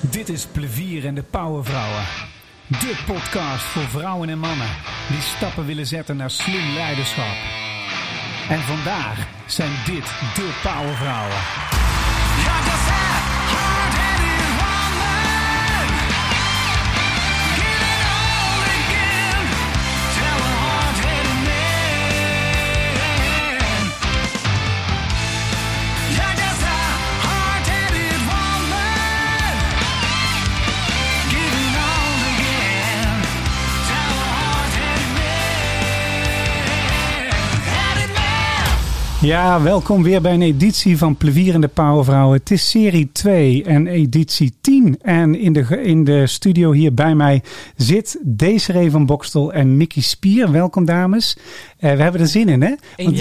Dit 0.00 0.28
is 0.28 0.46
Plevier 0.46 1.06
en 1.06 1.14
de 1.14 1.22
Powervrouwen. 1.22 2.04
De 2.66 3.02
podcast 3.06 3.64
voor 3.64 3.82
vrouwen 3.82 4.28
en 4.28 4.38
mannen 4.38 4.68
die 5.08 5.20
stappen 5.20 5.66
willen 5.66 5.86
zetten 5.86 6.16
naar 6.16 6.30
slim 6.30 6.74
leiderschap. 6.74 7.36
En 8.48 8.60
vandaag 8.60 9.26
zijn 9.46 9.72
dit 9.84 10.04
de 10.34 10.60
Powervrouwen. 10.62 11.73
Ja, 39.24 39.62
welkom 39.62 40.02
weer 40.02 40.20
bij 40.20 40.32
een 40.32 40.42
editie 40.42 40.98
van 40.98 41.16
Plevierende 41.16 41.68
Powervrouwen. 41.68 42.38
Het 42.38 42.50
is 42.50 42.70
serie 42.70 43.12
2 43.12 43.64
en 43.64 43.86
editie 43.86 44.52
10. 44.60 44.98
En 45.02 45.34
in 45.34 45.52
de, 45.52 45.82
in 45.82 46.04
de 46.04 46.26
studio 46.26 46.72
hier 46.72 46.94
bij 46.94 47.14
mij 47.14 47.42
zit 47.76 48.18
Desiree 48.22 48.90
van 48.90 49.06
Bokstel 49.06 49.52
en 49.52 49.76
Mickey 49.76 50.02
Spier. 50.02 50.50
Welkom 50.50 50.84
dames. 50.84 51.36
Uh, 51.84 51.96
we 51.96 52.02
hebben 52.02 52.20
er 52.20 52.26
zin 52.26 52.48
in 52.48 52.62
hè? 52.62 52.74
Want 52.96 53.16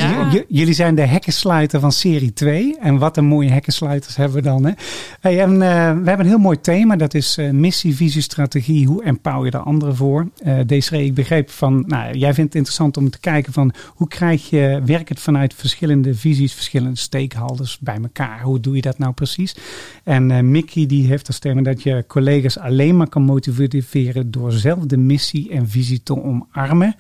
jullie 0.48 0.74
zijn 0.74 0.96
de 0.96 1.02
hekkensluiter 1.06 1.80
van 1.80 1.92
serie 1.92 2.34
2. 2.34 2.78
En 2.80 2.98
wat 2.98 3.18
een 3.18 3.26
mooie 3.26 3.50
hekkensluiters 3.50 4.16
hebben 4.16 4.38
we 4.38 4.44
dan 4.44 4.66
hè? 4.66 4.72
Hey, 5.20 5.42
en, 5.42 5.52
uh, 5.52 5.60
we 5.60 6.08
hebben 6.08 6.20
een 6.20 6.26
heel 6.26 6.38
mooi 6.38 6.62
thema. 6.62 6.96
Dat 6.96 7.14
is 7.14 7.38
uh, 7.38 7.50
missie, 7.50 7.96
visie, 7.96 8.22
strategie. 8.22 8.88
Hoe 8.88 9.04
empower 9.04 9.46
je 9.46 9.52
de 9.52 9.58
anderen 9.58 9.96
voor? 9.96 10.28
Desiree, 10.66 11.06
ik 11.06 11.14
begreep 11.14 11.50
van... 11.50 11.84
Nou, 11.88 12.18
jij 12.18 12.34
vindt 12.34 12.50
het 12.50 12.56
interessant 12.56 12.98
om 12.98 13.10
te 13.10 13.20
kijken 13.20 13.54
van... 13.54 13.74
Hoe 13.88 14.08
krijg 14.08 14.50
je 14.50 14.82
werk 14.86 15.10
het 15.10 15.20
vanuit 15.20 15.54
verschillende 15.54 15.82
verschillende 15.84 16.20
visies, 16.20 16.54
verschillende 16.54 16.98
stakeholders 16.98 17.80
bij 17.80 18.00
elkaar. 18.02 18.42
Hoe 18.42 18.60
doe 18.60 18.76
je 18.76 18.82
dat 18.82 18.98
nou 18.98 19.14
precies? 19.14 19.56
En 20.04 20.30
uh, 20.30 20.40
Mickey 20.40 20.86
die 20.86 21.08
heeft 21.08 21.28
als 21.28 21.40
thema 21.40 21.62
dat 21.62 21.84
je 21.84 22.04
collega's 22.08 22.58
alleen 22.58 22.98
maar 22.98 23.10
kan 23.10 23.22
motiveren 23.22 24.32
door 24.32 24.52
zelf 24.52 24.86
de 24.86 24.98
missie 24.98 25.50
en 25.50 25.70
visie 25.70 26.04
te 26.04 26.24
omarmen. 26.24 26.96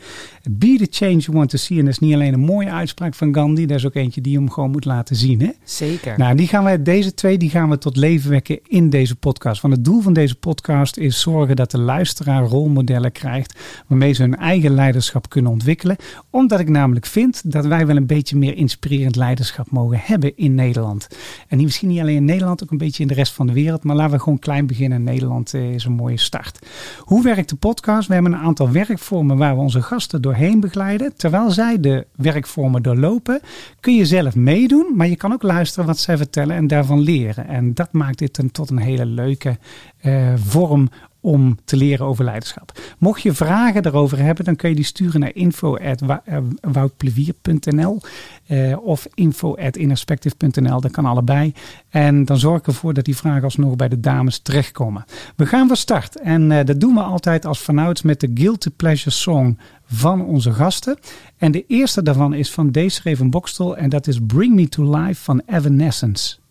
Be 0.49 0.75
the 0.77 0.87
change 0.89 1.17
you 1.17 1.37
want 1.37 1.52
to 1.53 1.59
see. 1.59 1.77
En 1.77 1.85
dat 1.85 1.93
is 1.93 1.99
niet 1.99 2.13
alleen 2.13 2.33
een 2.33 2.39
mooie 2.39 2.71
uitspraak 2.71 3.13
van 3.13 3.33
Gandhi, 3.33 3.65
dat 3.65 3.77
is 3.77 3.85
ook 3.85 3.95
eentje 3.95 4.21
die 4.21 4.31
je 4.31 4.37
hem 4.37 4.49
gewoon 4.49 4.71
moet 4.71 4.85
laten 4.85 5.15
zien. 5.15 5.41
Hè? 5.41 5.49
Zeker. 5.63 6.17
Nou, 6.17 6.35
die 6.35 6.47
gaan 6.47 6.63
we, 6.63 6.81
deze 6.81 7.13
twee 7.13 7.37
die 7.37 7.49
gaan 7.49 7.69
we 7.69 7.77
tot 7.77 7.97
leven 7.97 8.29
wekken 8.29 8.59
in 8.67 8.89
deze 8.89 9.15
podcast. 9.15 9.61
Want 9.61 9.73
het 9.73 9.85
doel 9.85 10.01
van 10.01 10.13
deze 10.13 10.35
podcast 10.35 10.97
is 10.97 11.21
zorgen 11.21 11.55
dat 11.55 11.71
de 11.71 11.79
luisteraar 11.79 12.43
rolmodellen 12.43 13.11
krijgt 13.11 13.59
waarmee 13.87 14.13
ze 14.13 14.21
hun 14.21 14.37
eigen 14.37 14.73
leiderschap 14.73 15.29
kunnen 15.29 15.51
ontwikkelen. 15.51 15.95
Omdat 16.29 16.59
ik 16.59 16.69
namelijk 16.69 17.05
vind 17.05 17.51
dat 17.51 17.65
wij 17.65 17.85
wel 17.85 17.95
een 17.95 18.05
beetje 18.05 18.37
meer 18.37 18.57
inspirerend 18.57 19.15
leiderschap 19.15 19.71
mogen 19.71 19.99
hebben 20.01 20.37
in 20.37 20.55
Nederland. 20.55 21.07
En 21.47 21.57
niet, 21.57 21.65
misschien 21.65 21.87
niet 21.87 21.99
alleen 21.99 22.15
in 22.15 22.25
Nederland, 22.25 22.63
ook 22.63 22.71
een 22.71 22.77
beetje 22.77 23.01
in 23.01 23.07
de 23.07 23.13
rest 23.13 23.33
van 23.33 23.47
de 23.47 23.53
wereld. 23.53 23.83
Maar 23.83 23.95
laten 23.95 24.13
we 24.13 24.19
gewoon 24.19 24.39
klein 24.39 24.67
beginnen. 24.67 25.03
Nederland 25.03 25.53
eh, 25.53 25.73
is 25.73 25.85
een 25.85 25.91
mooie 25.91 26.17
start. 26.17 26.59
Hoe 26.99 27.23
werkt 27.23 27.49
de 27.49 27.55
podcast? 27.55 28.07
We 28.07 28.13
hebben 28.13 28.33
een 28.33 28.39
aantal 28.39 28.71
werkvormen 28.71 29.37
waar 29.37 29.55
we 29.55 29.61
onze 29.61 29.81
gasten 29.81 30.21
doorheen 30.21 30.59
begeleiden. 30.59 31.13
Terwijl 31.15 31.42
zij 31.51 31.79
de 31.79 32.07
werkvormen 32.15 32.83
doorlopen, 32.83 33.41
kun 33.79 33.95
je 33.95 34.05
zelf 34.05 34.35
meedoen. 34.35 34.91
Maar 34.95 35.07
je 35.07 35.15
kan 35.15 35.33
ook 35.33 35.43
luisteren 35.43 35.85
wat 35.85 35.99
zij 35.99 36.17
vertellen 36.17 36.55
en 36.55 36.67
daarvan 36.67 36.99
leren. 36.99 37.47
En 37.47 37.73
dat 37.73 37.91
maakt 37.91 38.17
dit 38.17 38.37
een, 38.37 38.51
tot 38.51 38.69
een 38.69 38.77
hele 38.77 39.05
leuke 39.05 39.57
uh, 40.01 40.33
vorm 40.35 40.89
om 41.23 41.57
te 41.65 41.77
leren 41.77 42.05
over 42.05 42.25
leiderschap. 42.25 42.79
Mocht 42.97 43.21
je 43.21 43.33
vragen 43.33 43.83
daarover 43.83 44.17
hebben, 44.17 44.45
dan 44.45 44.55
kun 44.55 44.69
je 44.69 44.75
die 44.75 44.85
sturen 44.85 45.19
naar 45.19 45.35
info.woutplevier.nl 45.35 48.01
uh, 48.47 48.71
eh, 48.71 48.85
of 48.85 49.07
info.innerspective.nl. 49.13 50.81
Dat 50.81 50.91
kan 50.91 51.05
allebei. 51.05 51.53
En 51.89 52.25
dan 52.25 52.37
zorg 52.37 52.59
ik 52.59 52.67
ervoor 52.67 52.93
dat 52.93 53.05
die 53.05 53.15
vragen 53.15 53.43
alsnog 53.43 53.75
bij 53.75 53.89
de 53.89 53.99
dames 53.99 54.39
terechtkomen. 54.39 55.05
We 55.35 55.45
gaan 55.45 55.67
van 55.67 55.77
start. 55.77 56.19
En 56.19 56.65
dat 56.65 56.79
doen 56.79 56.93
we 56.93 57.01
altijd 57.01 57.45
als 57.45 57.59
vanouds 57.59 58.01
met 58.01 58.19
de 58.19 58.31
Guilty 58.33 58.69
Pleasure 58.69 59.09
Song 59.09 59.57
van 59.93 60.25
onze 60.25 60.53
gasten. 60.53 60.97
En 61.37 61.51
de 61.51 61.65
eerste 61.67 62.03
daarvan 62.03 62.33
is 62.33 62.51
van 62.51 62.71
Desiree 62.71 63.17
van 63.17 63.29
Bokstel 63.29 63.77
en 63.77 63.89
dat 63.89 64.07
is 64.07 64.19
Bring 64.27 64.53
Me 64.53 64.67
to 64.67 64.97
Life 64.97 65.23
van 65.23 65.41
Evanescence. 65.45 66.42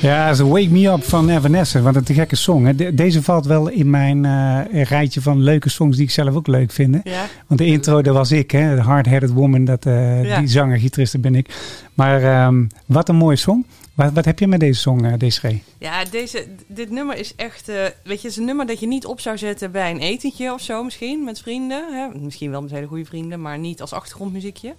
Ja, 0.00 0.34
ze 0.34 0.46
Wake 0.46 0.70
Me 0.70 0.88
Up 0.88 1.04
van 1.04 1.28
Evanescence, 1.28 1.82
want 1.82 1.94
het 1.94 2.04
is 2.04 2.10
een 2.10 2.20
gekke 2.20 2.36
song. 2.36 2.64
Hè. 2.64 2.94
deze 2.94 3.22
valt 3.22 3.46
wel 3.46 3.68
in 3.68 3.90
mijn 3.90 4.24
uh, 4.24 4.82
rijtje 4.82 5.20
van 5.20 5.42
leuke 5.42 5.68
songs 5.68 5.96
die 5.96 6.04
ik 6.04 6.10
zelf 6.10 6.34
ook 6.34 6.46
leuk 6.46 6.72
vind. 6.72 6.96
Ja. 7.04 7.26
Want 7.46 7.60
de 7.60 7.66
intro, 7.66 8.02
dat 8.02 8.14
was 8.14 8.32
ik, 8.32 8.50
hè, 8.50 8.74
de 8.74 8.80
Hard-Headed 8.80 9.30
Woman, 9.30 9.64
dat, 9.64 9.86
uh, 9.86 10.38
die 10.38 10.48
zanger, 10.48 10.78
gitariste 10.78 11.18
ben 11.18 11.34
ik. 11.34 11.48
Maar 11.94 12.46
um, 12.46 12.68
wat 12.86 13.08
een 13.08 13.16
mooie 13.16 13.36
song. 13.36 13.64
Wat, 13.94 14.12
wat 14.12 14.24
heb 14.24 14.38
je 14.38 14.46
met 14.46 14.60
deze 14.60 14.80
song, 14.80 15.04
uh, 15.04 15.12
Desiree? 15.18 15.62
Ja, 15.78 16.04
deze, 16.04 16.46
dit 16.66 16.90
nummer 16.90 17.16
is 17.16 17.34
echt, 17.34 17.68
uh, 17.68 17.74
weet 17.76 17.94
je, 18.04 18.10
het 18.10 18.24
is 18.24 18.36
een 18.36 18.44
nummer 18.44 18.66
dat 18.66 18.80
je 18.80 18.86
niet 18.86 19.06
op 19.06 19.20
zou 19.20 19.38
zetten 19.38 19.70
bij 19.70 19.90
een 19.90 20.00
etentje 20.00 20.52
of 20.52 20.60
zo 20.60 20.84
misschien, 20.84 21.24
met 21.24 21.40
vrienden. 21.40 21.84
Hè? 21.92 22.18
Misschien 22.18 22.50
wel 22.50 22.62
met 22.62 22.70
hele 22.70 22.86
goede 22.86 23.04
vrienden, 23.04 23.40
maar 23.40 23.58
niet 23.58 23.80
als 23.80 23.92
achtergrondmuziekje. 23.92 24.74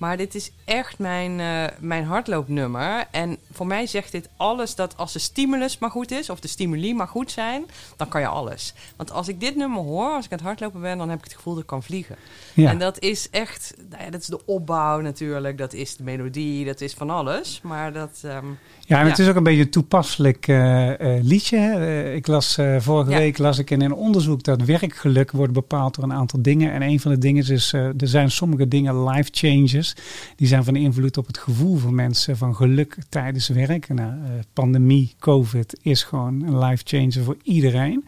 Maar 0.00 0.16
dit 0.16 0.34
is 0.34 0.52
echt 0.64 0.98
mijn, 0.98 1.38
uh, 1.38 1.64
mijn 1.78 2.04
hardloopnummer. 2.04 3.04
En 3.10 3.36
voor 3.52 3.66
mij 3.66 3.86
zegt 3.86 4.12
dit 4.12 4.28
alles 4.36 4.74
dat 4.74 4.96
als 4.96 5.12
de 5.12 5.18
stimulus 5.18 5.78
maar 5.78 5.90
goed 5.90 6.10
is, 6.10 6.30
of 6.30 6.40
de 6.40 6.48
stimuli 6.48 6.94
maar 6.94 7.08
goed 7.08 7.30
zijn, 7.30 7.64
dan 7.96 8.08
kan 8.08 8.20
je 8.20 8.26
alles. 8.26 8.74
Want 8.96 9.12
als 9.12 9.28
ik 9.28 9.40
dit 9.40 9.56
nummer 9.56 9.82
hoor, 9.82 10.10
als 10.10 10.24
ik 10.24 10.32
aan 10.32 10.38
het 10.38 10.46
hardlopen 10.46 10.80
ben, 10.80 10.98
dan 10.98 11.08
heb 11.08 11.18
ik 11.18 11.24
het 11.24 11.34
gevoel 11.34 11.52
dat 11.52 11.62
ik 11.62 11.68
kan 11.68 11.82
vliegen. 11.82 12.16
Ja. 12.54 12.70
En 12.70 12.78
dat 12.78 12.98
is 12.98 13.30
echt, 13.30 13.74
nou 13.90 14.04
ja, 14.04 14.10
dat 14.10 14.20
is 14.20 14.26
de 14.26 14.46
opbouw 14.46 15.00
natuurlijk, 15.00 15.58
dat 15.58 15.72
is 15.72 15.96
de 15.96 16.02
melodie, 16.02 16.64
dat 16.64 16.80
is 16.80 16.94
van 16.94 17.10
alles. 17.10 17.60
Maar 17.62 17.92
dat. 17.92 18.22
Um, 18.24 18.58
ja, 18.86 19.00
en 19.00 19.06
het 19.06 19.18
is 19.18 19.28
ook 19.28 19.36
een 19.36 19.42
beetje 19.42 19.62
een 19.62 19.70
toepasselijk 19.70 20.48
uh, 20.48 20.88
uh, 20.88 21.22
liedje. 21.22 22.12
Ik 22.14 22.26
las 22.26 22.58
vorige 22.78 23.10
week 23.10 23.38
las 23.38 23.58
ik 23.58 23.70
in 23.70 23.80
een 23.80 23.94
onderzoek 23.94 24.42
dat 24.42 24.62
werkgeluk 24.62 25.30
wordt 25.30 25.52
bepaald 25.52 25.94
door 25.94 26.04
een 26.04 26.12
aantal 26.12 26.42
dingen. 26.42 26.72
En 26.72 26.82
een 26.82 27.00
van 27.00 27.10
de 27.10 27.18
dingen 27.18 27.48
is, 27.48 27.72
er 27.72 27.94
zijn 27.96 28.30
sommige 28.30 28.68
dingen 28.68 29.04
life 29.04 29.28
changes. 29.32 29.89
Die 30.36 30.46
zijn 30.46 30.64
van 30.64 30.76
invloed 30.76 31.16
op 31.16 31.26
het 31.26 31.38
gevoel 31.38 31.76
van 31.76 31.94
mensen 31.94 32.36
van 32.36 32.56
geluk 32.56 32.96
tijdens 33.08 33.48
werk. 33.48 33.88
Nou, 33.88 34.12
pandemie, 34.52 35.14
COVID 35.18 35.78
is 35.82 36.02
gewoon 36.02 36.42
een 36.42 36.58
life 36.58 36.82
changer 36.86 37.24
voor 37.24 37.36
iedereen. 37.42 38.04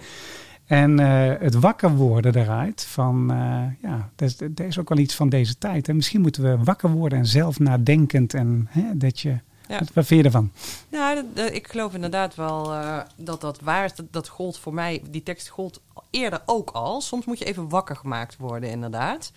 En 0.66 1.00
uh, 1.00 1.32
het 1.38 1.54
wakker 1.54 1.96
worden 1.96 2.36
eruit 2.36 2.84
van, 2.84 3.32
uh, 3.32 3.62
ja, 3.82 4.10
er 4.54 4.66
is 4.66 4.78
ook 4.78 4.88
wel 4.88 4.98
iets 4.98 5.14
van 5.14 5.28
deze 5.28 5.58
tijd. 5.58 5.88
En 5.88 5.96
misschien 5.96 6.20
moeten 6.20 6.42
we 6.42 6.64
wakker 6.64 6.90
worden 6.90 7.18
en 7.18 7.26
zelf 7.26 7.58
nadenkend 7.58 8.34
en 8.34 8.68
hè, 8.70 8.96
dat 8.96 9.20
je... 9.20 9.38
Ja. 9.68 9.78
Wat 9.94 10.06
vind 10.06 10.20
je 10.20 10.22
ervan? 10.22 10.50
Ja, 10.88 11.24
ik 11.52 11.68
geloof 11.68 11.94
inderdaad 11.94 12.34
wel 12.34 12.72
uh, 12.72 12.98
dat 13.16 13.40
dat 13.40 13.60
waar 13.60 13.84
is. 13.84 13.94
Dat, 13.94 14.06
dat 14.10 14.28
gold 14.28 14.58
voor 14.58 14.74
mij, 14.74 15.02
die 15.10 15.22
tekst 15.22 15.48
gold 15.48 15.80
eerder 16.10 16.42
ook 16.46 16.70
al. 16.70 17.00
Soms 17.00 17.24
moet 17.24 17.38
je 17.38 17.44
even 17.44 17.68
wakker 17.68 17.96
gemaakt 17.96 18.36
worden, 18.36 18.70
inderdaad. 18.70 19.32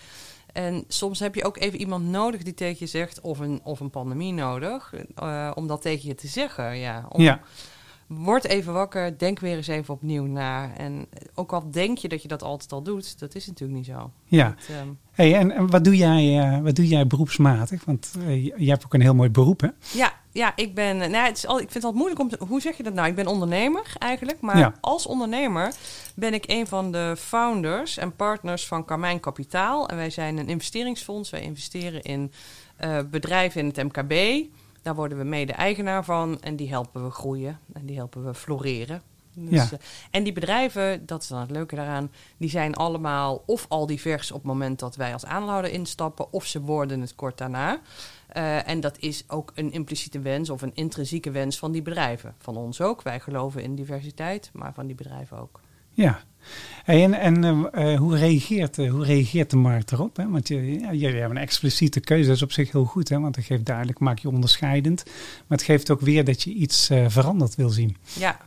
En 0.55 0.83
soms 0.87 1.19
heb 1.19 1.35
je 1.35 1.43
ook 1.43 1.57
even 1.57 1.79
iemand 1.79 2.05
nodig 2.05 2.43
die 2.43 2.53
tegen 2.53 2.77
je 2.79 2.85
zegt, 2.85 3.21
of 3.21 3.39
een, 3.39 3.59
of 3.63 3.79
een 3.79 3.89
pandemie 3.89 4.33
nodig, 4.33 4.93
uh, 5.23 5.51
om 5.55 5.67
dat 5.67 5.81
tegen 5.81 6.07
je 6.07 6.15
te 6.15 6.27
zeggen. 6.27 6.77
Ja, 6.77 7.05
om, 7.09 7.21
ja. 7.21 7.41
Word 8.07 8.45
even 8.45 8.73
wakker, 8.73 9.17
denk 9.17 9.39
weer 9.39 9.55
eens 9.55 9.67
even 9.67 9.93
opnieuw 9.93 10.25
na. 10.25 10.75
En 10.77 11.05
ook 11.33 11.53
al 11.53 11.71
denk 11.71 11.97
je 11.97 12.07
dat 12.07 12.21
je 12.21 12.27
dat 12.27 12.43
altijd 12.43 12.71
al 12.71 12.81
doet, 12.81 13.19
dat 13.19 13.35
is 13.35 13.47
natuurlijk 13.47 13.77
niet 13.77 13.87
zo. 13.87 14.11
Ja. 14.25 14.47
Dat, 14.49 14.77
um... 14.81 14.97
hey, 15.11 15.35
en, 15.35 15.51
en, 15.51 15.69
wat, 15.69 15.83
doe 15.83 15.95
jij, 15.95 16.53
uh, 16.55 16.61
wat 16.61 16.75
doe 16.75 16.87
jij 16.87 17.07
beroepsmatig? 17.07 17.85
Want 17.85 18.13
uh, 18.17 18.43
je 18.43 18.69
hebt 18.69 18.85
ook 18.85 18.93
een 18.93 19.01
heel 19.01 19.15
mooi 19.15 19.29
beroep, 19.29 19.61
hè? 19.61 19.69
Ja, 19.93 20.13
ja 20.35 20.53
ik 20.55 20.75
ben. 20.75 20.97
Nou, 20.97 21.25
het 21.25 21.37
is 21.37 21.47
al, 21.47 21.59
ik 21.59 21.71
vind 21.71 21.73
het 21.73 21.83
altijd 21.83 22.01
moeilijk 22.01 22.21
om 22.21 22.29
te. 22.29 22.45
Hoe 22.47 22.61
zeg 22.61 22.77
je 22.77 22.83
dat 22.83 22.93
nou? 22.93 23.07
Ik 23.07 23.15
ben 23.15 23.27
ondernemer 23.27 23.93
eigenlijk. 23.97 24.41
Maar 24.41 24.57
ja. 24.57 24.73
als 24.81 25.05
ondernemer 25.05 25.73
ben 26.15 26.33
ik 26.33 26.43
een 26.47 26.67
van 26.67 26.91
de 26.91 27.15
founders 27.17 27.97
en 27.97 28.15
partners 28.15 28.67
van 28.67 28.85
Carmijn 28.85 29.19
Kapitaal. 29.19 29.89
En 29.89 29.95
wij 29.95 30.09
zijn 30.09 30.37
een 30.37 30.49
investeringsfonds. 30.49 31.29
Wij 31.29 31.41
investeren 31.41 32.01
in 32.01 32.31
uh, 32.83 32.99
bedrijven 33.09 33.61
in 33.61 33.67
het 33.67 33.83
MKB. 33.83 34.45
Daar 34.81 34.95
worden 34.95 35.17
we 35.17 35.23
mede-eigenaar 35.23 36.03
van 36.03 36.41
en 36.41 36.55
die 36.55 36.69
helpen 36.69 37.03
we 37.03 37.11
groeien 37.11 37.59
en 37.73 37.85
die 37.85 37.95
helpen 37.95 38.25
we 38.25 38.33
floreren. 38.33 39.01
Dus, 39.33 39.69
ja. 39.69 39.77
uh, 39.77 39.79
en 40.11 40.23
die 40.23 40.33
bedrijven, 40.33 41.05
dat 41.05 41.21
is 41.21 41.27
dan 41.27 41.39
het 41.39 41.51
leuke 41.51 41.75
daaraan, 41.75 42.11
die 42.37 42.49
zijn 42.49 42.75
allemaal 42.75 43.43
of 43.45 43.65
al 43.69 43.85
divers 43.85 44.31
op 44.31 44.37
het 44.37 44.47
moment 44.47 44.79
dat 44.79 44.95
wij 44.95 45.13
als 45.13 45.25
aanhouder 45.25 45.71
instappen, 45.71 46.33
of 46.33 46.45
ze 46.45 46.61
worden 46.61 47.01
het 47.01 47.15
kort 47.15 47.37
daarna. 47.37 47.79
Uh, 48.37 48.67
en 48.67 48.79
dat 48.79 48.97
is 48.99 49.23
ook 49.27 49.51
een 49.55 49.71
impliciete 49.71 50.19
wens 50.19 50.49
of 50.49 50.61
een 50.61 50.71
intrinsieke 50.73 51.31
wens 51.31 51.57
van 51.57 51.71
die 51.71 51.81
bedrijven. 51.81 52.35
Van 52.37 52.57
ons 52.57 52.81
ook. 52.81 53.01
Wij 53.01 53.19
geloven 53.19 53.63
in 53.63 53.75
diversiteit, 53.75 54.49
maar 54.53 54.73
van 54.73 54.85
die 54.85 54.95
bedrijven 54.95 55.37
ook. 55.37 55.59
Ja, 55.91 56.19
en, 56.85 57.13
en 57.13 57.43
uh, 57.43 57.97
hoe, 57.97 58.17
reageert, 58.17 58.77
uh, 58.77 58.91
hoe 58.91 59.05
reageert 59.05 59.49
de 59.49 59.57
markt 59.57 59.91
erop? 59.91 60.17
Hè? 60.17 60.29
Want 60.29 60.47
je, 60.47 60.79
ja, 60.79 60.93
jullie 60.93 61.19
hebben 61.19 61.37
een 61.37 61.43
expliciete 61.43 61.99
keuze, 61.99 62.27
dat 62.27 62.35
is 62.35 62.41
op 62.41 62.51
zich 62.51 62.71
heel 62.71 62.85
goed, 62.85 63.09
hè? 63.09 63.19
want 63.19 63.35
dat 63.35 63.43
geeft 63.43 63.65
duidelijk, 63.65 63.99
maak 63.99 64.19
je 64.19 64.29
onderscheidend. 64.29 65.03
Maar 65.47 65.57
het 65.57 65.63
geeft 65.63 65.91
ook 65.91 66.01
weer 66.01 66.25
dat 66.25 66.43
je 66.43 66.53
iets 66.53 66.85
veranderd 67.07 67.55
wil 67.55 67.69
zien. 67.69 67.97
Ja. 68.13 68.37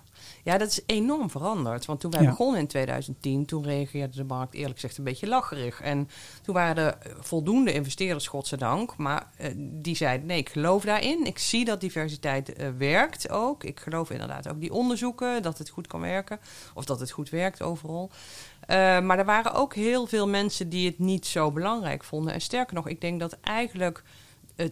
Ja, 0.44 0.58
dat 0.58 0.68
is 0.68 0.80
enorm 0.86 1.30
veranderd. 1.30 1.84
Want 1.84 2.00
toen 2.00 2.10
wij 2.10 2.22
ja. 2.22 2.28
begonnen 2.28 2.60
in 2.60 2.66
2010, 2.66 3.46
toen 3.46 3.64
reageerde 3.64 4.16
de 4.16 4.24
markt 4.24 4.54
eerlijk 4.54 4.74
gezegd 4.74 4.98
een 4.98 5.04
beetje 5.04 5.26
lacherig. 5.26 5.80
En 5.80 6.08
toen 6.42 6.54
waren 6.54 6.84
er 6.84 6.98
voldoende 7.20 7.72
investeerders, 7.72 8.26
godzijdank. 8.26 8.96
Maar 8.96 9.26
uh, 9.40 9.46
die 9.56 9.96
zeiden, 9.96 10.26
nee, 10.26 10.38
ik 10.38 10.48
geloof 10.48 10.84
daarin. 10.84 11.24
Ik 11.24 11.38
zie 11.38 11.64
dat 11.64 11.80
diversiteit 11.80 12.60
uh, 12.60 12.68
werkt 12.78 13.30
ook. 13.30 13.64
Ik 13.64 13.80
geloof 13.80 14.10
inderdaad 14.10 14.48
ook 14.48 14.60
die 14.60 14.72
onderzoeken, 14.72 15.42
dat 15.42 15.58
het 15.58 15.68
goed 15.68 15.86
kan 15.86 16.00
werken. 16.00 16.40
Of 16.74 16.84
dat 16.84 17.00
het 17.00 17.10
goed 17.10 17.30
werkt 17.30 17.62
overal. 17.62 18.10
Uh, 18.10 18.76
maar 19.00 19.18
er 19.18 19.24
waren 19.24 19.52
ook 19.52 19.74
heel 19.74 20.06
veel 20.06 20.28
mensen 20.28 20.68
die 20.68 20.86
het 20.86 20.98
niet 20.98 21.26
zo 21.26 21.52
belangrijk 21.52 22.04
vonden. 22.04 22.32
En 22.32 22.40
sterker 22.40 22.74
nog, 22.74 22.88
ik 22.88 23.00
denk 23.00 23.20
dat 23.20 23.36
eigenlijk 23.40 24.02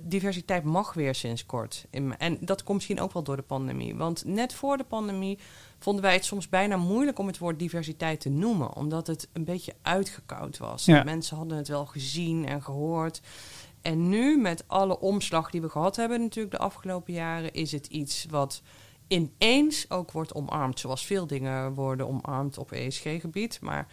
diversiteit 0.00 0.64
mag 0.64 0.94
weer 0.94 1.14
sinds 1.14 1.46
kort. 1.46 1.86
En 2.18 2.38
dat 2.40 2.62
komt 2.62 2.76
misschien 2.76 3.00
ook 3.00 3.12
wel 3.12 3.22
door 3.22 3.36
de 3.36 3.42
pandemie. 3.42 3.96
Want 3.96 4.24
net 4.24 4.54
voor 4.54 4.76
de 4.76 4.84
pandemie 4.84 5.38
vonden 5.78 6.02
wij 6.02 6.12
het 6.12 6.24
soms 6.24 6.48
bijna 6.48 6.76
moeilijk 6.76 7.18
om 7.18 7.26
het 7.26 7.38
woord 7.38 7.58
diversiteit 7.58 8.20
te 8.20 8.28
noemen. 8.28 8.74
Omdat 8.74 9.06
het 9.06 9.28
een 9.32 9.44
beetje 9.44 9.74
uitgekoud 9.82 10.58
was. 10.58 10.84
Ja. 10.84 11.04
Mensen 11.04 11.36
hadden 11.36 11.56
het 11.56 11.68
wel 11.68 11.86
gezien 11.86 12.46
en 12.46 12.62
gehoord. 12.62 13.20
En 13.82 14.08
nu, 14.08 14.38
met 14.38 14.64
alle 14.66 15.00
omslag 15.00 15.50
die 15.50 15.60
we 15.60 15.68
gehad 15.68 15.96
hebben 15.96 16.20
natuurlijk 16.20 16.56
de 16.56 16.62
afgelopen 16.62 17.12
jaren, 17.12 17.52
is 17.52 17.72
het 17.72 17.86
iets 17.86 18.26
wat 18.30 18.62
ineens 19.08 19.90
ook 19.90 20.12
wordt 20.12 20.34
omarmd. 20.34 20.80
Zoals 20.80 21.06
veel 21.06 21.26
dingen 21.26 21.74
worden 21.74 22.08
omarmd 22.08 22.58
op 22.58 22.72
ESG-gebied. 22.72 23.58
Maar 23.60 23.86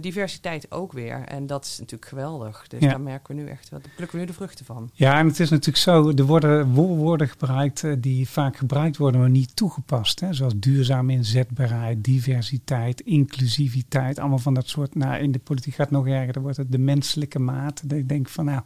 diversiteit 0.00 0.70
ook 0.70 0.92
weer. 0.92 1.22
En 1.24 1.46
dat 1.46 1.64
is 1.64 1.78
natuurlijk 1.78 2.10
geweldig. 2.10 2.64
Dus 2.68 2.80
Ja. 2.80 2.88
daar 2.88 3.00
merken 3.00 3.34
we 3.36 3.42
nu 3.42 3.48
echt, 3.48 3.70
daar 3.70 3.80
plukken 3.96 4.16
we 4.18 4.24
nu 4.24 4.28
de 4.30 4.36
vruchten 4.36 4.64
van. 4.64 4.90
Ja, 4.94 5.18
en 5.18 5.26
het 5.26 5.40
is 5.40 5.50
natuurlijk 5.50 5.78
zo, 5.78 6.10
er 6.10 6.24
worden 6.24 6.72
wo- 6.72 6.96
woorden 6.96 7.28
gebruikt 7.28 7.84
eh, 7.84 7.92
die 7.98 8.28
vaak 8.28 8.56
gebruikt 8.56 8.96
worden, 8.96 9.20
maar 9.20 9.30
niet 9.30 9.56
toegepast. 9.56 10.20
Hè? 10.20 10.32
Zoals 10.32 10.52
duurzaam 10.56 11.10
inzetbaarheid, 11.10 12.04
diversiteit, 12.04 13.00
inclusiviteit, 13.00 14.18
allemaal 14.18 14.38
van 14.38 14.54
dat 14.54 14.68
soort. 14.68 14.94
Nou, 14.94 15.22
in 15.22 15.32
de 15.32 15.38
politiek 15.38 15.74
gaat 15.74 15.88
het 15.88 15.96
nog 15.96 16.06
erger, 16.06 16.32
dan 16.32 16.42
wordt 16.42 16.56
het 16.56 16.72
de 16.72 16.78
menselijke 16.78 17.38
maat. 17.38 17.82
Ik 17.88 18.08
denk 18.08 18.28
van 18.28 18.44
nou, 18.44 18.60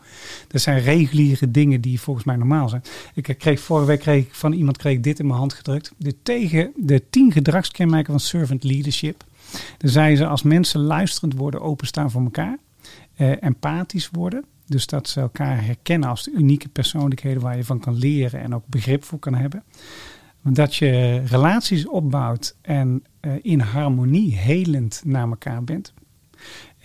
dat 0.49 0.61
zijn 0.61 0.81
reguliere 0.81 1.51
dingen 1.51 1.81
die 1.81 2.01
volgens 2.01 2.25
mij 2.27 2.37
normaal 2.37 2.69
zijn. 2.69 2.83
Ik 3.15 3.35
kreeg 3.39 3.61
vorige 3.61 3.87
week 3.87 4.01
kreeg 4.01 4.27
van 4.37 4.53
iemand 4.53 4.77
kreeg 4.77 5.01
dit 5.01 5.19
in 5.19 5.27
mijn 5.27 5.39
hand 5.39 5.53
gedrukt. 5.53 5.93
De 5.97 6.15
tegen 6.23 6.73
de 6.77 7.03
tien 7.11 7.33
gedragskenmerken 7.33 8.13
van 8.13 8.21
servant 8.21 8.65
leadership. 8.65 9.25
Dan 9.79 9.91
zeiden 9.91 10.19
ze 10.19 10.27
als 10.27 10.43
mensen 10.43 10.81
luisterend 10.81 11.35
worden, 11.35 11.61
openstaan 11.61 12.11
voor 12.11 12.23
elkaar, 12.23 12.59
eh, 13.15 13.43
empathisch 13.43 14.09
worden. 14.13 14.45
Dus 14.67 14.87
dat 14.87 15.09
ze 15.09 15.21
elkaar 15.21 15.65
herkennen 15.65 16.09
als 16.09 16.23
de 16.23 16.31
unieke 16.31 16.69
persoonlijkheden 16.69 17.43
waar 17.43 17.57
je 17.57 17.65
van 17.65 17.81
kan 17.81 17.95
leren 17.95 18.41
en 18.41 18.55
ook 18.55 18.67
begrip 18.67 19.05
voor 19.05 19.19
kan 19.19 19.35
hebben. 19.35 19.65
Dat 20.43 20.77
je 20.77 21.23
relaties 21.27 21.89
opbouwt 21.89 22.57
en 22.61 23.05
uh, 23.21 23.33
in 23.43 23.61
harmonie 23.61 24.37
helend 24.37 25.03
naar 25.05 25.29
elkaar 25.29 25.65
bent. 25.65 25.95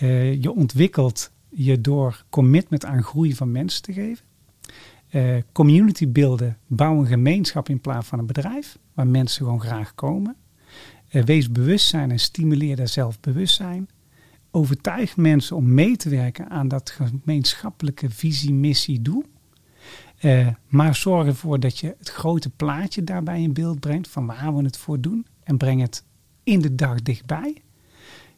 Uh, 0.02 0.42
je 0.42 0.52
ontwikkelt 0.52 1.32
je 1.50 1.82
door 1.82 2.24
commitment 2.30 2.86
aan 2.86 3.04
groei 3.04 3.36
van 3.36 3.52
mensen 3.52 3.82
te 3.82 3.94
geven. 3.94 4.26
Uh, 5.12 5.38
community 5.52 6.08
beelden, 6.12 6.58
bouw 6.68 7.00
een 7.00 7.08
gemeenschap 7.08 7.70
in 7.70 7.82
plaats 7.82 8.08
van 8.08 8.20
een 8.20 8.26
bedrijf, 8.26 8.78
waar 8.94 9.08
mensen 9.08 9.46
gewoon 9.46 9.62
graag 9.62 9.96
komen. 9.96 10.36
Uh, 11.12 11.24
wees 11.24 11.52
bewustzijn 11.52 12.12
en 12.12 12.20
stimuleer 12.20 12.76
daar 12.76 12.88
zelfbewustzijn. 12.88 13.90
Overtuig 14.52 15.18
mensen 15.18 15.56
om 15.56 15.74
mee 15.74 15.98
te 15.98 16.10
werken 16.10 16.50
aan 16.50 16.68
dat 16.68 16.90
gemeenschappelijke 16.90 18.10
visie, 18.10 18.54
missie, 18.54 19.02
doel. 19.02 19.24
Uh, 20.22 20.48
maar 20.68 20.96
zorg 20.96 21.28
ervoor 21.28 21.60
dat 21.60 21.78
je 21.78 21.96
het 21.98 22.10
grote 22.10 22.50
plaatje 22.50 23.04
daarbij 23.04 23.42
in 23.42 23.54
beeld 23.54 23.80
brengt 23.80 24.08
van 24.08 24.26
waar 24.26 24.56
we 24.56 24.64
het 24.64 24.78
voor 24.78 25.02
doen. 25.02 25.26
En 25.44 25.58
breng 25.58 25.82
het 25.82 26.04
in 26.44 26.60
de 26.60 26.76
dag 26.76 27.02
dichtbij. 27.02 27.62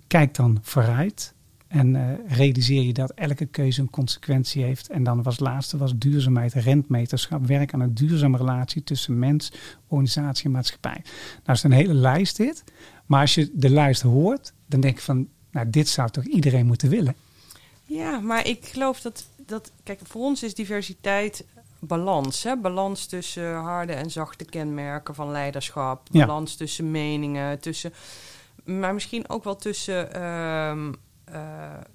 Kijk 0.07 0.35
dan 0.35 0.59
vooruit. 0.61 1.33
En 1.71 1.95
uh, 1.95 2.11
realiseer 2.27 2.83
je 2.83 2.93
dat 2.93 3.11
elke 3.11 3.45
keuze 3.45 3.81
een 3.81 3.89
consequentie 3.89 4.63
heeft. 4.63 4.89
En 4.89 5.03
dan 5.03 5.23
was 5.23 5.33
het 5.33 5.47
laatste 5.47 5.77
was 5.77 5.93
duurzaamheid, 5.95 6.53
rentmeterschap. 6.53 7.45
Werk 7.45 7.73
aan 7.73 7.79
een 7.79 7.93
duurzame 7.93 8.37
relatie 8.37 8.83
tussen 8.83 9.19
mens, 9.19 9.51
organisatie 9.87 10.45
en 10.45 10.51
maatschappij. 10.51 11.01
Nou 11.43 11.57
is 11.57 11.63
een 11.63 11.71
hele 11.71 11.93
lijst 11.93 12.37
dit. 12.37 12.63
Maar 13.05 13.21
als 13.21 13.35
je 13.35 13.49
de 13.53 13.69
lijst 13.69 14.01
hoort, 14.01 14.53
dan 14.65 14.79
denk 14.79 14.95
je 14.97 15.03
van... 15.03 15.27
Nou, 15.51 15.69
dit 15.69 15.87
zou 15.87 16.09
toch 16.09 16.23
iedereen 16.23 16.65
moeten 16.65 16.89
willen? 16.89 17.15
Ja, 17.83 18.19
maar 18.19 18.47
ik 18.47 18.65
geloof 18.65 19.01
dat... 19.01 19.25
dat 19.45 19.71
kijk, 19.83 19.99
voor 20.03 20.21
ons 20.21 20.43
is 20.43 20.53
diversiteit 20.53 21.45
balans. 21.79 22.43
Hè? 22.43 22.57
Balans 22.57 23.05
tussen 23.05 23.55
harde 23.55 23.93
en 23.93 24.11
zachte 24.11 24.45
kenmerken 24.45 25.15
van 25.15 25.31
leiderschap. 25.31 26.07
Ja. 26.11 26.25
Balans 26.25 26.55
tussen 26.55 26.91
meningen, 26.91 27.59
tussen... 27.59 27.93
Maar 28.63 28.93
misschien 28.93 29.29
ook 29.29 29.43
wel 29.43 29.55
tussen... 29.55 30.09
Uh, 30.15 30.89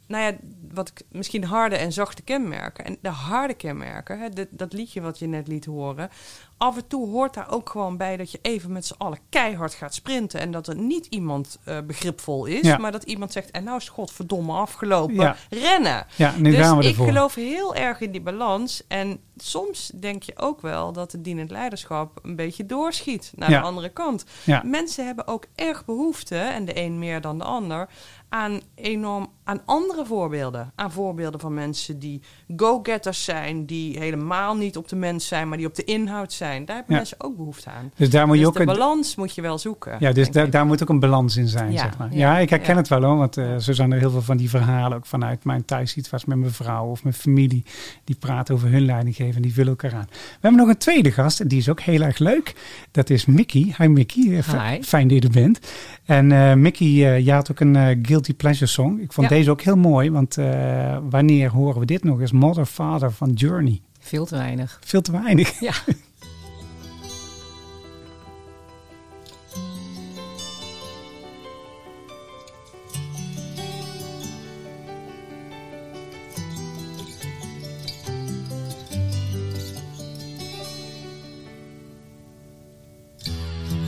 nou 0.07 0.23
ja, 0.25 0.33
wat 0.73 0.88
ik, 0.88 1.02
misschien 1.11 1.45
harde 1.45 1.76
en 1.76 1.93
zachte 1.93 2.23
kenmerken. 2.23 2.85
En 2.85 2.99
de 3.00 3.09
harde 3.09 3.55
kenmerken, 3.55 4.19
hè, 4.21 4.28
dat 4.50 4.73
liedje 4.73 5.00
wat 5.00 5.19
je 5.19 5.26
net 5.26 5.49
liet 5.49 5.64
horen. 5.64 6.11
Af 6.59 6.76
en 6.76 6.87
toe 6.87 7.09
hoort 7.09 7.35
daar 7.35 7.50
ook 7.50 7.69
gewoon 7.71 7.97
bij 7.97 8.16
dat 8.16 8.31
je 8.31 8.38
even 8.43 8.73
met 8.73 8.87
z'n 8.87 8.95
allen 8.99 9.19
keihard 9.28 9.75
gaat 9.75 9.95
sprinten. 9.95 10.40
En 10.40 10.50
dat 10.50 10.66
er 10.66 10.76
niet 10.76 11.07
iemand 11.07 11.59
uh, 11.69 11.78
begripvol 11.87 12.45
is, 12.45 12.61
Ja. 12.61 12.76
maar 12.76 12.93
dat 12.93 13.02
iemand 13.02 13.33
zegt: 13.33 13.50
En 13.50 13.64
nou 13.64 13.76
is 13.76 13.88
godverdomme 13.88 14.52
afgelopen. 14.52 15.14
Ja. 15.14 15.37
Rennen. 15.50 16.07
Ja, 16.16 16.35
nu 16.37 16.50
dus 16.50 16.61
gaan 16.61 16.78
we 16.78 16.85
ik 16.88 16.95
geloof 16.95 17.35
heel 17.35 17.75
erg 17.75 18.00
in 18.00 18.11
die 18.11 18.21
balans. 18.21 18.83
En 18.88 19.21
soms 19.37 19.90
denk 19.95 20.23
je 20.23 20.33
ook 20.38 20.61
wel 20.61 20.93
dat 20.93 21.12
het 21.12 21.25
dienend 21.25 21.50
leiderschap 21.50 22.19
een 22.23 22.37
beetje 22.37 22.66
doorschiet 22.66 23.33
naar 23.35 23.50
Ja. 23.50 23.61
de 23.61 23.66
andere 23.66 23.88
kant. 23.88 24.25
Mensen 24.62 25.07
hebben 25.07 25.26
ook 25.26 25.45
erg 25.55 25.85
behoefte, 25.85 26.37
en 26.37 26.64
de 26.64 26.78
een 26.81 26.99
meer 26.99 27.21
dan 27.21 27.38
de 27.38 27.45
ander, 27.45 27.88
aan 28.37 28.61
enorm 28.75 29.25
aan 29.49 29.61
andere 29.65 30.05
voorbeelden. 30.07 30.73
Aan 30.75 30.93
voorbeelden 30.93 31.41
van 31.41 31.55
mensen 31.55 31.99
die 31.99 32.21
go-getters 32.57 33.25
zijn, 33.25 33.67
die 33.67 33.99
helemaal 33.99 34.55
niet 34.57 34.76
op 34.76 34.88
de 34.88 34.97
mens 34.97 35.26
zijn, 35.26 35.49
maar 35.49 35.59
die 35.59 35.67
op 35.67 35.75
de 35.75 35.85
inhoud 35.85 36.33
zijn. 36.33 36.65
Daar 36.65 36.76
hebben 36.76 36.95
Ja. 36.95 37.00
mensen 37.00 37.21
ook 37.21 37.37
behoefte 37.37 37.71
aan. 37.71 37.91
Dus 37.97 38.11
daar 38.11 38.26
moet 38.26 38.35
je 38.37 38.41
Dus 38.41 38.49
ook 38.49 38.55
de 38.55 38.61
een, 38.61 38.67
balans 38.67 39.17
moet 39.17 39.35
je 39.35 39.43
wel 39.43 39.59
zoeken. 39.59 39.97
ja, 39.99 40.12
dus 40.12 40.31
daar, 40.31 40.50
daar 40.50 40.67
moet 40.67 40.83
ook 40.83 40.88
een 40.88 41.00
balans 41.00 41.37
in 41.37 41.49
zijn, 41.49 41.73
Ja, 41.73 41.79
zeg 41.79 41.99
maar. 41.99 42.09
ja, 42.12 42.17
Ja, 42.33 42.38
ik 42.38 42.50
herken 42.50 42.73
ja. 42.75 42.76
het 42.81 42.88
wel 42.88 43.03
hoor, 43.03 43.17
want 43.17 43.37
eh, 43.37 43.57
zo 43.57 43.73
zijn 43.73 43.93
er 43.93 43.99
heel 43.99 44.11
veel 44.11 44.23
van 44.23 44.37
die 44.37 44.50
verhalen 44.50 44.97
ook 44.99 45.07
vanuit 45.07 45.45
mijn 45.45 45.65
thuissituatie 45.65 46.29
met 46.29 46.38
mijn 46.38 46.53
vrouw 46.53 46.87
of 46.87 47.03
mijn 47.03 47.15
familie. 47.15 47.65
Die 48.05 48.17
praten 48.17 48.55
over 48.55 48.69
hun 48.71 48.85
leidinggeven 48.85 49.37
en 49.37 49.43
die 49.43 49.53
vullen 49.53 49.71
elkaar 49.71 49.95
aan. 49.95 50.07
We 50.11 50.17
hebben 50.41 50.61
nog 50.61 50.69
een 50.69 50.79
tweede 50.79 51.12
gast 51.12 51.41
en 51.41 51.49
die 51.49 51.59
is 51.59 51.69
ook 51.69 51.81
heel 51.81 52.00
erg 52.03 52.19
leuk. 52.19 52.55
Dat 52.91 53.11
is 53.11 53.26
Mickey. 53.26 53.75
Hi 53.79 53.87
Mickey, 53.87 54.37
Eh, 54.38 54.69
Hi. 54.71 54.83
fijn 54.83 55.09
dat 55.09 55.17
je 55.23 55.25
er 55.29 55.35
bent. 55.35 55.61
En 56.05 56.33
eh, 56.33 56.55
Mickey, 56.55 56.87
eh 56.87 57.25
je 57.25 57.33
had 57.33 57.50
ook 57.50 57.61
een 57.61 57.99
Guilty 58.03 58.35
Pleasure 58.35 58.67
song. 58.71 58.99
Ik 59.00 59.12
vond 59.12 59.29
Ja. 59.29 59.36
Deze 59.37 59.50
ook 59.50 59.62
heel 59.62 59.76
mooi, 59.76 60.11
want 60.11 60.38
eh, 60.38 60.99
wanneer 61.11 61.50
horen 61.50 61.81
we 61.81 61.87
dit 61.87 62.05
nog 62.05 62.21
eens? 62.21 62.33
Mother, 62.33 62.66
Father 62.66 63.12
van 63.12 63.33
Journey. 63.33 63.81
Veel 64.00 64.26
te 64.26 64.37
weinig. 64.37 64.78
Veel 64.85 65.00
te 65.00 65.12
weinig. 65.12 65.61
Ja. 65.61 65.73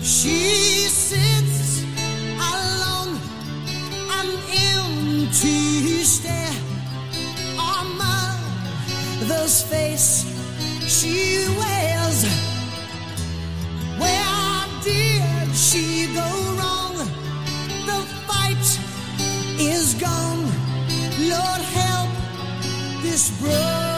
She 0.02 0.67
stare 6.09 6.57
on 7.59 7.85
mother's 7.99 9.61
face. 9.62 10.25
She 10.88 11.47
wears. 11.59 12.19
Where 14.00 14.65
did 14.85 15.55
she 15.55 16.07
go 16.15 16.31
wrong? 16.57 16.95
The 17.91 18.00
fight 18.27 18.67
is 19.61 19.95
gone. 20.00 20.45
Lord 21.29 21.62
help 21.77 22.11
this 23.03 23.31
broken 23.38 23.98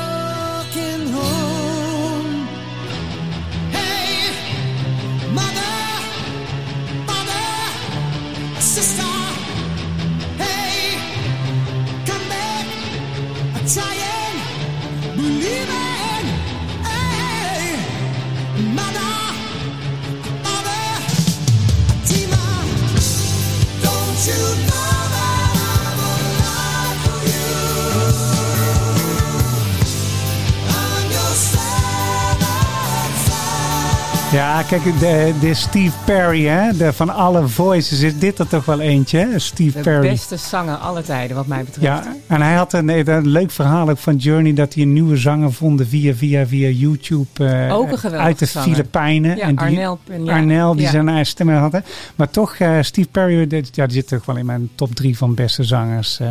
kijk, 34.70 34.82
de, 35.00 35.32
de 35.40 35.54
Steve 35.54 35.96
Perry, 36.04 36.44
hè? 36.46 36.76
De, 36.76 36.92
van 36.92 37.10
alle 37.10 37.48
voices 37.48 38.00
is 38.02 38.18
dit 38.18 38.38
er 38.38 38.48
toch 38.48 38.64
wel 38.64 38.80
eentje, 38.80 39.18
hè? 39.18 39.38
Steve 39.38 39.76
De 39.76 39.82
Perry. 39.84 40.08
beste 40.08 40.36
zanger 40.36 40.74
aller 40.76 41.04
tijden, 41.04 41.36
wat 41.36 41.46
mij 41.46 41.64
betreft. 41.64 41.86
Ja, 41.86 42.14
en 42.26 42.42
hij 42.42 42.54
had 42.54 42.72
een, 42.72 43.08
een 43.08 43.26
leuk 43.28 43.50
verhaal 43.50 43.88
ook 43.90 43.98
van 43.98 44.16
Journey 44.16 44.52
dat 44.54 44.74
hij 44.74 44.82
een 44.82 44.92
nieuwe 44.92 45.16
zanger 45.16 45.52
vonden 45.52 45.86
via, 45.88 46.14
via, 46.14 46.46
via 46.46 46.68
YouTube. 46.68 47.26
eh, 47.34 47.76
Ook 47.76 47.90
een 47.90 47.98
geweldige 47.98 48.16
Uit 48.28 48.38
de 48.38 48.44
zanger. 48.46 48.68
Filipijnen. 48.68 49.36
Ja, 49.36 49.42
en 49.42 49.56
die, 49.56 49.58
Arnel. 49.66 49.98
ja. 50.24 50.32
Arnel, 50.34 50.72
die 50.74 50.82
Ja. 50.84 50.90
zijn 50.90 51.08
eigen 51.08 51.26
stemmen 51.26 51.56
hadden. 51.56 51.84
Maar 52.16 52.30
toch, 52.30 52.54
eh, 52.54 52.78
Steve 52.80 53.08
Perry, 53.08 53.46
dit- 53.46 53.76
ja, 53.76 53.84
die 53.86 53.94
zit 53.94 54.08
toch 54.08 54.24
wel 54.26 54.36
in 54.36 54.46
mijn 54.46 54.70
top 54.74 54.94
drie 54.94 55.16
van 55.16 55.34
beste 55.34 55.64
zangers. 55.64 56.20
eh, 56.20 56.28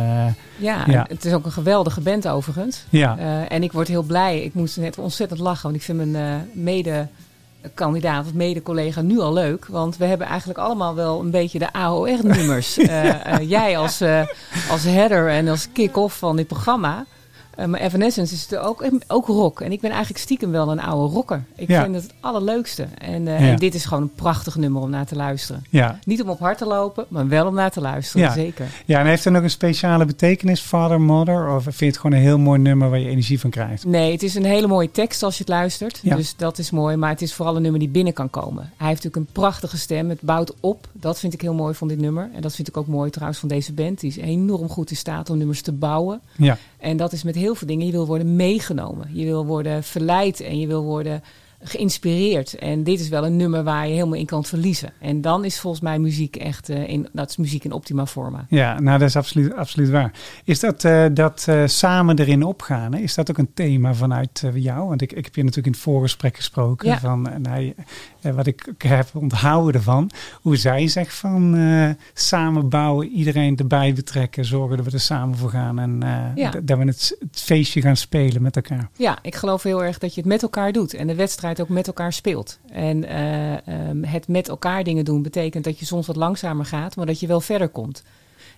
Ja, 0.56 0.84
Ja. 0.86 1.06
het 1.08 1.24
is 1.24 1.32
ook 1.32 1.44
een 1.44 1.52
geweldige 1.52 2.00
band 2.00 2.28
overigens. 2.28 2.84
ja, 2.88 3.18
en 3.48 3.62
ik 3.62 3.72
word 3.72 3.88
heel 3.88 4.02
blij. 4.02 4.40
Ik 4.42 4.54
moest 4.54 4.76
net 4.76 4.98
ontzettend 4.98 5.40
lachen, 5.40 5.62
want 5.62 5.74
ik 5.76 5.82
vind 5.82 5.98
mijn 5.98 6.16
eh, 6.16 6.34
mede-kandidaat 7.62 8.26
of 8.26 8.34
mede-collega 8.34 9.00
nu 9.00 9.18
al 9.18 9.32
leuk. 9.32 9.66
Want 9.66 9.96
we 9.96 10.04
hebben 10.04 10.26
eigenlijk 10.26 10.58
allemaal 10.58 10.94
wel 10.94 11.20
een 11.20 11.30
beetje 11.30 11.58
de 11.58 11.72
AOR-nummers. 11.72 12.78
Eh, 12.90 13.26
eh, 13.26 13.48
jij 13.48 13.78
als, 13.78 14.00
eh, 14.00 14.22
als 14.70 14.84
header 14.84 15.28
en 15.28 15.48
als 15.48 15.68
kick-off 15.72 16.18
van 16.18 16.36
dit 16.36 16.46
programma. 16.46 17.06
Eh, 17.60 17.66
maar 17.66 17.80
Evanescence 17.80 18.34
is 18.34 18.50
er 18.52 18.60
ook, 18.60 18.84
ook 19.06 19.26
rock. 19.26 19.60
En 19.60 19.72
ik 19.72 19.80
ben 19.80 19.90
eigenlijk 19.90 20.20
stiekem 20.20 20.50
wel 20.50 20.70
een 20.70 20.80
oude 20.80 21.14
rocker. 21.14 21.44
Ik 21.56 21.68
Ja. 21.68 21.82
vind 21.82 21.94
het 21.94 22.02
het 22.04 22.14
allerleukste. 22.20 22.86
En, 22.98 23.28
eh, 23.28 23.40
Ja. 23.40 23.46
en 23.46 23.56
dit 23.56 23.74
is 23.74 23.84
gewoon 23.84 24.02
een 24.02 24.12
prachtig 24.14 24.56
nummer 24.56 24.82
om 24.82 24.90
naar 24.90 25.06
te 25.06 25.16
luisteren. 25.16 25.64
ja. 25.70 25.98
Niet 26.04 26.22
om 26.22 26.28
op 26.28 26.38
hard 26.38 26.58
te 26.58 26.66
lopen, 26.66 27.04
maar 27.08 27.28
wel 27.28 27.46
om 27.46 27.54
naar 27.54 27.70
te 27.70 27.80
luisteren. 27.80 28.26
Ja. 28.26 28.32
Zeker. 28.32 28.66
ja, 28.86 29.00
en 29.00 29.06
heeft 29.06 29.24
er 29.24 29.32
nog 29.32 29.42
een 29.42 29.50
speciale 29.50 30.04
betekenis, 30.04 30.60
Father, 30.60 31.00
Mother? 31.00 31.54
Of 31.54 31.62
vind 31.62 31.78
je 31.78 31.84
het 31.86 31.96
gewoon 31.98 32.16
een 32.16 32.22
heel 32.22 32.38
mooi 32.38 32.58
nummer 32.60 32.90
waar 32.90 32.98
je 32.98 33.08
energie 33.08 33.40
van 33.40 33.50
krijgt? 33.50 33.84
Nee, 33.84 34.12
het 34.12 34.22
is 34.22 34.34
een 34.34 34.44
hele 34.44 34.66
mooie 34.66 34.90
tekst 34.90 35.22
als 35.22 35.34
je 35.34 35.40
het 35.40 35.48
luistert. 35.52 36.00
Dus 36.04 36.36
dat 36.36 36.58
is 36.58 36.70
mooi. 36.70 36.96
Maar 36.96 37.10
het 37.10 37.22
is 37.22 37.34
vooral 37.34 37.56
een 37.56 37.62
nummer 37.62 37.80
die 37.80 37.88
binnen 37.88 38.12
kan 38.12 38.30
komen. 38.30 38.72
Hij 38.76 38.88
heeft 38.88 39.02
natuurlijk 39.04 39.16
een 39.16 39.32
prachtige 39.42 39.78
stem. 39.78 40.08
Het 40.08 40.20
bouwt 40.20 40.54
op. 40.60 40.86
Dat 40.92 41.18
vind 41.18 41.32
ik 41.34 41.40
heel 41.40 41.54
mooi 41.54 41.74
van 41.74 41.88
dit 41.88 41.98
nummer. 41.98 42.30
En 42.34 42.40
dat 42.40 42.54
vind 42.54 42.68
ik 42.68 42.76
ook 42.76 42.86
mooi 42.86 43.10
trouwens 43.10 43.38
van 43.40 43.48
deze 43.48 43.72
band. 43.72 44.00
Die 44.00 44.10
is 44.10 44.16
enorm 44.16 44.68
goed 44.68 44.90
in 44.90 44.96
staat 44.96 45.30
om 45.30 45.38
nummers 45.38 45.62
te 45.62 45.72
bouwen. 45.72 46.20
Ja, 46.36 46.58
En 46.80 46.96
dat 46.96 47.12
is 47.12 47.22
met 47.22 47.34
heel 47.34 47.54
veel 47.54 47.66
dingen. 47.66 47.86
Je 47.86 47.92
wil 47.92 48.06
worden 48.06 48.36
meegenomen. 48.36 49.08
Je 49.12 49.24
wil 49.24 49.46
worden 49.46 49.82
verleid 49.82 50.40
en 50.40 50.58
je 50.58 50.66
wil 50.66 50.82
worden 50.82 51.22
geïnspireerd. 51.62 52.54
En 52.54 52.84
dit 52.84 53.00
is 53.00 53.08
wel 53.08 53.24
een 53.26 53.36
nummer 53.36 53.62
waar 53.64 53.86
je 53.86 53.92
helemaal 53.92 54.18
in 54.18 54.26
kan 54.26 54.44
verliezen. 54.44 54.92
En 55.00 55.20
dan 55.20 55.44
is 55.44 55.60
volgens 55.60 55.82
mij 55.82 55.98
muziek 55.98 56.36
echt 56.36 56.68
eh, 56.68 56.88
in, 56.88 57.08
dat 57.12 57.30
is 57.30 57.36
muziek 57.36 57.64
in 57.64 57.72
optima 57.72 58.06
forma. 58.06 58.46
ja 58.48 58.80
nou 58.80 58.98
dat 58.98 59.08
is 59.08 59.16
absoluut, 59.16 59.54
absoluut 59.54 59.90
waar. 59.90 60.12
Is 60.44 60.60
dat, 60.60 60.84
eh, 60.84 61.04
dat 61.12 61.44
eh, 61.48 61.62
samen 61.66 62.18
erin 62.18 62.42
opgaan, 62.42 62.94
hè? 62.94 63.00
is 63.00 63.14
dat 63.14 63.30
ook 63.30 63.38
een 63.38 63.54
thema 63.54 63.94
vanuit 63.94 64.44
jou? 64.54 64.88
Want 64.88 65.02
ik, 65.02 65.12
ik 65.12 65.24
heb 65.24 65.34
je 65.34 65.40
natuurlijk 65.40 65.66
in 65.66 65.72
het 65.72 65.82
voorgesprek 65.82 66.36
gesproken. 66.36 66.88
Ja. 66.88 66.98
Van, 66.98 67.44
eh, 67.44 68.32
wat 68.34 68.46
ik 68.46 68.72
heb 68.78 69.08
onthouden 69.14 69.74
ervan. 69.74 70.10
Hoe 70.42 70.56
zij 70.56 70.88
zegt 70.88 71.14
van 71.14 71.58
samen 72.14 72.68
bouwen, 72.68 73.08
iedereen 73.08 73.56
erbij 73.56 73.92
betrekken. 73.92 74.44
Zorgen 74.44 74.76
dat 74.76 74.86
we 74.86 74.92
er 74.92 75.00
samen 75.00 75.36
voor 75.36 75.50
gaan. 75.50 75.78
En 75.78 76.02
Ja. 76.34 76.50
dat 76.62 76.78
we 76.78 76.84
het, 76.84 77.16
het 77.20 77.40
feestje 77.40 77.80
gaan 77.80 77.96
spelen 77.96 78.42
met 78.42 78.56
elkaar. 78.56 78.88
Ja, 78.96 79.18
ik 79.22 79.34
geloof 79.34 79.62
heel 79.62 79.84
erg 79.84 79.98
dat 79.98 80.14
je 80.14 80.20
het 80.20 80.28
met 80.28 80.42
elkaar 80.42 80.72
doet 80.72 80.94
en 80.94 81.06
de 81.06 81.14
wedstrijd 81.14 81.49
ook 81.58 81.68
met 81.68 81.86
elkaar 81.86 82.12
speelt. 82.12 82.58
En 82.72 83.04
eh, 83.04 83.66
ehm, 83.66 84.02
het 84.02 84.28
met 84.28 84.48
elkaar 84.48 84.84
dingen 84.84 85.04
doen 85.04 85.22
betekent 85.22 85.64
dat 85.64 85.78
je 85.78 85.84
soms 85.84 86.06
wat 86.06 86.16
langzamer 86.16 86.64
gaat, 86.64 86.96
maar 86.96 87.06
dat 87.06 87.20
je 87.20 87.26
wel 87.26 87.40
verder 87.40 87.68
komt. 87.68 88.02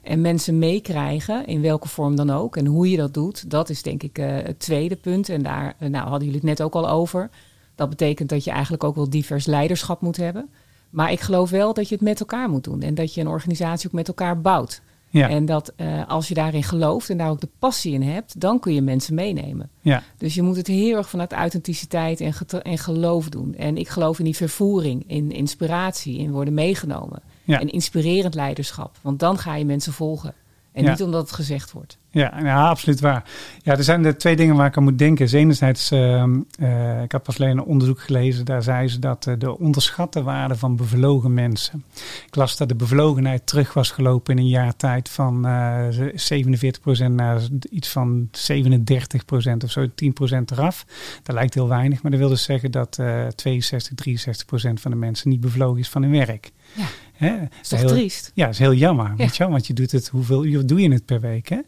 En 0.03 0.21
mensen 0.21 0.59
meekrijgen, 0.59 1.47
in 1.47 1.61
welke 1.61 1.89
vorm 1.89 2.17
dan 2.17 2.31
ook, 2.31 2.57
en 2.57 2.67
hoe 2.67 2.91
je 2.91 2.97
dat 2.97 3.15
doet, 3.15 3.51
dat 3.51 3.71
is 3.71 3.83
denk 3.83 4.03
ik 4.03 4.19
eh, 4.19 4.27
het 4.31 4.59
tweede 4.59 4.97
punt. 4.97 5.29
En 5.29 5.43
daar 5.43 5.75
eh, 5.79 5.89
nou, 5.89 6.09
hadden 6.09 6.29
jullie 6.29 6.41
het 6.41 6.49
net 6.49 6.63
ook 6.63 6.75
al 6.75 6.89
over. 6.89 7.31
Dat 7.75 7.89
betekent 7.89 8.29
dat 8.29 8.45
je 8.45 8.51
eigenlijk 8.51 8.85
ook 8.85 8.95
wel 8.95 9.11
divers 9.11 9.47
leiderschap 9.47 10.01
moet 10.01 10.17
hebben. 10.17 10.49
Maar 10.91 11.13
ik 11.13 11.21
geloof 11.21 11.51
wel 11.51 11.75
dat 11.75 11.89
je 11.89 11.95
het 11.95 12.05
met 12.05 12.21
elkaar 12.21 12.49
moet 12.49 12.65
doen 12.65 12.83
en 12.83 12.95
dat 12.95 13.15
je 13.15 13.21
een 13.21 13.29
organisatie 13.29 13.87
ook 13.87 13.95
met 13.95 14.09
elkaar 14.09 14.41
bouwt. 14.41 14.83
Ja, 15.13 15.29
En 15.29 15.45
dat 15.45 15.73
eh, 15.77 16.09
als 16.09 16.29
je 16.29 16.35
daarin 16.35 16.63
gelooft 16.63 17.11
en 17.11 17.19
daar 17.19 17.31
ook 17.31 17.41
de 17.41 17.49
passie 17.59 17.93
in 17.93 18.03
hebt, 18.03 18.41
dan 18.41 18.61
kun 18.61 18.75
je 18.75 18.83
mensen 18.83 19.15
meenemen. 19.15 19.71
ja, 19.81 20.03
Dus 20.17 20.35
je 20.35 20.43
moet 20.43 20.57
het 20.57 20.67
heel 20.67 20.97
erg 20.97 21.09
vanuit 21.09 21.33
authenticiteit 21.33 22.21
en, 22.21 22.35
en 22.63 22.79
geloof 22.79 23.29
doen. 23.29 23.55
En 23.55 23.77
ik 23.77 23.89
geloof 23.89 24.19
in 24.19 24.25
die 24.25 24.37
vervoering, 24.37 25.05
in 25.07 25.33
inspiratie, 25.33 26.19
in 26.19 26.31
worden 26.31 26.55
meegenomen. 26.55 27.23
Ja. 27.45 27.61
En 27.61 27.69
inspirerend 27.69 28.35
leiderschap. 28.35 28.99
Want 29.01 29.19
dan 29.19 29.39
ga 29.39 29.55
je 29.55 29.65
mensen 29.65 29.93
volgen. 29.93 30.35
En 30.73 30.85
Ja. 30.85 30.91
niet 30.91 31.03
omdat 31.03 31.21
het 31.23 31.33
gezegd 31.33 31.73
wordt. 31.73 31.99
Ja, 32.11 32.41
ja, 32.43 32.69
absoluut 32.69 33.01
waar. 33.01 33.25
Ja, 33.63 33.77
er 33.77 33.85
zijn 33.85 34.05
er 34.05 34.19
twee 34.19 34.37
dingen 34.37 34.57
waar 34.57 34.67
ik 34.67 34.77
aan 34.77 34.83
moet 34.83 34.99
denken. 34.99 35.33
Enerzijds, 35.33 35.91
ehm, 35.91 36.41
eh, 36.59 37.03
ik 37.03 37.13
heb 37.13 37.23
pas 37.23 37.41
alleen 37.41 37.59
een 37.59 37.65
onderzoek 37.65 38.01
gelezen. 38.01 38.45
Daar 38.45 38.63
zei 38.63 38.89
ze 38.89 38.99
dat 38.99 39.27
eh, 39.27 39.35
de 39.39 39.59
onderschatte 39.59 40.23
waarde 40.23 40.57
van 40.57 40.77
bevlogen 40.77 41.35
mensen. 41.35 41.85
Ik 42.27 42.37
las 42.37 42.57
dat 42.57 42.69
de 42.69 42.75
bevlogenheid 42.75 43.47
terug 43.47 43.73
was 43.73 43.91
gelopen 43.91 44.37
in 44.37 44.43
een 44.43 44.49
jaar 44.49 44.77
tijd 44.77 45.09
van 45.09 45.47
eh 45.47 45.87
47% 46.15 47.15
naar 47.15 47.41
iets 47.71 47.89
van 47.89 48.29
37% 48.31 49.65
of 49.65 49.71
zo, 49.71 49.87
10% 49.95 50.51
eraf. 50.51 50.87
Dat 51.23 51.35
lijkt 51.35 51.55
heel 51.55 51.69
weinig, 51.69 52.03
maar 52.03 52.11
dat 52.11 52.21
wil 52.21 52.29
dus 52.29 52.43
zeggen 52.43 52.71
dat 52.71 52.99
eh 52.99 53.27
62, 53.27 53.95
63% 53.95 54.81
van 54.81 54.91
de 54.91 54.97
mensen 54.97 55.29
niet 55.31 55.41
bevlogen 55.41 55.81
is 55.81 55.89
van 55.89 56.03
hun 56.03 56.13
werk. 56.27 56.51
Ja. 56.75 56.85
Hè? 57.25 57.43
is 57.63 57.69
toch 57.69 57.79
Heel- 57.79 57.89
triest? 57.89 58.33
ja, 58.35 58.45
dat 58.45 58.55
is 58.55 58.61
heel 58.61 58.75
jammer. 58.75 59.17
Weet 59.17 59.37
je 59.37 59.43
wel, 59.43 59.53
want 59.53 59.67
je 59.67 59.73
doet 59.73 59.93
het, 59.93 60.09
hoeveel 60.09 60.45
uur 60.45 60.67
doe 60.67 60.81
je 60.81 60.93
het 60.93 61.05
per 61.05 61.21
week? 61.21 61.49
Hè? 61.49 61.59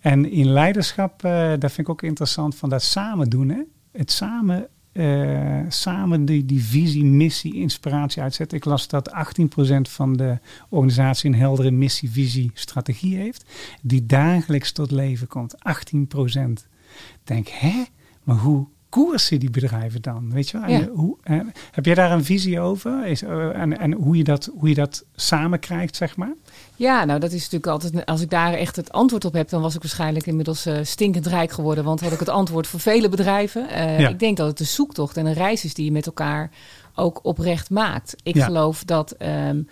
En 0.00 0.30
in 0.30 0.46
leiderschap, 0.46 1.24
eh 1.24 1.48
dat 1.58 1.72
vind 1.72 1.78
ik 1.78 1.88
ook 1.88 2.02
interessant 2.02 2.54
van 2.54 2.68
dat 2.68 2.82
samen 2.82 3.30
doen. 3.30 3.48
Hè? 3.48 3.60
Het 3.92 4.10
samen 4.10 4.68
eh, 4.94 5.60
samen 5.68 6.24
die, 6.24 6.44
die 6.44 6.62
visie, 6.62 7.04
missie, 7.04 7.54
inspiratie 7.54 8.22
uitzetten. 8.22 8.56
Ik 8.58 8.64
las 8.64 8.88
dat 8.88 9.10
18% 9.10 9.90
van 9.90 10.16
de 10.16 10.38
organisatie 10.68 11.30
een 11.30 11.38
heldere 11.38 11.70
missie, 11.70 12.10
visie, 12.10 12.50
strategie 12.54 13.16
heeft. 13.16 13.44
Die 13.82 14.06
dagelijks 14.06 14.72
tot 14.72 14.90
leven 14.90 15.26
komt. 15.26 15.54
18%. 15.56 16.68
Denk, 17.24 17.48
hè? 17.48 17.84
Maar 18.22 18.36
hoe 18.36 18.66
koersen 18.94 19.40
die 19.40 19.50
bedrijven 19.50 20.02
dan? 20.02 20.32
Weet 20.32 20.48
je 20.50 20.58
wel? 20.60 20.68
En 20.68 20.88
hoe, 20.94 21.16
eh, 21.22 21.40
heb 21.70 21.84
jij 21.84 21.94
daar 21.94 22.10
een 22.12 22.24
visie 22.24 22.60
over? 22.60 23.06
Is, 23.06 23.22
eh, 23.22 23.60
en 23.60 23.78
en 23.78 23.92
hoe, 23.92 24.16
je 24.16 24.24
dat, 24.24 24.50
hoe 24.58 24.68
je 24.68 24.74
dat 24.74 25.04
samen 25.14 25.58
krijgt, 25.58 25.96
zeg 25.96 26.16
maar? 26.16 26.32
Ja, 26.76 27.04
nou 27.04 27.20
dat 27.20 27.32
is 27.32 27.42
natuurlijk 27.42 27.66
altijd. 27.66 28.06
Als 28.06 28.20
ik 28.20 28.30
daar 28.30 28.52
echt 28.52 28.76
het 28.76 28.92
antwoord 28.92 29.24
op 29.24 29.32
heb, 29.32 29.48
dan 29.48 29.62
was 29.62 29.74
ik 29.74 29.80
waarschijnlijk 29.82 30.26
inmiddels 30.26 30.66
eh, 30.66 30.76
stinkend 30.82 31.26
rijk 31.26 31.52
geworden. 31.52 31.84
Want 31.84 32.00
had 32.00 32.12
ik 32.12 32.18
het 32.18 32.28
antwoord 32.28 32.66
voor 32.66 32.80
vele 32.80 33.08
bedrijven. 33.08 33.68
Eh, 33.68 34.00
Ja. 34.00 34.08
Ik 34.08 34.18
denk 34.18 34.36
dat 34.36 34.46
het 34.46 34.60
een 34.60 34.66
zoektocht 34.66 35.16
en 35.16 35.26
een 35.26 35.32
reis 35.32 35.64
is 35.64 35.74
die 35.74 35.84
je 35.84 35.92
met 35.92 36.06
elkaar 36.06 36.50
ook 36.94 37.20
oprecht 37.22 37.70
maakt. 37.70 38.16
Ik 38.22 38.34
Ja. 38.34 38.44
geloof 38.44 38.84
dat 38.84 39.10
ehm, 39.10 39.62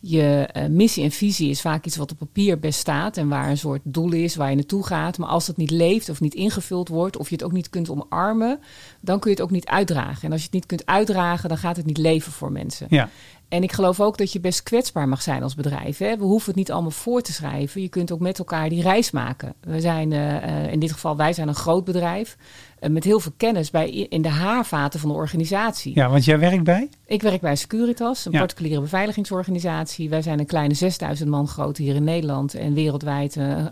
je 0.00 0.48
eh, 0.52 0.66
missie 0.66 1.04
en 1.04 1.10
visie 1.10 1.50
is 1.50 1.60
vaak 1.60 1.84
iets 1.84 1.96
wat 1.96 2.10
op 2.10 2.18
papier 2.18 2.58
best 2.58 2.78
staat 2.78 3.16
en 3.16 3.28
waar 3.28 3.50
een 3.50 3.58
soort 3.58 3.80
doel 3.84 4.12
is 4.12 4.36
waar 4.36 4.50
je 4.50 4.56
naartoe 4.56 4.86
gaat. 4.86 5.18
Maar 5.18 5.28
als 5.28 5.46
dat 5.46 5.56
niet 5.56 5.70
leeft 5.70 6.08
of 6.08 6.20
niet 6.20 6.34
ingevuld 6.34 6.88
wordt 6.88 7.16
of 7.16 7.28
je 7.28 7.34
het 7.34 7.44
ook 7.44 7.52
niet 7.52 7.70
kunt 7.70 7.90
omarmen, 7.90 8.60
dan 9.00 9.18
kun 9.18 9.30
je 9.30 9.36
het 9.36 9.44
ook 9.44 9.50
niet 9.50 9.66
uitdragen. 9.66 10.22
En 10.22 10.32
als 10.32 10.40
je 10.40 10.46
het 10.46 10.54
niet 10.54 10.66
kunt 10.66 10.86
uitdragen, 10.86 11.48
dan 11.48 11.58
gaat 11.58 11.76
het 11.76 11.86
niet 11.86 11.98
leven 11.98 12.32
voor 12.32 12.52
mensen. 12.52 12.86
Ja, 12.90 13.08
En 13.48 13.62
ik 13.62 13.72
geloof 13.72 14.00
ook 14.00 14.18
dat 14.18 14.32
je 14.32 14.40
best 14.40 14.62
kwetsbaar 14.62 15.08
mag 15.08 15.22
zijn 15.22 15.42
als 15.42 15.54
bedrijf. 15.54 15.98
Hè? 15.98 16.16
We 16.16 16.24
hoeven 16.24 16.48
het 16.48 16.56
niet 16.56 16.72
allemaal 16.72 16.90
voor 16.90 17.22
te 17.22 17.32
schrijven. 17.32 17.82
Je 17.82 17.88
kunt 17.88 18.12
ook 18.12 18.20
met 18.20 18.38
elkaar 18.38 18.68
die 18.68 18.82
reis 18.82 19.10
maken. 19.10 19.54
We 19.60 19.80
zijn, 19.80 20.12
eh, 20.12 20.36
eh, 20.36 20.72
in 20.72 20.80
dit 20.80 20.92
geval, 20.92 21.16
wij 21.16 21.32
zijn 21.32 21.48
een 21.48 21.54
groot 21.54 21.84
bedrijf. 21.84 22.36
Eh, 22.80 22.90
met 22.90 23.04
heel 23.04 23.20
veel 23.20 23.32
kennis 23.36 23.70
bij, 23.70 23.90
in 23.90 24.22
de 24.22 24.28
haarvaten 24.28 25.00
van 25.00 25.08
de 25.08 25.14
organisatie. 25.14 25.94
ja 25.94 26.08
want 26.10 26.24
jij 26.24 26.38
werkt 26.38 26.64
bij? 26.64 26.88
Ik 27.06 27.22
werk 27.22 27.40
bij 27.40 27.56
Securitas, 27.56 28.26
een 28.26 28.32
Ja. 28.32 28.38
particuliere 28.38 28.80
beveiligingsorganisatie. 28.80 30.08
Wij 30.08 30.22
zijn 30.22 30.38
een 30.38 30.46
kleine 30.46 30.74
6000 30.74 31.30
man 31.30 31.48
groot 31.48 31.76
hier 31.76 31.94
in 31.94 32.04
Nederland. 32.04 32.54
En 32.54 32.74
wereldwijd 32.74 33.36
eh 33.36 33.64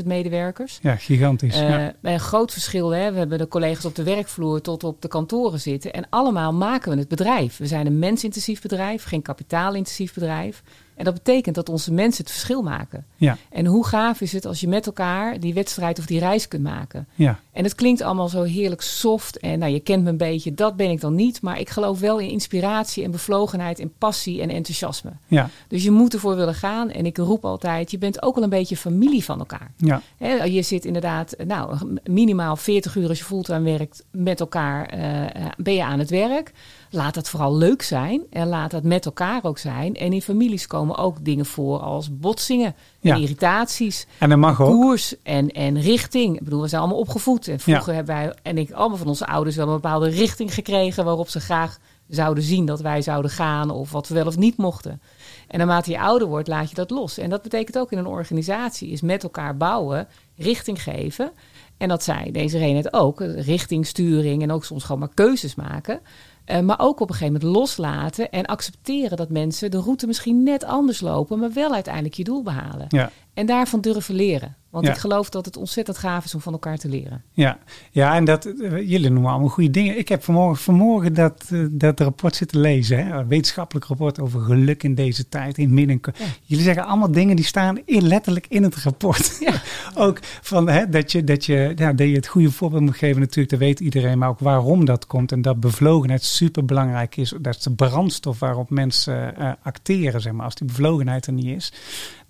150.000 0.00 0.06
medewerkers. 0.06 0.78
Ja, 0.82 0.96
gigantisch. 0.96 1.54
Eh, 1.56 1.68
ja. 1.68 1.94
Een 2.02 2.20
groot 2.20 2.52
verschil. 2.52 2.90
Hè? 2.90 3.12
We 3.12 3.18
hebben 3.18 3.38
de 3.38 3.48
collega's 3.48 3.84
op 3.84 3.94
de 3.94 4.02
werkvloer 4.02 4.60
tot 4.60 4.84
op 4.84 5.02
de 5.02 5.08
kantoren 5.08 5.60
zitten. 5.60 5.92
En 5.92 6.06
allemaal 6.10 6.52
maken 6.52 6.92
we 6.92 6.98
het 6.98 7.08
bedrijf. 7.08 7.56
We 7.56 7.66
zijn 7.66 7.86
een 7.86 7.98
mensintensief 7.98 8.62
bedrijf, 8.62 9.04
geen 9.04 9.22
kapitaalintensief 9.22 10.14
bedrijf. 10.14 10.62
En 10.94 11.04
dat 11.04 11.14
betekent 11.14 11.54
dat 11.54 11.68
onze 11.68 11.92
mensen 11.92 12.24
het 12.24 12.32
verschil 12.32 12.62
maken. 12.62 13.04
Ja, 13.16 13.36
En 13.50 13.66
hoe 13.66 13.86
gaaf 13.86 14.20
is 14.20 14.32
het 14.32 14.46
als 14.46 14.60
je 14.60 14.68
met 14.68 14.86
elkaar 14.86 15.40
die 15.40 15.54
wedstrijd 15.54 15.98
of 15.98 16.06
die 16.06 16.18
reis 16.18 16.48
kunt 16.48 16.62
maken? 16.62 17.06
ja, 17.14 17.40
En 17.52 17.64
het 17.64 17.74
klinkt 17.74 18.02
allemaal 18.02 18.28
zo 18.28 18.42
heerlijk 18.42 18.80
soft. 18.80 19.38
En 19.38 19.58
nou, 19.58 19.72
je 19.72 19.80
kent 19.80 20.02
me 20.04 20.10
een 20.10 20.16
beetje, 20.16 20.54
dat 20.54 20.76
ben 20.76 20.90
ik 20.90 21.00
dan 21.00 21.14
niet. 21.14 21.42
Maar 21.42 21.60
ik 21.60 21.70
geloof 21.70 22.00
wel 22.00 22.18
in 22.18 22.28
inspiratie 22.28 23.04
en 23.04 23.10
bevlogenheid 23.10 23.78
en 23.78 23.92
passie 23.98 24.42
en 24.42 24.50
enthousiasme. 24.50 25.10
ja, 25.26 25.50
Dus 25.68 25.82
je 25.82 25.90
moet 25.90 26.14
ervoor 26.14 26.36
willen 26.36 26.54
gaan. 26.54 26.90
En 26.90 27.06
ik 27.06 27.16
roep 27.16 27.44
altijd, 27.44 27.90
je 27.90 27.98
bent 27.98 28.22
ook 28.22 28.34
wel 28.34 28.44
een 28.44 28.50
beetje 28.50 28.76
familie 28.76 29.24
van 29.24 29.38
elkaar. 29.38 29.72
ja, 29.76 30.02
je 30.44 30.62
zit 30.62 30.84
inderdaad, 30.84 31.34
nou, 31.46 31.76
minimaal 32.04 32.56
40 32.56 32.96
uur 32.96 33.08
als 33.08 33.18
je 33.18 33.24
fulltime 33.24 33.62
werkt 33.62 34.04
met 34.10 34.40
elkaar, 34.40 34.86
eh, 34.86 35.22
eh, 35.22 35.46
ben 35.56 35.74
je 35.74 35.84
aan 35.84 35.98
het 35.98 36.10
werk. 36.10 36.52
Laat 36.94 37.14
dat 37.14 37.28
vooral 37.28 37.56
leuk 37.56 37.82
zijn 37.82 38.22
en 38.30 38.48
laat 38.48 38.70
dat 38.70 38.82
met 38.82 39.04
elkaar 39.04 39.44
ook 39.44 39.58
zijn. 39.58 39.94
En 39.94 40.12
in 40.12 40.22
families 40.22 40.66
komen 40.66 40.96
ook 40.96 41.24
dingen 41.24 41.46
voor 41.46 41.78
als 41.78 42.18
botsingen 42.18 42.74
Ja. 43.00 43.14
en 43.14 43.20
irritaties, 43.20 44.06
En 44.18 44.28
dat 44.28 44.38
mag 44.38 44.60
ook. 44.60 44.70
koers 44.70 45.14
en, 45.22 45.48
en 45.50 45.80
richting. 45.80 46.36
Ik 46.36 46.44
bedoel, 46.44 46.62
we 46.62 46.68
zijn 46.68 46.80
allemaal 46.80 47.00
opgevoed. 47.00 47.48
En 47.48 47.60
vroeger 47.60 47.94
hebben 47.94 48.14
wij 48.14 48.34
en 48.42 48.58
ik 48.58 48.70
allemaal 48.72 48.98
van 48.98 49.06
onze 49.06 49.26
ouders 49.26 49.56
wel 49.56 49.66
een 49.66 49.72
bepaalde 49.74 50.08
richting 50.08 50.54
gekregen 50.54 51.04
waarop 51.04 51.28
ze 51.28 51.40
graag 51.40 51.78
zouden 52.08 52.44
zien 52.44 52.64
dat 52.66 52.80
wij 52.80 53.02
zouden 53.02 53.30
gaan 53.30 53.70
of 53.70 53.92
wat 53.92 54.08
we 54.08 54.14
wel 54.14 54.26
of 54.26 54.36
niet 54.36 54.56
mochten. 54.56 55.00
En 55.48 55.58
naarmate 55.58 55.90
je 55.90 56.00
ouder 56.00 56.28
wordt, 56.28 56.48
laat 56.48 56.68
je 56.68 56.74
dat 56.74 56.90
los. 56.90 57.18
En 57.18 57.30
dat 57.30 57.42
betekent 57.42 57.78
ook 57.78 57.92
in 57.92 57.98
een 57.98 58.06
organisatie 58.06 58.88
is 58.90 59.00
met 59.00 59.22
elkaar 59.22 59.56
bouwen, 59.56 60.08
richting 60.36 60.82
geven. 60.82 61.30
En 61.76 61.88
dat 61.88 62.02
zei 62.02 62.30
deze 62.32 62.58
Reen 62.58 62.76
het 62.76 62.92
ook, 62.92 63.20
richtingsturing 63.20 64.42
en 64.42 64.50
ook 64.52 64.64
soms 64.64 64.84
gewoon 64.84 65.00
maar 65.00 65.14
keuzes 65.14 65.54
maken. 65.54 66.00
Eh, 66.44 66.60
maar 66.60 66.80
ook 66.80 67.00
op 67.00 67.08
een 67.08 67.14
gegeven 67.14 67.40
moment 67.40 67.56
loslaten 67.56 68.30
en 68.30 68.46
accepteren 68.46 69.16
dat 69.16 69.30
mensen 69.30 69.70
de 69.70 69.80
route 69.80 70.06
misschien 70.06 70.42
net 70.42 70.64
anders 70.64 71.00
lopen, 71.00 71.38
maar 71.38 71.52
wel 71.52 71.72
uiteindelijk 71.72 72.14
je 72.14 72.24
doel 72.24 72.42
behalen. 72.42 72.86
Ja, 72.88 73.10
En 73.34 73.46
daarvan 73.46 73.80
durven 73.80 74.14
leren. 74.14 74.56
Want 74.70 74.86
Ja. 74.86 74.92
ik 74.92 74.98
geloof 74.98 75.28
dat 75.30 75.44
het 75.44 75.56
ontzettend 75.56 75.98
gaaf 75.98 76.24
is 76.24 76.34
om 76.34 76.40
van 76.40 76.52
elkaar 76.52 76.78
te 76.78 76.88
leren. 76.88 77.22
ja, 77.32 77.58
ja, 77.90 78.14
en 78.14 78.24
dat, 78.24 78.44
eh, 78.46 78.70
jullie 78.88 79.10
noemen 79.10 79.30
allemaal 79.30 79.48
goede 79.48 79.70
dingen. 79.70 79.98
Ik 79.98 80.08
heb 80.08 80.22
vanmorgen, 80.24 80.62
vanmorgen 80.64 81.14
dat, 81.14 81.48
eh, 81.52 81.64
dat 81.70 82.00
rapport 82.00 82.36
zitten 82.36 82.60
lezen. 82.60 83.06
Hè? 83.06 83.18
Een 83.18 83.28
wetenschappelijk 83.28 83.86
rapport 83.86 84.20
over 84.20 84.40
geluk 84.40 84.82
in 84.82 84.94
deze 84.94 85.28
tijd. 85.28 85.58
In 85.58 85.74
midden. 85.74 86.00
Jullie 86.42 86.64
zeggen 86.64 86.84
allemaal 86.86 87.10
dingen 87.10 87.36
die 87.36 87.44
staan 87.44 87.78
in, 87.84 88.06
letterlijk 88.06 88.46
in 88.48 88.62
het 88.62 88.76
rapport. 88.76 89.36
Ja. 89.40 89.62
ook 90.04 90.18
van 90.22 90.68
hè, 90.68 90.88
dat, 90.88 91.12
je, 91.12 91.24
dat, 91.24 91.44
je, 91.44 91.72
ja, 91.76 91.92
dat 91.92 92.08
je 92.08 92.14
het 92.14 92.26
goede 92.26 92.50
voorbeeld 92.50 92.82
moet 92.82 92.96
geven, 92.96 93.20
natuurlijk, 93.20 93.50
dat 93.50 93.58
weet 93.58 93.80
iedereen. 93.80 94.18
Maar 94.18 94.28
ook 94.28 94.38
waarom 94.38 94.84
dat 94.84 95.06
komt. 95.06 95.32
En 95.32 95.42
dat 95.42 95.60
bevlogenheid 95.60 96.22
super 96.22 96.64
belangrijk 96.64 97.16
is. 97.16 97.34
Dat 97.40 97.56
is 97.56 97.62
de 97.62 97.74
brandstof 97.74 98.38
waarop 98.38 98.70
mensen 98.70 99.36
eh, 99.36 99.52
acteren. 99.62 100.20
Zeg 100.20 100.32
maar. 100.32 100.44
Als 100.44 100.54
die 100.54 100.66
bevlogenheid 100.66 101.26
er 101.26 101.32
niet 101.32 101.46
is, 101.56 101.72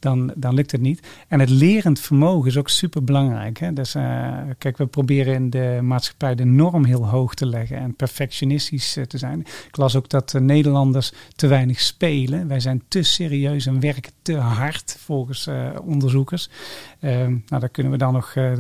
dan, 0.03 0.33
dan 0.37 0.55
lukt 0.55 0.73
het 0.73 0.81
niet. 0.81 1.07
En 1.29 1.41
het 1.41 1.51
lerend 1.51 2.01
vermogen 2.01 2.49
is 2.49 2.57
ook 2.57 2.69
super 2.69 3.05
belangrijk. 3.05 3.59
Hè? 3.59 3.73
Dus, 3.73 3.95
eh, 3.95 4.39
kijk, 4.59 4.77
we 4.77 4.87
proberen 4.87 5.35
in 5.35 5.51
de 5.51 5.79
maatschappij 5.83 6.35
de 6.35 6.45
norm 6.45 6.85
heel 6.85 7.09
hoog 7.09 7.35
te 7.35 7.47
leggen 7.47 7.77
en 7.77 7.95
perfectionistisch 7.95 8.97
eh, 8.97 9.05
te 9.05 9.19
zijn. 9.19 9.41
Ik 9.41 9.77
las 9.77 9.97
ook 9.97 10.09
dat 10.09 10.31
de 10.31 10.41
Nederlanders 10.41 11.13
te 11.37 11.47
weinig 11.47 11.81
spelen. 11.81 12.49
Wij 12.49 12.61
zijn 12.61 12.83
te 12.89 13.03
serieus 13.03 13.67
en 13.67 13.81
werken 13.81 14.13
te 14.23 14.37
hard, 14.37 14.97
volgens 14.99 15.47
eh, 15.47 15.71
onderzoekers. 15.85 16.49
Ehm, 17.01 17.31
nou, 17.31 17.61
daar 17.61 17.69
kunnen 17.69 17.93
we 17.93 17.99
dan 17.99 18.13
nog 18.13 18.35
eh, 18.35 18.53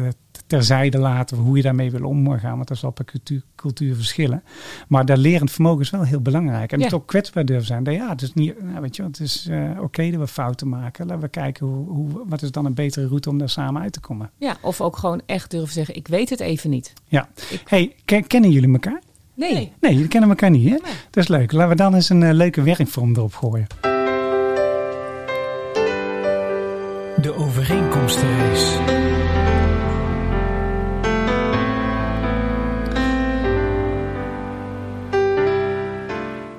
terzijde 0.59 0.99
laten 0.99 1.37
hoe 1.37 1.57
je 1.57 1.63
daarmee 1.63 1.91
wil 1.91 2.05
omgaan, 2.09 2.57
want 2.57 2.69
dat 2.69 2.77
zal 2.79 2.91
per 2.91 3.05
cultuur, 3.05 3.43
cultuur 3.57 3.95
verschillen. 3.95 4.43
Maar 4.89 5.05
dat 5.07 5.19
lerend 5.19 5.51
vermogen 5.51 5.81
is 5.81 5.91
wel 5.91 6.03
heel 6.03 6.21
belangrijk. 6.21 6.73
En 6.73 6.79
Ja. 6.79 6.85
het 6.85 6.95
ook 6.95 7.07
kwetsbaar 7.07 7.45
durven 7.45 7.67
zijn. 7.67 7.85
Dat, 7.85 7.95
ja, 7.95 8.09
het 8.09 8.23
is 8.23 8.35
niet, 8.35 8.63
nou, 8.63 8.81
weet 8.81 8.97
je, 8.97 9.03
het 9.03 9.21
is 9.21 9.47
eh, 9.51 9.71
oké 9.81 10.11
dat 10.11 10.21
we 10.21 10.27
fouten 10.27 10.69
maken. 10.69 11.07
Laten 11.07 11.23
we 11.23 11.29
kijken 11.29 11.67
hoe, 11.67 11.89
hoe, 11.89 12.09
wat 12.29 12.43
is 12.43 12.51
dan 12.51 12.65
een 12.65 12.75
betere 12.75 13.07
route 13.07 13.29
om 13.29 13.39
daar 13.39 13.49
samen 13.49 13.83
uit 13.83 13.93
te 13.93 14.01
komen. 14.01 14.31
Ja, 14.39 14.57
of 14.61 14.81
ook 14.81 14.97
gewoon 14.97 15.21
echt 15.27 15.51
durven 15.51 15.73
zeggen, 15.73 15.95
ik 15.97 16.09
weet 16.09 16.31
het 16.31 16.41
even 16.41 16.71
niet. 16.71 16.93
Ja. 17.09 17.29
Hey, 17.65 17.95
ken- 18.05 18.27
kennen 18.27 18.51
jullie 18.51 18.73
elkaar? 18.73 19.01
Nee. 19.35 19.53
Nee. 19.55 19.73
Nee, 19.81 19.93
jullie 19.93 20.09
kennen 20.09 20.31
elkaar 20.31 20.51
niet, 20.51 20.65
hè? 20.65 20.71
Nee. 20.71 20.93
Dat 21.11 21.23
is 21.23 21.29
leuk. 21.29 21.53
Laten 21.53 21.69
we 21.69 21.75
dan 21.77 21.95
eens 21.95 22.09
een 22.09 22.23
eh, 22.23 22.33
leuke 22.33 22.63
werkvorm 22.63 23.15
erop 23.17 23.35
gooien. 23.35 23.67
De 27.23 27.35
overeenkomstenrace. 27.37 28.72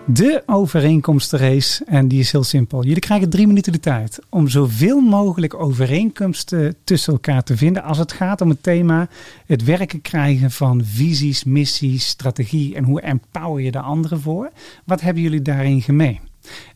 De 0.07 0.43
overeenkomstenrace, 0.45 1.85
en 1.85 2.07
die 2.07 2.19
is 2.19 2.31
heel 2.31 2.43
simpel. 2.43 2.83
Jullie 2.83 2.99
krijgen 2.99 3.29
drie 3.29 3.47
minuten 3.47 3.71
de 3.71 3.79
tijd 3.79 4.19
om 4.29 4.47
zoveel 4.47 4.99
mogelijk 5.01 5.53
overeenkomsten 5.53 6.75
tussen 6.83 7.13
elkaar 7.13 7.43
te 7.43 7.57
vinden 7.57 7.83
als 7.83 7.97
het 7.97 8.11
gaat 8.11 8.41
om 8.41 8.49
het 8.49 8.63
thema 8.63 9.07
het 9.45 9.63
werken 9.63 10.01
krijgen 10.01 10.51
van 10.51 10.81
visies, 10.85 11.43
missies, 11.43 12.07
strategie 12.07 12.75
en 12.75 12.83
hoe 12.83 13.01
empower 13.01 13.61
je 13.61 13.71
de 13.71 13.79
anderen 13.79 14.19
voor. 14.19 14.51
Wat 14.85 15.01
hebben 15.01 15.23
jullie 15.23 15.41
daarin 15.41 15.81
gemeen? 15.81 16.19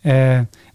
Eh, 0.02 0.14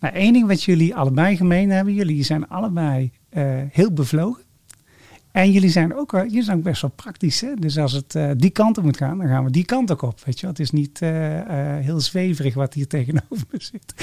nou, 0.01 0.15
één 0.15 0.33
ding 0.33 0.47
wat 0.47 0.63
jullie 0.63 0.95
allebei 0.95 1.37
gemeen 1.37 1.71
hebben, 1.71 1.95
jullie 1.95 2.25
zijn 2.25 2.49
allebei 2.49 3.11
eh, 3.29 3.45
heel 3.71 3.93
bevlogen. 3.93 4.42
En 5.33 5.51
jullie 5.53 5.71
zijn 5.71 5.95
ook, 5.95 6.13
wel- 6.13 6.25
jullie 6.25 6.43
zijn 6.43 6.57
ook 6.57 6.63
best 6.63 6.83
wel 6.83 6.91
praktisch. 6.91 7.41
Hè? 7.41 7.55
Dus 7.55 7.79
als 7.79 7.93
het 7.93 8.15
eh, 8.15 8.31
die 8.37 8.51
kant 8.51 8.79
op 8.79 8.85
moet 8.85 8.97
gaan, 8.97 9.19
dan 9.19 9.29
gaan 9.29 9.45
we 9.45 9.51
die 9.51 9.65
kant 9.65 9.93
ook 9.93 10.03
op. 10.03 10.21
Weet 10.25 10.41
je? 10.41 10.47
Het 10.47 10.59
is 10.59 10.71
niet 10.71 11.03
eh, 11.03 11.39
eh, 11.39 11.85
heel 11.85 12.01
zweverig 12.01 12.55
wat 12.55 12.75
hier 12.75 12.87
tegenover 12.97 13.47
me 13.51 13.59
zit. 13.59 13.95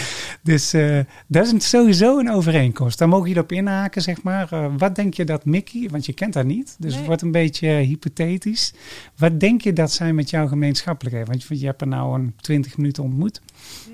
Dus 0.44 0.74
eh, 0.74 1.00
dat 1.28 1.54
is 1.54 1.70
sowieso 1.70 2.20
een 2.20 2.32
overeenkomst. 2.32 2.98
Daar 2.98 3.08
mogen 3.10 3.28
jullie 3.28 3.44
op 3.44 3.52
inhaken, 3.52 4.02
zeg 4.02 4.24
maar. 4.24 4.52
Eh, 4.52 4.74
wat 4.78 4.96
denk 4.96 5.14
je 5.14 5.24
dat 5.26 5.46
Mickey, 5.46 5.90
want 5.90 6.06
je 6.06 6.14
kent 6.14 6.34
haar 6.34 6.46
niet, 6.46 6.76
dus 6.80 6.90
Nee. 6.90 6.98
het 6.98 7.06
wordt 7.08 7.22
een 7.22 7.32
beetje 7.32 7.68
eh, 7.68 7.88
hypothetisch. 7.88 8.74
Wat 9.18 9.40
denk 9.40 9.62
je 9.62 9.74
dat 9.74 9.92
zij 9.92 10.14
met 10.14 10.30
jou 10.30 10.48
gemeenschappelijk 10.48 11.16
heeft? 11.16 11.28
Want 11.28 11.44
je, 11.44 11.60
je 11.60 11.66
hebt 11.66 11.82
er 11.82 11.88
nou 11.88 12.20
een 12.20 12.34
20 12.42 12.78
minuten 12.78 13.04
ontmoet. 13.04 13.42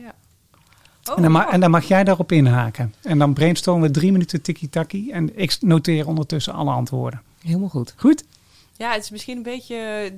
Ja. 0.03 0.13
Oh, 1.09 1.15
en, 1.15 1.21
dan 1.21 1.31
ma- 1.31 1.45
oh. 1.47 1.53
en 1.53 1.59
dan 1.59 1.71
mag 1.71 1.83
jij 1.87 2.03
daarop 2.03 2.31
inhaken. 2.31 2.93
En 3.01 3.17
dan 3.17 3.33
brainstormen 3.33 3.87
we 3.87 3.93
drie 3.93 4.11
minuten 4.11 4.41
tiki-taki. 4.41 5.11
En 5.11 5.37
ik 5.39 5.57
noteer 5.61 6.07
ondertussen 6.07 6.53
alle 6.53 6.71
antwoorden. 6.71 7.21
Helemaal 7.41 7.69
goed. 7.69 7.93
Goed? 7.97 8.23
Ja, 8.77 8.91
het 8.91 9.03
is 9.03 9.09
misschien 9.09 9.37
een 9.37 9.43
beetje, 9.43 9.75
het 9.75 10.13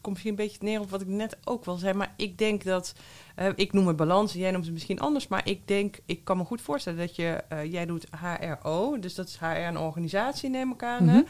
komt 0.00 0.06
misschien 0.14 0.30
een 0.30 0.36
beetje 0.46 0.58
neer 0.60 0.80
op 0.80 0.90
wat 0.90 1.00
ik 1.00 1.06
net 1.06 1.36
ook 1.44 1.64
wel 1.64 1.76
zei. 1.76 1.94
Maar 1.94 2.12
ik 2.16 2.38
denk 2.38 2.64
dat, 2.64 2.94
eh, 3.34 3.46
ik 3.54 3.72
noem 3.72 3.86
het 3.86 3.96
balans, 3.96 4.32
jij 4.32 4.50
noemt 4.50 4.64
het 4.64 4.72
misschien 4.72 5.00
anders. 5.00 5.28
Maar 5.28 5.48
ik 5.48 5.68
denk, 5.68 5.98
ik 6.06 6.24
kan 6.24 6.36
me 6.36 6.44
goed 6.44 6.60
voorstellen 6.60 6.98
dat 6.98 7.16
je, 7.16 7.42
eh, 7.48 7.72
jij 7.72 7.86
doet 7.86 8.06
HRO. 8.20 8.98
Dus 8.98 9.14
dat 9.14 9.28
is 9.28 9.38
HR 9.38 9.44
en 9.44 9.78
organisatie, 9.78 10.50
neem 10.50 10.72
ik 10.72 10.82
aan. 10.82 11.08
hè? 11.08 11.20
Mhm. 11.20 11.26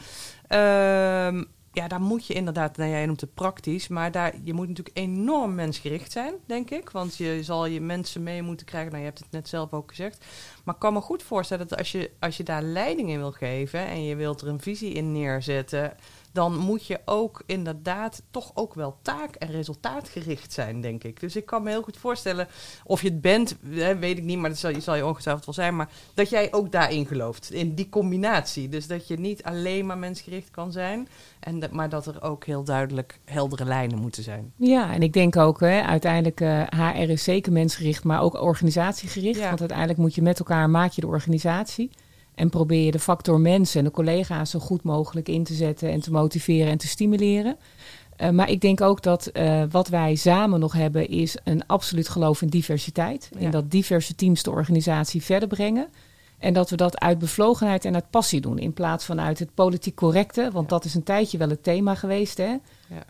Ehm, 0.47 1.43
ja, 1.73 1.87
daar 1.87 2.01
moet 2.01 2.27
je 2.27 2.33
inderdaad, 2.33 2.77
nou 2.77 2.89
jij 2.89 3.05
noemt 3.05 3.21
het 3.21 3.33
praktisch, 3.33 3.87
maar 3.87 4.11
daar, 4.11 4.33
je 4.43 4.53
moet 4.53 4.67
natuurlijk 4.67 4.97
enorm 4.97 5.55
mensgericht 5.55 6.11
zijn, 6.11 6.33
denk 6.45 6.69
ik. 6.69 6.89
Want 6.89 7.17
je 7.17 7.43
zal 7.43 7.65
je 7.65 7.81
mensen 7.81 8.23
mee 8.23 8.41
moeten 8.41 8.65
krijgen. 8.65 8.91
Nou, 8.91 9.03
je 9.03 9.09
hebt 9.09 9.19
het 9.19 9.31
net 9.31 9.49
zelf 9.49 9.73
ook 9.73 9.89
gezegd. 9.89 10.25
Maar 10.63 10.73
ik 10.73 10.79
kan 10.79 10.93
me 10.93 11.01
goed 11.01 11.23
voorstellen 11.23 11.67
dat 11.67 11.77
als 11.77 11.91
je, 11.91 12.11
als 12.19 12.37
je 12.37 12.43
daar 12.43 12.61
leiding 12.61 13.09
in 13.09 13.17
wil 13.17 13.31
geven 13.31 13.79
en 13.79 14.03
je 14.03 14.15
wilt 14.15 14.41
er 14.41 14.47
een 14.47 14.61
visie 14.61 14.93
in 14.93 15.11
neerzetten, 15.11 15.93
dan 16.31 16.57
moet 16.57 16.85
je 16.85 16.99
ook 17.05 17.43
inderdaad 17.45 18.21
toch 18.31 18.51
ook 18.53 18.73
wel 18.73 18.97
taak- 19.01 19.35
en 19.35 19.51
resultaatgericht 19.51 20.53
zijn, 20.53 20.81
denk 20.81 21.03
ik. 21.03 21.19
Dus 21.19 21.35
ik 21.35 21.45
kan 21.45 21.63
me 21.63 21.69
heel 21.69 21.81
goed 21.81 21.97
voorstellen, 21.97 22.47
of 22.83 23.01
je 23.01 23.07
het 23.07 23.21
bent, 23.21 23.55
hè, 23.69 23.97
weet 23.97 24.17
ik 24.17 24.23
niet, 24.23 24.37
maar 24.37 24.49
dat 24.49 24.59
zal, 24.59 24.81
zal 24.81 24.95
je 24.95 25.05
ongetwijfeld 25.05 25.45
wel 25.45 25.55
zijn, 25.55 25.75
maar 25.75 25.89
dat 26.13 26.29
jij 26.29 26.53
ook 26.53 26.71
daarin 26.71 27.05
gelooft, 27.05 27.51
in 27.51 27.73
die 27.73 27.89
combinatie. 27.89 28.69
Dus 28.69 28.87
dat 28.87 29.07
je 29.07 29.19
niet 29.19 29.43
alleen 29.43 29.85
maar 29.85 29.97
mensgericht 29.97 30.51
kan 30.51 30.71
zijn, 30.71 31.07
en 31.39 31.59
dat, 31.59 31.71
maar 31.71 31.89
dat 31.89 32.05
er 32.05 32.21
ook 32.23 32.45
heel 32.45 32.63
duidelijk 32.63 33.19
heldere 33.25 33.65
lijnen 33.65 33.99
moeten 33.99 34.23
zijn. 34.23 34.53
Ja, 34.55 34.93
en 34.93 35.01
ik 35.01 35.13
denk 35.13 35.37
ook, 35.37 35.59
hè, 35.59 35.81
uiteindelijk, 35.81 36.41
eh 36.41 36.63
HR 36.71 37.09
is 37.09 37.23
zeker 37.23 37.51
mensgericht, 37.51 38.03
maar 38.03 38.21
ook 38.21 38.41
organisatiegericht. 38.41 39.39
Ja. 39.39 39.47
Want 39.47 39.59
uiteindelijk 39.59 39.99
moet 39.99 40.15
je 40.15 40.21
met 40.21 40.39
elkaar, 40.39 40.69
maak 40.69 40.91
je 40.91 41.01
de 41.01 41.07
organisatie. 41.07 41.91
En 42.41 42.49
probeer 42.49 42.85
je 42.85 42.91
de 42.91 42.99
factor 42.99 43.39
mensen 43.39 43.79
en 43.79 43.85
de 43.85 43.91
collega's 43.91 44.49
zo 44.49 44.59
goed 44.59 44.83
mogelijk 44.83 45.27
in 45.29 45.43
te 45.43 45.53
zetten 45.53 45.91
en 45.91 45.99
te 45.99 46.11
motiveren 46.11 46.71
en 46.71 46.77
te 46.77 46.87
stimuleren. 46.87 47.55
Eh, 48.15 48.29
maar 48.29 48.49
ik 48.49 48.61
denk 48.61 48.81
ook 48.81 49.01
dat 49.01 49.27
eh, 49.27 49.63
wat 49.71 49.87
wij 49.87 50.15
samen 50.15 50.59
nog 50.59 50.73
hebben, 50.73 51.09
is 51.09 51.37
een 51.43 51.65
absoluut 51.67 52.09
geloof 52.09 52.41
in 52.41 52.47
diversiteit. 52.47 53.29
Ja. 53.37 53.45
En 53.45 53.51
dat 53.51 53.71
diverse 53.71 54.15
teams 54.15 54.43
de 54.43 54.51
organisatie 54.51 55.21
verder 55.21 55.47
brengen. 55.47 55.87
En 56.37 56.53
dat 56.53 56.69
we 56.69 56.75
dat 56.75 56.99
uit 56.99 57.19
bevlogenheid 57.19 57.85
en 57.85 57.93
uit 57.93 58.09
passie 58.09 58.41
doen. 58.41 58.59
In 58.59 58.73
plaats 58.73 59.05
van 59.05 59.21
uit 59.21 59.39
het 59.39 59.53
politiek 59.53 59.95
correcte. 59.95 60.41
Want 60.51 60.69
Ja. 60.69 60.75
dat 60.75 60.85
is 60.85 60.93
een 60.95 61.03
tijdje 61.03 61.37
wel 61.37 61.49
het 61.49 61.63
thema 61.63 61.95
geweest. 61.95 62.37
Hè? 62.37 62.45
Ja. 62.49 62.59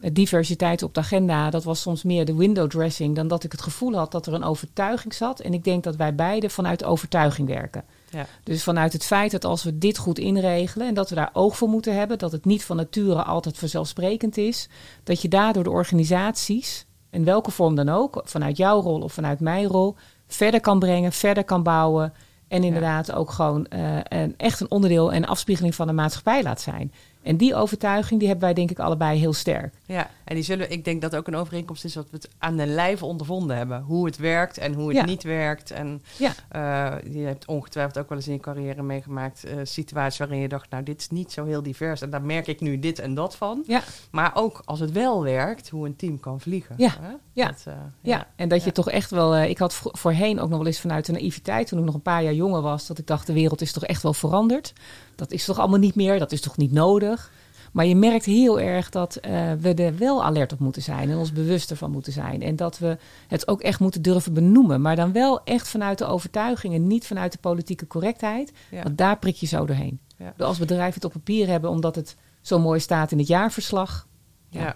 Eh, 0.02 0.10
Diversiteit 0.14 0.84
op 0.84 0.94
de 0.94 1.00
agenda, 1.00 1.50
dat 1.50 1.64
was 1.64 1.82
soms 1.82 2.04
meer 2.04 2.26
de 2.26 2.36
window 2.36 2.70
dressing. 2.70 3.16
dan 3.16 3.28
dat 3.28 3.44
ik 3.44 3.52
het 3.52 3.62
gevoel 3.62 3.94
had 3.96 4.12
dat 4.12 4.26
er 4.26 4.34
een 4.34 4.44
overtuiging 4.44 5.14
zat. 5.14 5.40
En 5.40 5.54
ik 5.54 5.64
denk 5.64 5.84
dat 5.84 5.96
wij 5.96 6.16
beide 6.16 6.50
vanuit 6.50 6.84
overtuiging 6.84 7.48
werken. 7.48 7.84
Ja. 8.12 8.26
Dus 8.44 8.64
vanuit 8.64 8.94
het 8.94 9.06
feit 9.06 9.32
dat 9.32 9.46
als 9.46 9.64
we 9.64 9.78
dit 9.78 9.98
goed 9.98 10.20
inregelen. 10.20 10.88
en 10.88 10.94
dat 10.94 11.10
we 11.10 11.16
daar 11.16 11.30
oog 11.34 11.58
voor 11.58 11.70
moeten 11.70 11.96
hebben. 11.96 12.18
dat 12.18 12.32
het 12.32 12.46
niet 12.46 12.64
van 12.64 12.76
nature 12.76 13.24
altijd 13.24 13.58
vanzelfsprekend 13.58 14.38
is. 14.38 14.70
dat 15.04 15.22
je 15.22 15.28
daardoor 15.28 15.64
de 15.64 15.70
organisaties, 15.70 16.86
in 17.10 17.24
welke 17.24 17.52
vorm 17.52 17.76
dan 17.76 17.90
ook. 17.90 18.22
vanuit 18.24 18.58
jouw 18.58 18.82
rol 18.82 19.02
of 19.02 19.14
vanuit 19.14 19.40
mijn 19.40 19.66
rol. 19.66 19.96
verder 20.28 20.60
kan 20.60 20.80
brengen, 20.80 21.12
verder 21.12 21.44
kan 21.44 21.64
bouwen. 21.64 22.14
En 22.48 22.64
inderdaad 22.64 23.12
ook 23.12 23.32
gewoon 23.32 23.66
eh, 23.66 23.98
een, 24.04 24.34
echt 24.38 24.60
een 24.60 24.72
onderdeel 24.72 25.12
en 25.12 25.26
afspiegeling 25.26 25.76
van 25.76 25.88
de 25.88 25.94
maatschappij 25.94 26.44
laat 26.44 26.62
zijn. 26.62 26.94
En 27.24 27.38
die 27.38 27.56
overtuiging 27.56 28.20
die 28.20 28.28
hebben 28.30 28.46
wij 28.46 28.56
denk 28.56 28.72
ik 28.72 28.80
allebei 28.80 29.20
heel 29.20 29.34
sterk. 29.34 29.74
Ja, 29.86 30.10
en 30.24 30.36
die 30.36 30.44
zullen, 30.44 30.72
ik 30.72 30.86
denk 30.86 31.02
dat 31.02 31.16
ook 31.16 31.28
een 31.28 31.36
overeenkomst 31.36 31.86
is 31.86 31.94
dat 31.94 32.08
we 32.10 32.16
het 32.18 32.30
aan 32.38 32.58
de 32.58 32.66
lijve 32.66 33.06
ondervonden 33.06 33.58
hebben. 33.58 33.82
Hoe 33.82 34.06
het 34.06 34.18
werkt 34.18 34.58
en 34.58 34.74
hoe 34.74 34.88
het 34.88 34.98
Ja. 34.98 35.06
niet 35.06 35.24
werkt. 35.24 35.72
En 35.72 36.02
Ja. 36.18 36.32
eh, 36.50 37.14
je 37.14 37.20
hebt 37.20 37.46
ongetwijfeld 37.46 37.98
ook 38.00 38.10
wel 38.10 38.18
eens 38.18 38.28
in 38.28 38.34
je 38.34 38.40
carrière 38.40 38.84
meegemaakt 38.84 39.44
eh, 39.44 39.54
situaties 39.64 40.20
waarin 40.20 40.40
je 40.40 40.48
dacht, 40.48 40.70
nou 40.70 40.84
dit 40.84 41.00
is 41.02 41.10
niet 41.10 41.32
zo 41.32 41.46
heel 41.46 41.62
divers 41.64 42.02
en 42.02 42.10
daar 42.10 42.22
merk 42.22 42.48
ik 42.48 42.60
nu 42.62 42.80
dit 42.80 43.00
en 43.00 43.14
dat 43.14 43.36
van. 43.36 43.64
Ja. 43.68 43.82
Maar 44.12 44.32
ook 44.36 44.62
als 44.66 44.80
het 44.80 44.92
wel 44.92 45.24
werkt, 45.24 45.70
hoe 45.70 45.86
een 45.86 45.96
team 45.96 46.20
kan 46.20 46.40
vliegen. 46.40 46.76
Ja. 46.78 46.92
Hè? 47.02 47.12
Ja. 47.34 47.48
Dat, 47.48 47.64
eh, 47.68 47.74
Ja, 48.02 48.28
en 48.36 48.48
dat 48.50 48.60
je 48.60 48.66
Ja. 48.66 48.72
toch 48.72 48.90
echt 48.90 49.10
wel. 49.12 49.36
eh, 49.36 49.50
ik 49.50 49.58
had 49.58 49.80
voorheen 49.84 50.40
ook 50.40 50.50
nog 50.50 50.58
wel 50.58 50.68
eens 50.68 50.80
vanuit 50.80 51.06
de 51.06 51.12
naïviteit, 51.12 51.68
toen 51.68 51.80
ik 51.80 51.86
nog 51.86 51.94
een 51.94 52.02
paar 52.02 52.24
jaar 52.24 52.34
jonger 52.34 52.62
was, 52.62 52.88
dat 52.88 52.98
ik 52.98 53.08
dacht: 53.08 53.28
de 53.28 53.34
wereld 53.34 53.62
is 53.62 53.72
toch 53.72 53.86
echt 53.86 54.04
wel 54.04 54.14
veranderd. 54.14 54.74
Dat 55.22 55.32
is 55.32 55.46
toch 55.46 55.60
allemaal 55.60 55.80
niet 55.80 55.96
meer, 55.96 56.20
dat 56.20 56.32
is 56.32 56.42
toch 56.42 56.58
niet 56.58 56.72
nodig. 56.72 57.32
Maar 57.72 57.86
je 57.86 57.96
merkt 57.96 58.26
heel 58.26 58.60
erg 58.60 58.90
dat 58.90 59.16
eh, 59.16 59.52
we 59.60 59.74
er 59.74 59.98
wel 59.98 60.24
alert 60.24 60.54
op 60.54 60.60
moeten 60.60 60.82
zijn 60.82 61.10
en 61.10 61.18
ons 61.18 61.32
bewuster 61.32 61.78
van 61.78 61.92
moeten 61.92 62.14
zijn. 62.14 62.42
En 62.42 62.56
dat 62.56 62.80
we 62.80 62.98
het 63.28 63.48
ook 63.48 63.62
echt 63.62 63.80
moeten 63.80 64.02
durven 64.02 64.34
benoemen. 64.34 64.82
Maar 64.82 64.96
dan 64.96 65.12
wel 65.12 65.44
echt 65.44 65.68
vanuit 65.68 65.98
de 65.98 66.06
overtuiging 66.06 66.74
en 66.74 66.88
niet 66.88 67.08
vanuit 67.08 67.32
de 67.32 67.38
politieke 67.38 67.88
correctheid. 67.88 68.52
Ja. 68.72 68.84
Want 68.84 68.98
daar 68.98 69.20
prik 69.20 69.36
je 69.36 69.46
zo 69.46 69.66
doorheen. 69.66 70.00
Ja. 70.18 70.34
Als 70.38 70.58
bedrijven 70.58 70.94
het 70.94 71.06
op 71.06 71.12
papier 71.12 71.48
hebben 71.48 71.70
omdat 71.70 71.96
het 71.96 72.16
zo 72.42 72.60
mooi 72.60 72.80
staat 72.80 73.12
in 73.12 73.18
het 73.18 73.28
jaarverslag. 73.28 74.08
Ja. 74.50 74.76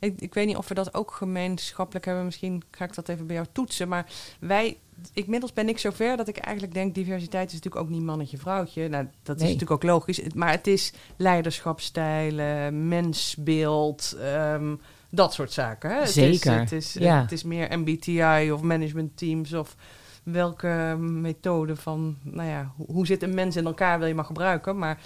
Ik, 0.00 0.20
ik 0.20 0.34
weet 0.34 0.46
niet 0.46 0.56
of 0.56 0.68
we 0.68 0.74
dat 0.74 0.94
ook 0.94 1.10
gemeenschappelijk 1.10 2.04
hebben. 2.04 2.24
Misschien 2.24 2.62
ga 2.70 2.84
ik 2.84 2.94
dat 2.94 3.08
even 3.08 3.26
bij 3.26 3.36
jou 3.36 3.48
toetsen. 3.52 3.88
Maar 3.88 4.06
wij, 4.40 4.78
inmiddels 5.12 5.52
ben 5.52 5.68
ik 5.68 5.78
zover 5.78 6.16
dat 6.16 6.28
ik 6.28 6.36
eigenlijk 6.36 6.74
denk... 6.74 6.94
diversiteit 6.94 7.48
is 7.48 7.54
natuurlijk 7.54 7.84
ook 7.84 7.90
niet 7.90 8.02
mannetje-vrouwtje. 8.02 8.88
Nou, 8.88 9.06
dat 9.22 9.36
is 9.36 9.42
natuurlijk 9.42 9.70
ook 9.70 9.82
logisch. 9.82 10.20
Maar 10.34 10.50
het 10.50 10.66
is 10.66 10.92
leiderschapstijlen, 11.16 12.88
mensbeeld... 12.88 14.16
ehm, 14.20 14.74
dat 15.10 15.34
soort 15.34 15.52
zaken. 15.52 15.90
Hè? 15.90 16.06
Zeker, 16.06 16.58
Het 16.58 16.72
is, 16.72 16.94
het 16.94 16.96
is, 16.96 17.02
ja. 17.02 17.20
het 17.20 17.32
is 17.32 17.42
meer 17.42 17.78
MBTI 17.78 18.52
of 18.52 18.62
management 18.62 19.16
teams... 19.16 19.52
of 19.52 19.76
welke 20.22 20.96
methode 20.98 21.76
van... 21.76 22.16
Nou 22.22 22.48
ja, 22.48 22.72
hoe 22.76 23.06
zit 23.06 23.22
een 23.22 23.34
mens 23.34 23.56
in 23.56 23.66
elkaar 23.66 23.98
wil 23.98 24.08
je 24.08 24.14
maar 24.14 24.24
gebruiken. 24.24 24.78
Maar 24.78 24.98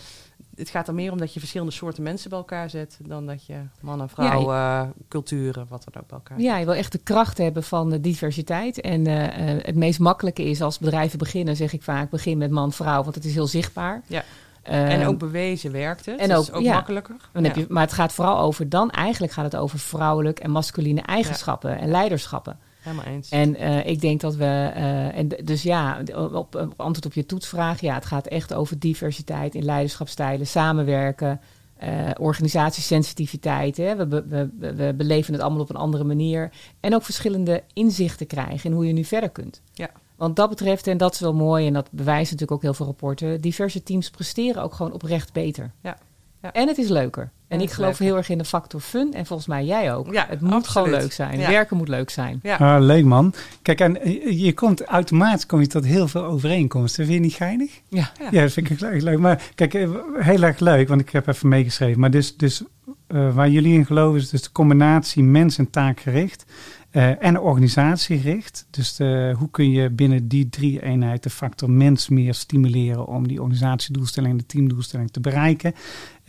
het 0.61 0.70
gaat 0.70 0.88
er 0.88 0.94
meer 0.94 1.12
om 1.12 1.18
dat 1.18 1.35
je 1.35 1.40
verschillende 1.40 1.73
soorten 1.73 2.03
mensen 2.03 2.31
bij 2.31 2.38
elkaar 2.38 2.70
zet... 2.70 2.99
dan 3.07 3.27
dat 3.27 3.46
je 3.46 3.55
man 3.81 4.01
en 4.01 4.09
vrouw, 4.09 4.53
eh, 4.53 4.83
culturen, 5.09 5.66
wat 5.68 5.85
dan 5.90 6.03
ook 6.03 6.09
bij 6.09 6.18
elkaar 6.18 6.40
Ja, 6.40 6.57
je 6.57 6.64
wil 6.64 6.75
echt 6.75 6.92
de 6.92 6.99
kracht 6.99 7.38
hebben 7.38 7.62
van 7.62 7.90
de 7.90 8.01
diversiteit. 8.01 8.81
En 8.81 9.07
eh, 9.07 9.55
eh, 9.55 9.64
het 9.64 9.75
meest 9.75 9.99
makkelijke 9.99 10.42
is 10.44 10.62
als 10.62 10.79
bedrijven 10.79 11.18
beginnen, 11.18 11.57
zeg 11.57 11.73
ik 11.73 11.83
vaak, 11.83 12.11
begin 12.11 12.38
met 12.38 12.51
man-vrouw, 12.51 13.03
want 13.03 13.14
het 13.14 13.25
is 13.25 13.35
heel 13.35 13.46
zichtbaar. 13.46 14.03
Ja. 14.07 14.25
Eh, 14.62 14.92
En 14.92 15.07
ook 15.07 15.18
bewezen 15.18 15.73
werkt 15.73 16.07
het. 16.07 16.18
en 16.20 16.29
dat 16.29 16.38
ook- 16.38 16.44
is 16.46 16.53
ook 16.53 16.62
ja. 16.62 16.75
makkelijker. 16.75 17.16
dan 17.33 17.44
heb 17.44 17.57
je, 17.57 17.66
maar 17.68 17.83
het 17.83 17.92
gaat 17.92 18.12
vooral 18.12 18.38
over, 18.38 18.68
dan 18.68 18.90
eigenlijk 18.90 19.33
gaat 19.33 19.44
het 19.44 19.57
over 19.57 19.79
vrouwelijk 19.79 20.38
en 20.38 20.51
masculine 20.51 21.01
eigenschappen 21.01 21.79
en 21.79 21.88
leiderschappen. 21.90 22.59
Helemaal 22.81 23.05
eens. 23.05 23.29
En 23.29 23.57
eh, 23.57 23.87
ik 23.87 24.01
denk 24.01 24.21
dat 24.21 24.35
we, 24.35 24.45
eh, 24.75 25.16
en 25.19 25.29
dus 25.45 25.62
ja, 25.62 26.03
op, 26.14 26.73
antwoord 26.77 27.07
op 27.07 27.12
je 27.12 27.27
toetsvraag, 27.27 27.81
ja, 27.81 27.95
het 27.95 28.05
gaat 28.05 28.27
echt 28.27 28.55
over 28.55 28.79
diversiteit 28.79 29.55
in 29.55 29.64
leiderschapstijlen, 29.64 30.47
samenwerken, 30.47 31.40
eh 31.77 32.11
organisatiesensitiviteit. 32.19 33.77
Hè. 33.77 33.97
We, 33.97 34.07
be- 34.07 34.27
we, 34.27 34.51
we, 34.59 34.75
we 34.75 34.95
beleven 34.97 35.33
het 35.33 35.43
allemaal 35.43 35.61
op 35.61 35.71
een 35.71 35.77
andere 35.77 36.05
manier. 36.05 36.51
En 36.81 36.95
ook 36.95 37.03
verschillende 37.03 37.62
inzichten 37.73 38.27
krijgen 38.27 38.71
in 38.71 38.77
hoe 38.77 38.87
je 38.87 38.93
nu 38.93 39.05
verder 39.05 39.31
kunt. 39.31 39.61
Ja. 39.73 39.90
Want 40.16 40.37
dat 40.37 40.49
betreft, 40.49 40.87
en 40.87 40.97
dat 40.97 41.14
is 41.14 41.21
wel 41.21 41.35
mooi, 41.35 41.66
en 41.66 41.73
dat 41.73 41.88
bewijst 41.90 42.31
natuurlijk 42.31 42.53
ook 42.53 42.62
heel 42.62 42.75
veel 42.75 42.87
rapporten, 42.87 43.40
diverse 43.40 43.83
teams 43.83 44.11
presteren 44.11 44.62
ook 44.62 44.75
gewoon 44.75 44.93
oprecht 44.93 45.33
beter. 45.33 45.71
Ja. 45.83 45.99
Ja. 46.42 46.53
En 46.53 46.68
het 46.68 46.79
is 46.79 46.88
leuker. 46.88 47.31
En, 47.48 47.61
ik 47.61 47.70
geloof 47.70 47.88
leuker. 47.88 48.05
heel 48.05 48.16
erg 48.16 48.29
in 48.29 48.38
de 48.38 48.44
factor 48.44 48.81
fun. 48.81 49.14
En 49.14 49.26
volgens 49.26 49.48
mij 49.48 49.64
jij 49.64 49.94
ook. 49.94 50.12
Ja, 50.12 50.26
het 50.29 50.40
moet 50.40 50.53
absoluut. 50.53 50.68
gewoon 50.68 50.90
leuk 51.00 51.12
zijn. 51.12 51.38
Ja. 51.38 51.48
Werken 51.48 51.76
moet 51.76 51.88
leuk 51.88 52.11
zijn. 52.11 52.40
Ja. 52.42 52.57
Ah, 52.57 52.83
leuk 52.83 53.05
man. 53.05 53.35
Kijk, 53.62 53.81
en 53.81 54.03
eh, 54.03 54.40
je 54.44 54.55
komt 54.55 54.85
automatisch 54.85 55.46
kom 55.46 55.61
je 55.61 55.66
tot 55.66 55.85
heel 55.85 56.09
veel 56.09 56.24
overeenkomsten. 56.24 57.05
Vind 57.05 57.16
je 57.16 57.22
niet 57.22 57.35
geinig? 57.35 57.81
Ja. 57.88 58.11
Ja, 58.31 58.40
dat 58.42 58.53
vind 58.53 58.70
ik 58.70 58.81
echt 58.81 59.03
leuk. 59.03 59.18
Maar 59.18 59.42
kijk, 59.55 59.74
eh, 59.74 59.90
heel 60.14 60.42
erg 60.42 60.59
leuk, 60.59 60.88
want 60.88 61.00
ik 61.00 61.11
heb 61.11 61.26
even 61.26 61.48
meegeschreven. 61.48 62.00
Maar 62.00 62.11
dus, 62.11 62.37
dus 62.37 62.62
eh, 63.07 63.35
waar 63.35 63.48
jullie 63.48 63.74
in 63.74 63.87
geloven 63.87 64.20
is 64.20 64.29
dus 64.29 64.42
de 64.42 64.53
combinatie 64.53 65.22
mens- 65.22 65.59
en 65.59 65.70
taakgericht 65.70 66.44
eh, 66.90 67.24
en 67.24 67.40
organisatiegericht. 67.40 68.66
Dus 68.70 68.96
de, 68.96 69.35
hoe 69.38 69.50
kun 69.50 69.70
je 69.70 69.90
binnen 69.90 70.29
die 70.29 70.48
drie 70.48 70.83
eenheid 70.83 71.22
de 71.22 71.31
factor 71.31 71.70
mens 71.70 72.09
meer 72.09 72.35
stimuleren 72.35 73.07
om 73.07 73.29
die 73.29 73.40
organisatiedoelstelling 73.42 74.33
en 74.33 74.38
de 74.38 74.46
teamdoelstelling 74.46 75.11
te 75.11 75.20
bereiken. 75.20 75.74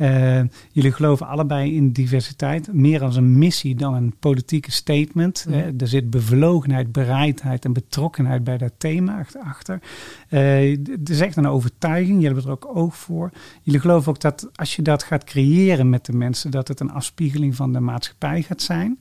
Eh, 0.02 0.42
jullie 0.72 0.92
geloven 0.92 1.28
allebei 1.28 1.76
in 1.76 1.92
diversiteit, 1.92 2.74
meer 2.74 3.04
als 3.04 3.16
een 3.16 3.38
missie 3.38 3.76
dan 3.76 3.94
een 3.94 4.14
politieke 4.20 4.72
statement. 4.72 5.46
Mhm. 5.48 5.58
Eh, 5.58 5.82
er 5.82 5.88
zit 5.88 6.10
bevlogenheid, 6.10 6.92
bereidheid 6.92 7.66
en 7.66 7.74
betrokkenheid 7.74 8.44
bij 8.44 8.58
dat 8.58 8.72
thema 8.78 9.26
achter-. 9.44 9.82
Eh, 10.28 10.78
het 10.92 11.10
is 11.10 11.20
echt 11.20 11.36
een 11.36 11.48
overtuiging, 11.48 12.22
jullie 12.22 12.26
hebben 12.26 12.44
er 12.44 12.52
ook 12.52 12.76
oog 12.76 12.98
voor. 12.98 13.32
Jullie 13.62 13.80
geloven 13.80 14.10
ook 14.10 14.22
dat 14.22 14.50
als 14.56 14.76
je 14.76 14.82
dat 14.82 15.04
gaat 15.04 15.24
creëren 15.24 15.90
met 15.90 16.06
de 16.06 16.14
mensen, 16.14 16.52
dat 16.52 16.68
het 16.68 16.80
een 16.80 16.92
afspiegeling 16.92 17.56
van 17.56 17.74
de 17.74 17.80
maatschappij 17.80 18.42
gaat 18.42 18.62
zijn. 18.62 19.00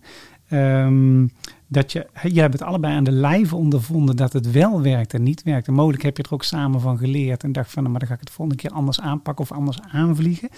Ehm, 0.50 1.26
dat 1.66 1.92
je, 1.92 2.06
je 2.22 2.40
hebt 2.40 2.52
het 2.52 2.62
allebei 2.62 2.94
aan 2.94 3.04
de 3.04 3.12
lijve 3.12 3.56
ondervonden 3.56 4.16
dat 4.16 4.32
het 4.32 4.50
wel 4.50 4.82
werkt 4.82 5.14
en 5.14 5.22
niet 5.22 5.42
werkt. 5.42 5.66
En 5.66 5.74
mogelijk 5.74 6.02
heb 6.02 6.16
je 6.16 6.22
er 6.22 6.32
ook 6.32 6.44
samen 6.44 6.80
van 6.80 6.98
geleerd 6.98 7.42
en 7.42 7.52
dacht 7.52 7.70
van, 7.70 7.82
nou, 7.82 7.90
maar 7.90 8.00
dan 8.00 8.08
ga 8.08 8.14
ik 8.14 8.20
het 8.20 8.30
volgende 8.30 8.62
keer 8.62 8.70
anders 8.70 9.00
aanpakken 9.00 9.44
of 9.44 9.52
anders 9.52 9.80
aanvliegen. 9.80 10.48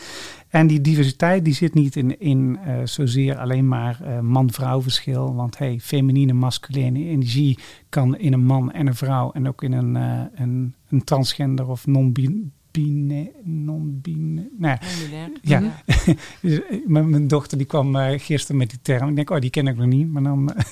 En 0.49 0.67
die 0.67 0.81
diversiteit 0.81 1.45
die 1.45 1.55
zit 1.55 1.75
niet 1.75 1.97
in, 1.97 2.21
in 2.21 2.59
eh, 2.65 2.75
zozeer 2.85 3.39
alleen 3.39 3.69
maar 3.69 4.01
eh, 4.03 4.21
man-vrouw 4.21 4.83
verschil. 4.83 5.35
Want 5.35 5.59
hey, 5.59 5.81
feminine, 5.81 6.33
masculine 6.33 6.99
energie 6.99 7.59
kan 7.89 8.17
in 8.17 8.33
een 8.33 8.45
man 8.45 8.73
en 8.73 8.87
een 8.87 8.95
vrouw 8.95 9.31
en 9.33 9.49
ook 9.49 9.63
in 9.63 9.73
een, 9.73 9.97
eh, 9.97 10.21
een, 10.35 10.75
een 10.89 11.05
transgender 11.05 11.69
of 11.69 11.87
non-binair. 11.87 12.51
Non-binair. 12.73 14.47
Nou, 14.59 14.79
ja, 14.79 14.79
Non-binair. 14.79 15.31
Ja. 15.43 15.61
Ja. 15.61 15.75
dus, 16.41 16.65
eh, 16.65 16.87
mijn, 16.87 17.29
dochter 17.29 17.59
die 17.59 17.67
kwam 17.67 17.97
eh, 17.97 18.21
gisteren 18.21 18.57
met 18.57 18.71
die 18.71 18.79
term. 18.83 19.09
Ik 19.09 19.17
denk, 19.17 19.31
oh, 19.31 19.39
die 19.39 19.51
ken 19.51 19.67
ik 19.67 19.77
nog 19.77 19.87
niet. 19.87 20.13
Maar 20.13 20.23
dan 20.23 20.53
eh, 20.53 20.65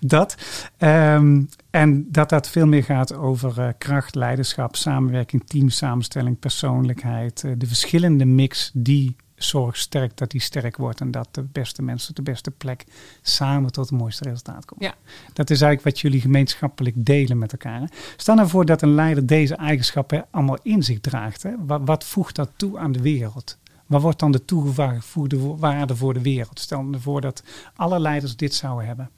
dat. 0.00 0.36
Ehm, 0.76 1.42
en 1.70 2.06
dat 2.10 2.28
dat 2.28 2.48
veel 2.48 2.66
meer 2.66 2.84
gaat 2.84 3.14
over 3.14 3.74
kracht, 3.78 4.14
leiderschap, 4.14 4.76
samenwerking, 4.76 5.46
teamsamenstelling, 5.46 6.38
persoonlijkheid. 6.38 7.40
de 7.40 7.66
verschillende 7.66 8.24
mix 8.24 8.70
die 8.74 9.16
zorg 9.38 9.76
sterk 9.76 10.16
dat 10.16 10.30
die 10.30 10.40
sterk 10.40 10.76
wordt 10.76 11.00
en 11.00 11.10
dat 11.10 11.28
de 11.30 11.42
beste 11.42 11.82
mensen 11.82 12.10
op 12.10 12.16
de 12.16 12.22
beste 12.22 12.50
plek 12.50 12.84
samen 13.22 13.72
tot 13.72 13.90
het 13.90 14.00
mooiste 14.00 14.24
resultaat 14.24 14.64
komen. 14.64 14.86
Ja. 14.86 14.94
Dat 15.32 15.50
is 15.50 15.60
eigenlijk 15.60 15.94
wat 15.94 16.00
jullie 16.00 16.20
gemeenschappelijk 16.20 16.94
delen 16.96 17.38
met 17.38 17.52
elkaar. 17.52 17.80
Hè? 17.80 17.86
Stel 18.16 18.34
nou 18.34 18.48
voor 18.48 18.64
dat 18.64 18.82
een 18.82 18.94
leider 18.94 19.26
deze 19.26 19.54
eigenschappen 19.54 20.26
allemaal 20.30 20.58
in 20.62 20.82
zich 20.82 21.00
draagt. 21.00 21.42
Hè? 21.42 21.50
Wat, 21.66 21.80
wat 21.84 22.04
voegt 22.04 22.34
dat 22.34 22.50
toe 22.56 22.78
aan 22.78 22.92
de 22.92 23.00
wereld? 23.00 23.58
Wat 23.86 24.02
wordt 24.02 24.18
dan 24.18 24.32
de 24.32 24.44
toegevoegde 24.44 25.56
waarde 25.56 25.96
voor 25.96 26.14
de 26.14 26.22
wereld? 26.22 26.60
Stel 26.60 26.82
nou 26.82 27.02
voor 27.02 27.20
dat 27.20 27.42
alle 27.76 28.00
leiders 28.00 28.36
dit 28.36 28.54
zouden 28.54 28.86
hebben. 28.86 29.10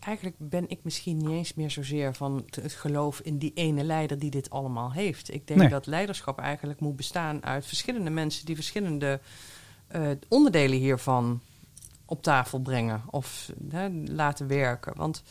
Eigenlijk 0.00 0.36
ben 0.38 0.68
ik 0.68 0.78
misschien 0.82 1.16
niet 1.16 1.28
eens 1.28 1.54
meer 1.54 1.70
zozeer 1.70 2.14
van 2.14 2.44
het 2.50 2.72
geloof 2.72 3.20
in 3.20 3.38
die 3.38 3.52
ene 3.54 3.84
leider 3.84 4.18
die 4.18 4.30
dit 4.30 4.50
allemaal 4.50 4.92
heeft. 4.92 5.34
Ik 5.34 5.46
denk 5.46 5.60
Nee. 5.60 5.68
dat 5.68 5.86
leiderschap 5.86 6.38
eigenlijk 6.38 6.80
moet 6.80 6.96
bestaan 6.96 7.44
uit 7.44 7.66
verschillende 7.66 8.10
mensen 8.10 8.46
die 8.46 8.54
verschillende 8.54 9.20
eh, 9.86 10.10
onderdelen 10.28 10.78
hiervan 10.78 11.40
op 12.04 12.22
tafel 12.22 12.58
brengen 12.60 13.02
of 13.10 13.50
laten 14.04 14.46
werken. 14.46 14.92
Want 14.96 15.22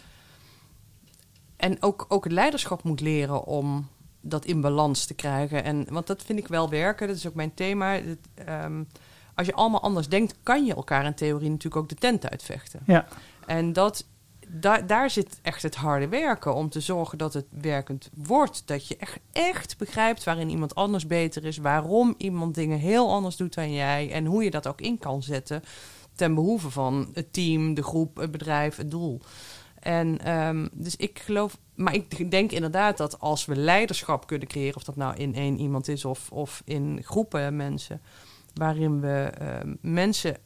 en 1.56 1.82
ook, 1.82 2.06
ook 2.08 2.24
het 2.24 2.34
leiderschap 2.34 2.84
moet 2.84 3.00
leren 3.02 3.44
om 3.46 3.88
dat 4.22 4.46
in 4.46 4.62
balans 4.62 5.06
te 5.06 5.14
krijgen. 5.14 5.64
En, 5.64 5.86
want 5.90 6.08
dat 6.08 6.24
vind 6.24 6.40
ik 6.40 6.48
wel 6.48 6.70
werken, 6.70 7.08
dat 7.08 7.16
is 7.16 7.28
ook 7.28 7.34
mijn 7.34 7.54
thema. 7.54 8.00
Ehm, 8.36 8.84
als 9.36 9.48
je 9.48 9.54
allemaal 9.54 9.82
anders 9.82 10.10
denkt, 10.10 10.36
kan 10.44 10.66
je 10.66 10.76
elkaar 10.76 11.06
in 11.06 11.14
theorie 11.14 11.50
natuurlijk 11.50 11.82
ook 11.82 11.90
de 11.90 11.96
tent 11.96 12.30
uitvechten. 12.30 12.80
Ja, 12.86 13.08
En 13.46 13.74
dat, 13.74 14.06
daar 14.52 14.88
daar 14.88 15.10
zit 15.10 15.40
echt 15.42 15.64
het 15.64 15.76
harde 15.76 16.08
werken 16.08 16.56
om 16.56 16.70
te 16.70 16.80
zorgen 16.80 17.18
dat 17.18 17.34
het 17.34 17.46
werkend 17.50 18.10
wordt. 18.16 18.68
Dat 18.68 18.88
je 18.88 18.98
echt, 18.98 19.20
echt 19.32 19.78
begrijpt 19.78 20.24
waarin 20.24 20.50
iemand 20.50 20.76
anders 20.76 21.08
beter 21.08 21.46
is, 21.46 21.58
waarom 21.58 22.16
iemand 22.18 22.56
dingen 22.56 22.80
heel 22.80 23.12
anders 23.12 23.36
doet 23.36 23.54
dan 23.54 23.74
jij 23.74 24.12
en 24.12 24.26
hoe 24.26 24.44
je 24.44 24.52
dat 24.52 24.68
ook 24.68 24.82
in 24.82 24.98
kan 24.98 25.24
zetten 25.24 25.64
ten 26.16 26.36
behoeve 26.36 26.70
van 26.70 27.10
het 27.14 27.34
team, 27.34 27.74
de 27.74 27.84
groep, 27.84 28.18
het 28.18 28.32
bedrijf, 28.32 28.76
het 28.76 28.92
doel. 28.92 29.22
En 29.80 30.20
ehm, 30.20 30.68
dus 30.72 30.96
ik 30.96 31.20
geloof, 31.20 31.58
maar 31.76 31.94
ik 31.94 32.32
denk 32.32 32.52
inderdaad 32.52 32.98
dat 32.98 33.20
als 33.20 33.46
we 33.46 33.56
leiderschap 33.56 34.28
kunnen 34.28 34.48
creëren, 34.48 34.76
of 34.76 34.84
dat 34.84 34.96
nou 34.96 35.16
in 35.16 35.36
één 35.36 35.60
iemand 35.60 35.88
is 35.88 36.06
of, 36.06 36.32
of 36.32 36.62
in 36.66 37.00
groepen 37.04 37.56
mensen, 37.56 38.02
waarin 38.54 39.02
we 39.02 39.32
ehm, 39.38 39.76
mensen 39.82 40.38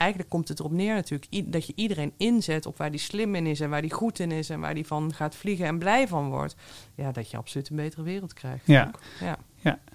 eigenlijk 0.00 0.30
komt 0.30 0.48
het 0.48 0.58
erop 0.58 0.72
neer 0.72 0.94
natuurlijk 0.94 1.52
dat 1.52 1.66
je 1.66 1.72
iedereen 1.76 2.12
inzet 2.16 2.66
op 2.66 2.76
waar 2.76 2.90
die 2.90 3.00
slim 3.00 3.34
in 3.34 3.46
is 3.46 3.60
en 3.60 3.70
waar 3.70 3.82
die 3.82 3.92
goed 3.92 4.18
in 4.18 4.32
is 4.32 4.50
en 4.50 4.60
waar 4.60 4.74
die 4.74 4.86
van 4.86 5.14
gaat 5.14 5.34
vliegen 5.34 5.66
en 5.66 5.78
blij 5.78 6.08
van 6.08 6.28
wordt. 6.28 6.56
Ja, 6.94 7.12
dat 7.12 7.30
je 7.30 7.36
absoluut 7.36 7.68
een 7.70 7.76
betere 7.76 8.02
wereld 8.02 8.32
krijgt. 8.32 8.66
Ja. 8.66 8.90
ja. 9.20 9.38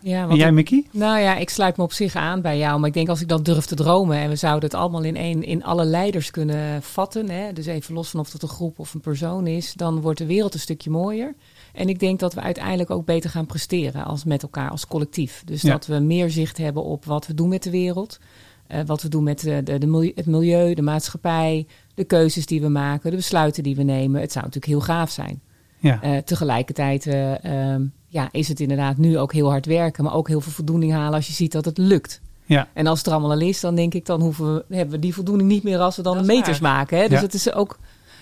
Ja, 0.01 0.29
en 0.29 0.35
jij 0.35 0.51
Mickey? 0.51 0.85
Nou 0.91 1.19
ja, 1.19 1.35
ik 1.35 1.49
sluit 1.49 1.77
me 1.77 1.83
op 1.83 1.93
zich 1.93 2.15
aan 2.15 2.41
bij 2.41 2.57
jou. 2.57 2.79
Maar 2.79 2.87
ik 2.87 2.93
denk 2.93 3.09
als 3.09 3.21
ik 3.21 3.27
dat 3.27 3.45
durf 3.45 3.65
te 3.65 3.75
dromen 3.75 4.17
en 4.17 4.29
we 4.29 4.35
zouden 4.35 4.69
het 4.69 4.79
allemaal 4.79 5.03
in, 5.03 5.15
één, 5.15 5.43
in 5.43 5.63
alle 5.63 5.85
leiders 5.85 6.31
kunnen 6.31 6.81
vatten. 6.83 7.29
Hè, 7.29 7.53
dus 7.53 7.65
even 7.65 7.93
los 7.93 8.09
van 8.09 8.19
of 8.19 8.31
het 8.33 8.41
een 8.41 8.47
groep 8.47 8.79
of 8.79 8.93
een 8.93 9.01
persoon 9.01 9.47
is. 9.47 9.73
Dan 9.73 10.01
wordt 10.01 10.17
de 10.17 10.25
wereld 10.25 10.53
een 10.53 10.59
stukje 10.59 10.89
mooier. 10.89 11.35
En 11.73 11.89
ik 11.89 11.99
denk 11.99 12.19
dat 12.19 12.33
we 12.33 12.41
uiteindelijk 12.41 12.89
ook 12.89 13.05
beter 13.05 13.29
gaan 13.29 13.45
presteren 13.45 14.05
als 14.05 14.23
met 14.23 14.43
elkaar, 14.43 14.69
als 14.69 14.87
collectief. 14.87 15.41
Dus 15.45 15.61
Ja. 15.61 15.71
dat 15.71 15.85
we 15.85 15.99
meer 15.99 16.29
zicht 16.29 16.57
hebben 16.57 16.83
op 16.83 17.05
wat 17.05 17.27
we 17.27 17.33
doen 17.33 17.49
met 17.49 17.63
de 17.63 17.69
wereld. 17.71 18.19
Eh, 18.67 18.79
wat 18.85 19.01
we 19.01 19.09
doen 19.09 19.23
met 19.23 19.45
eh, 19.45 19.57
de, 19.63 19.77
de 19.77 19.87
milieu, 19.87 20.11
het 20.15 20.25
milieu, 20.25 20.73
de 20.73 20.81
maatschappij, 20.81 21.67
de 21.93 22.03
keuzes 22.03 22.45
die 22.45 22.61
we 22.61 22.67
maken, 22.69 23.09
de 23.09 23.15
besluiten 23.15 23.63
die 23.63 23.75
we 23.75 23.83
nemen. 23.83 24.21
Het 24.21 24.31
zou 24.31 24.45
natuurlijk 24.45 24.73
heel 24.73 24.95
gaaf 24.95 25.09
zijn. 25.11 25.41
Ja. 25.79 26.01
Eh, 26.01 26.17
tegelijkertijd 26.17 27.07
eh, 27.07 27.43
ehm, 27.73 27.83
ja, 28.07 28.29
is 28.31 28.47
het 28.47 28.59
inderdaad 28.59 28.97
nu 28.97 29.17
ook 29.17 29.33
heel 29.33 29.49
hard 29.49 29.65
werken, 29.65 30.03
maar 30.03 30.13
ook 30.13 30.27
heel 30.27 30.41
veel 30.41 30.51
voldoening 30.51 30.91
halen 30.91 31.13
als 31.13 31.27
je 31.27 31.33
ziet 31.33 31.51
dat 31.51 31.65
het 31.65 31.77
lukt. 31.77 32.21
ja. 32.45 32.67
En 32.73 32.87
als 32.87 32.97
het 32.97 33.07
er 33.07 33.13
allemaal 33.13 33.31
al 33.31 33.39
is, 33.41 33.59
dan 33.59 33.75
denk 33.75 33.93
ik, 33.93 34.05
dan 34.05 34.21
hoeven 34.21 34.53
we, 34.67 34.75
hebben 34.75 34.95
we 34.95 34.99
die 35.01 35.13
voldoening 35.13 35.49
niet 35.49 35.63
meer 35.63 35.79
als 35.79 35.95
we 35.95 36.01
dan 36.01 36.25
meters 36.25 36.59
waar. 36.59 36.71
maken. 36.73 36.97
Hè? 36.97 37.07
Dus 37.07 37.17
Ja. 37.19 37.23
het 37.25 37.33
is 37.33 37.53
ook. 37.53 37.79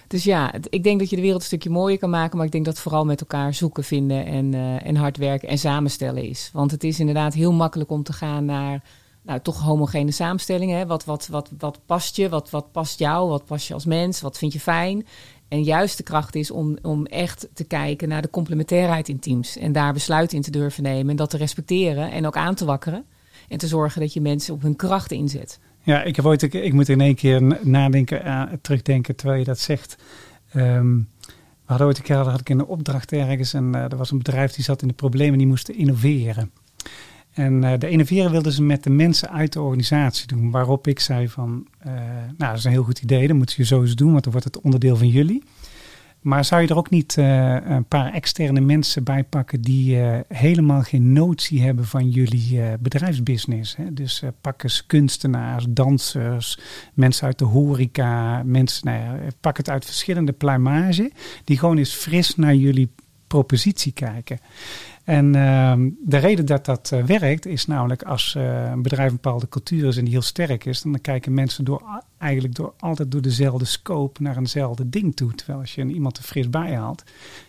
Dus 0.08 0.24
ja, 0.24 0.50
het- 0.52 0.68
ik 0.70 0.84
denk 0.84 1.00
dat 1.00 1.10
je 1.10 1.16
de 1.16 1.22
wereld 1.22 1.42
een 1.42 1.48
stukje 1.48 1.70
mooier 1.70 1.98
kan 2.00 2.10
maken, 2.10 2.38
maar 2.38 2.46
ik 2.46 2.52
denk 2.52 2.66
dat 2.66 2.80
vooral 2.80 3.06
met 3.06 3.20
elkaar 3.22 3.54
zoeken, 3.54 3.84
vinden 3.84 4.26
en, 4.26 4.54
eh, 4.54 4.86
en 4.86 4.96
hard 4.96 5.18
werken 5.18 5.48
en 5.50 5.58
samenstellen 5.58 6.24
is. 6.30 6.50
Want 6.54 6.72
het 6.72 6.84
is 6.84 7.00
inderdaad 7.00 7.34
heel 7.34 7.52
makkelijk 7.54 7.90
om 7.90 8.04
te 8.04 8.14
gaan 8.14 8.46
naar 8.46 8.84
nou, 9.24 9.40
toch 9.40 9.62
homogene 9.62 10.12
samenstellingen. 10.12 10.88
Wat, 10.88 11.06
wat, 11.06 11.28
wat, 11.28 11.52
wat 11.58 11.80
past 11.86 12.16
je? 12.16 12.30
Wat, 12.30 12.50
wat 12.50 12.72
past 12.72 13.00
jou? 13.00 13.30
Wat 13.30 13.46
past 13.46 13.68
je 13.68 13.74
als 13.74 13.86
mens? 13.86 14.22
Wat 14.22 14.38
vind 14.38 14.54
je 14.54 14.60
fijn? 14.60 15.06
En 15.48 15.64
juist 15.64 15.98
de 15.98 16.04
kracht 16.04 16.36
is 16.36 16.52
om, 16.52 16.78
om 16.82 17.06
echt 17.06 17.48
te 17.54 17.64
kijken 17.64 18.08
naar 18.10 18.22
de 18.22 18.30
complementairheid 18.30 19.10
in 19.10 19.20
teams. 19.20 19.58
En 19.58 19.72
daar 19.72 19.94
besluiten 19.94 20.38
in 20.38 20.44
te 20.44 20.52
durven 20.52 20.84
nemen. 20.84 21.10
En 21.10 21.16
dat 21.16 21.30
te 21.30 21.38
respecteren 21.38 22.12
en 22.12 22.26
ook 22.26 22.38
aan 22.38 22.56
te 22.56 22.66
wakkeren. 22.66 23.06
En 23.48 23.58
te 23.58 23.68
zorgen 23.68 24.02
dat 24.02 24.14
je 24.14 24.22
mensen 24.22 24.54
op 24.54 24.62
hun 24.62 24.76
krachten 24.76 25.18
inzet. 25.18 25.60
Ja, 25.84 26.04
ik, 26.04 26.16
heb 26.16 26.26
ooit, 26.26 26.42
ik, 26.42 26.54
ik 26.54 26.74
moet 26.74 26.90
in 26.90 27.02
één 27.02 27.16
keer 27.16 27.44
na- 27.44 27.60
nadenken, 27.62 28.24
aan- 28.24 28.60
terugdenken 28.62 29.16
terwijl 29.16 29.40
je 29.40 29.46
dat 29.46 29.60
zegt. 29.60 29.96
Ehm, 30.52 30.96
we 31.66 31.70
hadden 31.70 31.88
ooit 31.88 31.98
een 31.98 32.04
keer 32.04 32.16
had 32.16 32.40
ik 32.40 32.50
een 32.50 32.66
opdracht 32.66 33.12
ergens 33.12 33.54
en 33.54 33.76
eh, 33.76 33.82
er 33.82 33.98
was 33.98 34.12
een 34.12 34.18
bedrijf 34.18 34.52
die 34.52 34.64
zat 34.64 34.82
in 34.82 34.88
de 34.88 34.94
problemen 34.94 35.32
en 35.34 35.38
die 35.38 35.48
moesten 35.48 35.76
innoveren. 35.76 36.52
En 37.34 37.64
eh, 37.64 37.80
de 37.80 37.90
innoveren 37.90 38.32
wilden 38.32 38.52
ze 38.52 38.64
met 38.64 38.84
de 38.84 38.90
mensen 38.90 39.30
uit 39.30 39.54
de 39.54 39.62
organisatie 39.62 40.28
doen. 40.28 40.52
Waarop 40.52 40.88
ik 40.88 41.00
zei 41.00 41.30
van, 41.30 41.68
eh, 41.80 41.94
nou 42.38 42.52
dat 42.52 42.58
is 42.58 42.64
een 42.64 42.72
heel 42.72 42.84
goed 42.84 43.02
idee, 43.02 43.28
dat 43.28 43.38
moeten 43.38 43.56
je 43.58 43.64
sowieso 43.64 43.96
doen, 43.96 44.12
want 44.12 44.24
dan 44.24 44.32
wordt 44.32 44.48
het 44.48 44.62
onderdeel 44.62 44.96
van 44.96 45.08
jullie. 45.08 45.44
Maar 46.22 46.46
zou 46.46 46.62
je 46.62 46.68
er 46.68 46.78
ook 46.78 46.90
niet 46.90 47.18
eh, 47.18 47.56
een 47.66 47.86
paar 47.86 48.14
externe 48.14 48.60
mensen 48.60 49.04
bij 49.04 49.24
pakken 49.24 49.62
die 49.62 49.98
helemaal 50.28 50.82
geen 50.82 51.14
notie 51.14 51.62
hebben 51.62 51.86
van 51.86 52.10
jullie 52.10 52.62
bedrijfsbusiness? 52.80 53.76
Hè? 53.76 53.94
Dus 53.94 54.24
pak 54.42 54.64
eens 54.64 54.86
kunstenaars, 54.86 55.66
dansers, 55.70 56.60
mensen 56.94 57.26
uit 57.26 57.40
de 57.40 57.46
horeca, 57.46 58.44
mensen, 58.44 58.86
nou 58.86 59.00
ja, 59.00 59.18
pak 59.42 59.58
het 59.58 59.70
uit 59.70 59.86
verschillende 59.86 60.32
pluimage, 60.32 61.12
die 61.44 61.58
gewoon 61.58 61.78
eens 61.78 61.94
fris 61.94 62.36
naar 62.36 62.56
jullie 62.56 62.90
propositie 63.34 63.92
kijken. 63.92 64.40
En 65.04 65.36
ehm, 65.36 65.90
de 66.06 66.18
reden 66.18 66.46
dat 66.46 66.66
dat 66.66 66.92
eh, 66.92 67.04
werkt 67.04 67.46
is 67.46 67.66
namelijk 67.66 68.04
als 68.04 68.36
eh, 68.36 68.70
een 68.72 68.82
bedrijf 68.82 69.10
een 69.10 69.20
bepaalde 69.22 69.50
cultuur 69.50 69.88
is 69.88 69.98
en 69.98 70.04
die 70.04 70.14
heel 70.14 70.22
sterk 70.22 70.66
is, 70.66 70.82
dan 70.82 71.02
kijken 71.02 71.34
mensen 71.34 71.66
door, 71.66 72.02
eigenlijk 72.18 72.56
door, 72.56 72.74
altijd 72.80 73.12
door 73.12 73.22
dezelfde 73.22 73.66
scope 73.66 74.22
naar 74.22 74.38
eenzelfde 74.38 74.90
ding 74.90 75.16
toe. 75.16 75.36
Terwijl 75.36 75.60
als 75.60 75.76
je 75.76 75.82
een 75.82 75.92
iemand 75.92 76.18
er 76.18 76.24
fris 76.24 76.50
bij 76.50 76.76
haalt, 76.76 77.04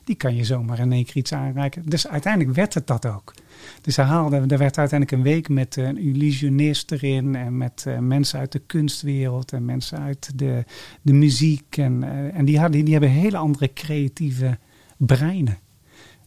die 0.05 0.15
kan 0.15 0.37
je 0.37 0.45
zomaar 0.45 0.79
in 0.79 0.93
één 0.93 1.05
keer 1.05 1.17
iets 1.17 1.33
aanreiken. 1.33 1.83
Dus 1.89 2.09
uiteindelijk 2.09 2.57
werd 2.57 2.75
het 2.75 2.87
dat 2.87 3.07
ook. 3.07 3.35
Dus 3.81 3.97
hij 3.97 4.05
haalde, 4.05 4.37
er 4.37 4.59
werd 4.59 4.79
uiteindelijk 4.79 5.11
een 5.11 5.33
week 5.33 5.49
met 5.49 5.77
eh, 5.77 5.87
een 5.87 5.99
illusionist 5.99 6.93
erin 6.93 7.35
en 7.35 7.57
met 7.57 7.87
mensen 8.01 8.39
uit 8.39 8.53
de 8.53 8.63
kunstwereld 8.67 9.53
en 9.53 9.65
mensen 9.65 9.99
uit 9.99 10.39
de, 10.39 10.65
de 11.03 11.13
muziek. 11.13 11.77
En, 11.77 12.03
en 12.35 12.45
die, 12.45 12.59
hadden, 12.59 12.85
die 12.85 12.93
hebben 12.93 13.11
hele 13.11 13.37
andere 13.37 13.73
creatieve 13.73 14.59
breinen. 14.97 15.63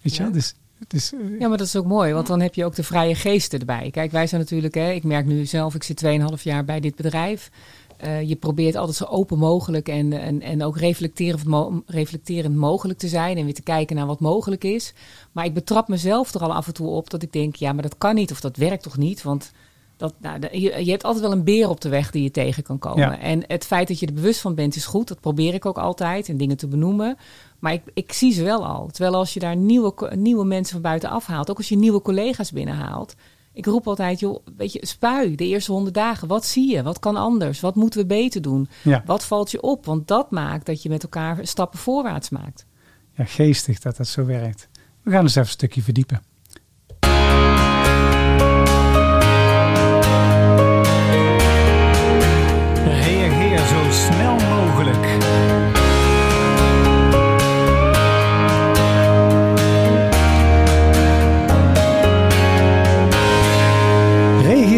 Weet 0.08 0.16
je 0.16 0.24
Ja. 0.24 0.30
wel? 0.30 0.38
Dus, 0.40 0.54
dus, 0.88 1.14
eh, 1.14 1.40
Ja, 1.40 1.48
maar 1.48 1.58
dat 1.58 1.68
is 1.68 1.76
ook 1.76 1.86
mooi, 1.86 2.14
want 2.14 2.28
dan 2.28 2.42
heb 2.42 2.54
je 2.56 2.66
ook 2.66 2.76
de 2.76 2.84
vrije 2.84 3.16
geesten 3.16 3.60
erbij. 3.60 3.90
Kijk, 3.92 4.12
wij 4.12 4.28
zijn 4.28 4.42
natuurlijk, 4.42 4.74
hè, 4.76 4.92
ik 4.92 5.04
merk 5.04 5.26
nu 5.26 5.46
zelf, 5.46 5.76
ik 5.76 5.84
zit 5.84 5.98
2,5 5.98 6.44
jaar 6.44 6.66
bij 6.66 6.80
dit 6.80 6.96
bedrijf. 6.96 7.52
Eh, 7.98 8.22
je 8.22 8.36
probeert 8.36 8.76
altijd 8.76 8.98
zo 8.98 9.04
open 9.06 9.38
mogelijk 9.38 9.88
en, 9.90 10.14
en, 10.14 10.42
en 10.42 10.64
ook 10.64 10.78
reflecterend, 10.78 11.46
mo- 11.46 11.84
reflecterend 11.86 12.56
mogelijk 12.56 13.00
te 13.00 13.08
zijn. 13.08 13.38
En 13.38 13.44
weer 13.46 13.54
te 13.54 13.62
kijken 13.62 13.96
naar 13.96 14.06
wat 14.06 14.20
mogelijk 14.20 14.64
is. 14.64 14.94
Maar 15.32 15.46
ik 15.46 15.54
betrap 15.54 15.88
mezelf 15.88 16.34
er 16.34 16.42
al 16.42 16.54
af 16.54 16.68
en 16.68 16.74
toe 16.74 16.88
op 16.88 17.10
dat 17.10 17.24
ik 17.24 17.32
denk, 17.34 17.56
ja, 17.56 17.74
maar 17.74 17.84
dat 17.84 17.98
kan 17.98 18.16
niet 18.16 18.32
of 18.32 18.40
dat 18.42 18.58
werkt 18.58 18.84
toch 18.84 18.98
niet? 18.98 19.24
Want 19.24 19.52
dat, 19.98 20.14
nou, 20.22 20.40
je, 20.52 20.86
je 20.86 20.92
hebt 20.92 21.04
altijd 21.04 21.24
wel 21.24 21.32
een 21.34 21.44
beer 21.44 21.70
op 21.70 21.82
de 21.82 21.90
weg 21.90 22.12
die 22.12 22.24
je 22.24 22.32
tegen 22.32 22.64
kan 22.64 22.80
komen. 22.80 23.00
Ja. 23.00 23.20
En 23.20 23.44
het 23.48 23.66
feit 23.66 23.88
dat 23.88 24.00
je 24.00 24.06
er 24.08 24.14
bewust 24.14 24.40
van 24.42 24.56
bent 24.56 24.76
is 24.76 24.86
goed. 24.86 25.08
Dat 25.08 25.20
probeer 25.20 25.54
ik 25.54 25.66
ook 25.66 25.78
altijd 25.78 26.30
en 26.30 26.38
dingen 26.38 26.58
te 26.58 26.68
benoemen. 26.68 27.18
Maar 27.60 27.74
ik, 27.74 27.82
ik 27.94 28.14
zie 28.14 28.32
ze 28.32 28.44
wel 28.44 28.66
al. 28.66 28.88
Terwijl 28.88 29.16
als 29.16 29.34
je 29.34 29.40
daar 29.40 29.56
nieuwe, 29.56 30.12
nieuwe 30.16 30.46
mensen 30.46 30.74
van 30.74 30.82
buiten 30.82 31.10
afhaalt, 31.10 31.50
ook 31.50 31.58
als 31.58 31.70
je 31.70 31.78
nieuwe 31.78 32.02
collega's 32.02 32.52
binnenhaalt. 32.52 33.16
Ik 33.54 33.66
roep 33.66 33.88
altijd, 33.88 34.20
joh, 34.20 34.46
weet 34.58 34.74
je, 34.74 34.86
spui 34.86 35.36
de 35.36 35.46
eerste 35.46 35.72
honderd 35.72 35.96
dagen. 35.96 36.28
Wat 36.28 36.46
zie 36.46 36.72
je? 36.72 36.84
Wat 36.84 37.00
kan 37.00 37.16
anders? 37.16 37.60
Wat 37.60 37.76
moeten 37.76 38.00
we 38.00 38.06
beter 38.06 38.42
doen? 38.42 38.70
ja. 38.84 39.04
Wat 39.06 39.26
valt 39.26 39.52
je 39.52 39.62
op? 39.62 39.86
Want 39.86 40.08
dat 40.08 40.32
maakt 40.32 40.66
dat 40.66 40.82
je 40.84 40.90
met 40.90 41.04
elkaar 41.04 41.38
stappen 41.42 41.80
voorwaarts 41.80 42.30
maakt. 42.30 42.66
ja, 43.14 43.26
geestig 43.26 43.80
dat 43.80 43.98
dat 43.98 44.08
zo 44.08 44.26
werkt. 44.26 44.70
We 45.02 45.12
gaan 45.12 45.22
eens 45.22 45.30
even 45.30 45.42
een 45.42 45.48
stukje 45.48 45.82
verdiepen. 45.82 46.22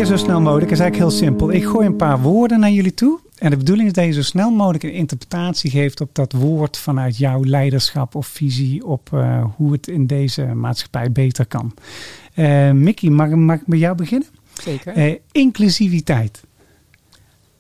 Zo 0.10 0.18
snel 0.18 0.42
mogelijk 0.42 0.72
is 0.72 0.80
eigenlijk 0.80 1.10
heel 1.10 1.20
simpel. 1.20 1.52
Ik 1.52 1.66
gooi 1.66 1.88
een 1.88 1.96
paar 1.96 2.22
woorden 2.22 2.60
naar 2.60 2.72
jullie 2.72 2.94
toe. 2.94 3.20
En 3.38 3.50
de 3.50 3.58
bedoeling 3.58 3.88
is 3.88 3.94
dat 3.94 4.06
je 4.06 4.12
zo 4.12 4.22
snel 4.22 4.52
mogelijk 4.52 4.84
een 4.84 4.94
interpretatie 4.94 5.72
geeft 5.72 6.02
op 6.02 6.10
dat 6.16 6.34
woord 6.34 6.78
vanuit 6.78 7.18
jouw 7.18 7.44
leiderschap 7.44 8.16
of 8.16 8.28
visie 8.28 8.86
op 8.86 9.10
eh, 9.14 9.46
hoe 9.56 9.72
het 9.72 9.88
in 9.88 10.08
deze 10.08 10.46
maatschappij 10.46 11.12
beter 11.12 11.46
kan. 11.46 11.74
Eh, 12.34 12.72
Mickey, 12.72 13.10
mag, 13.10 13.30
mag 13.30 13.60
ik 13.60 13.66
bij 13.66 13.78
jou 13.78 13.96
beginnen? 13.96 14.28
Zeker. 14.62 14.94
Eh, 14.94 15.16
inclusiviteit. 15.32 16.44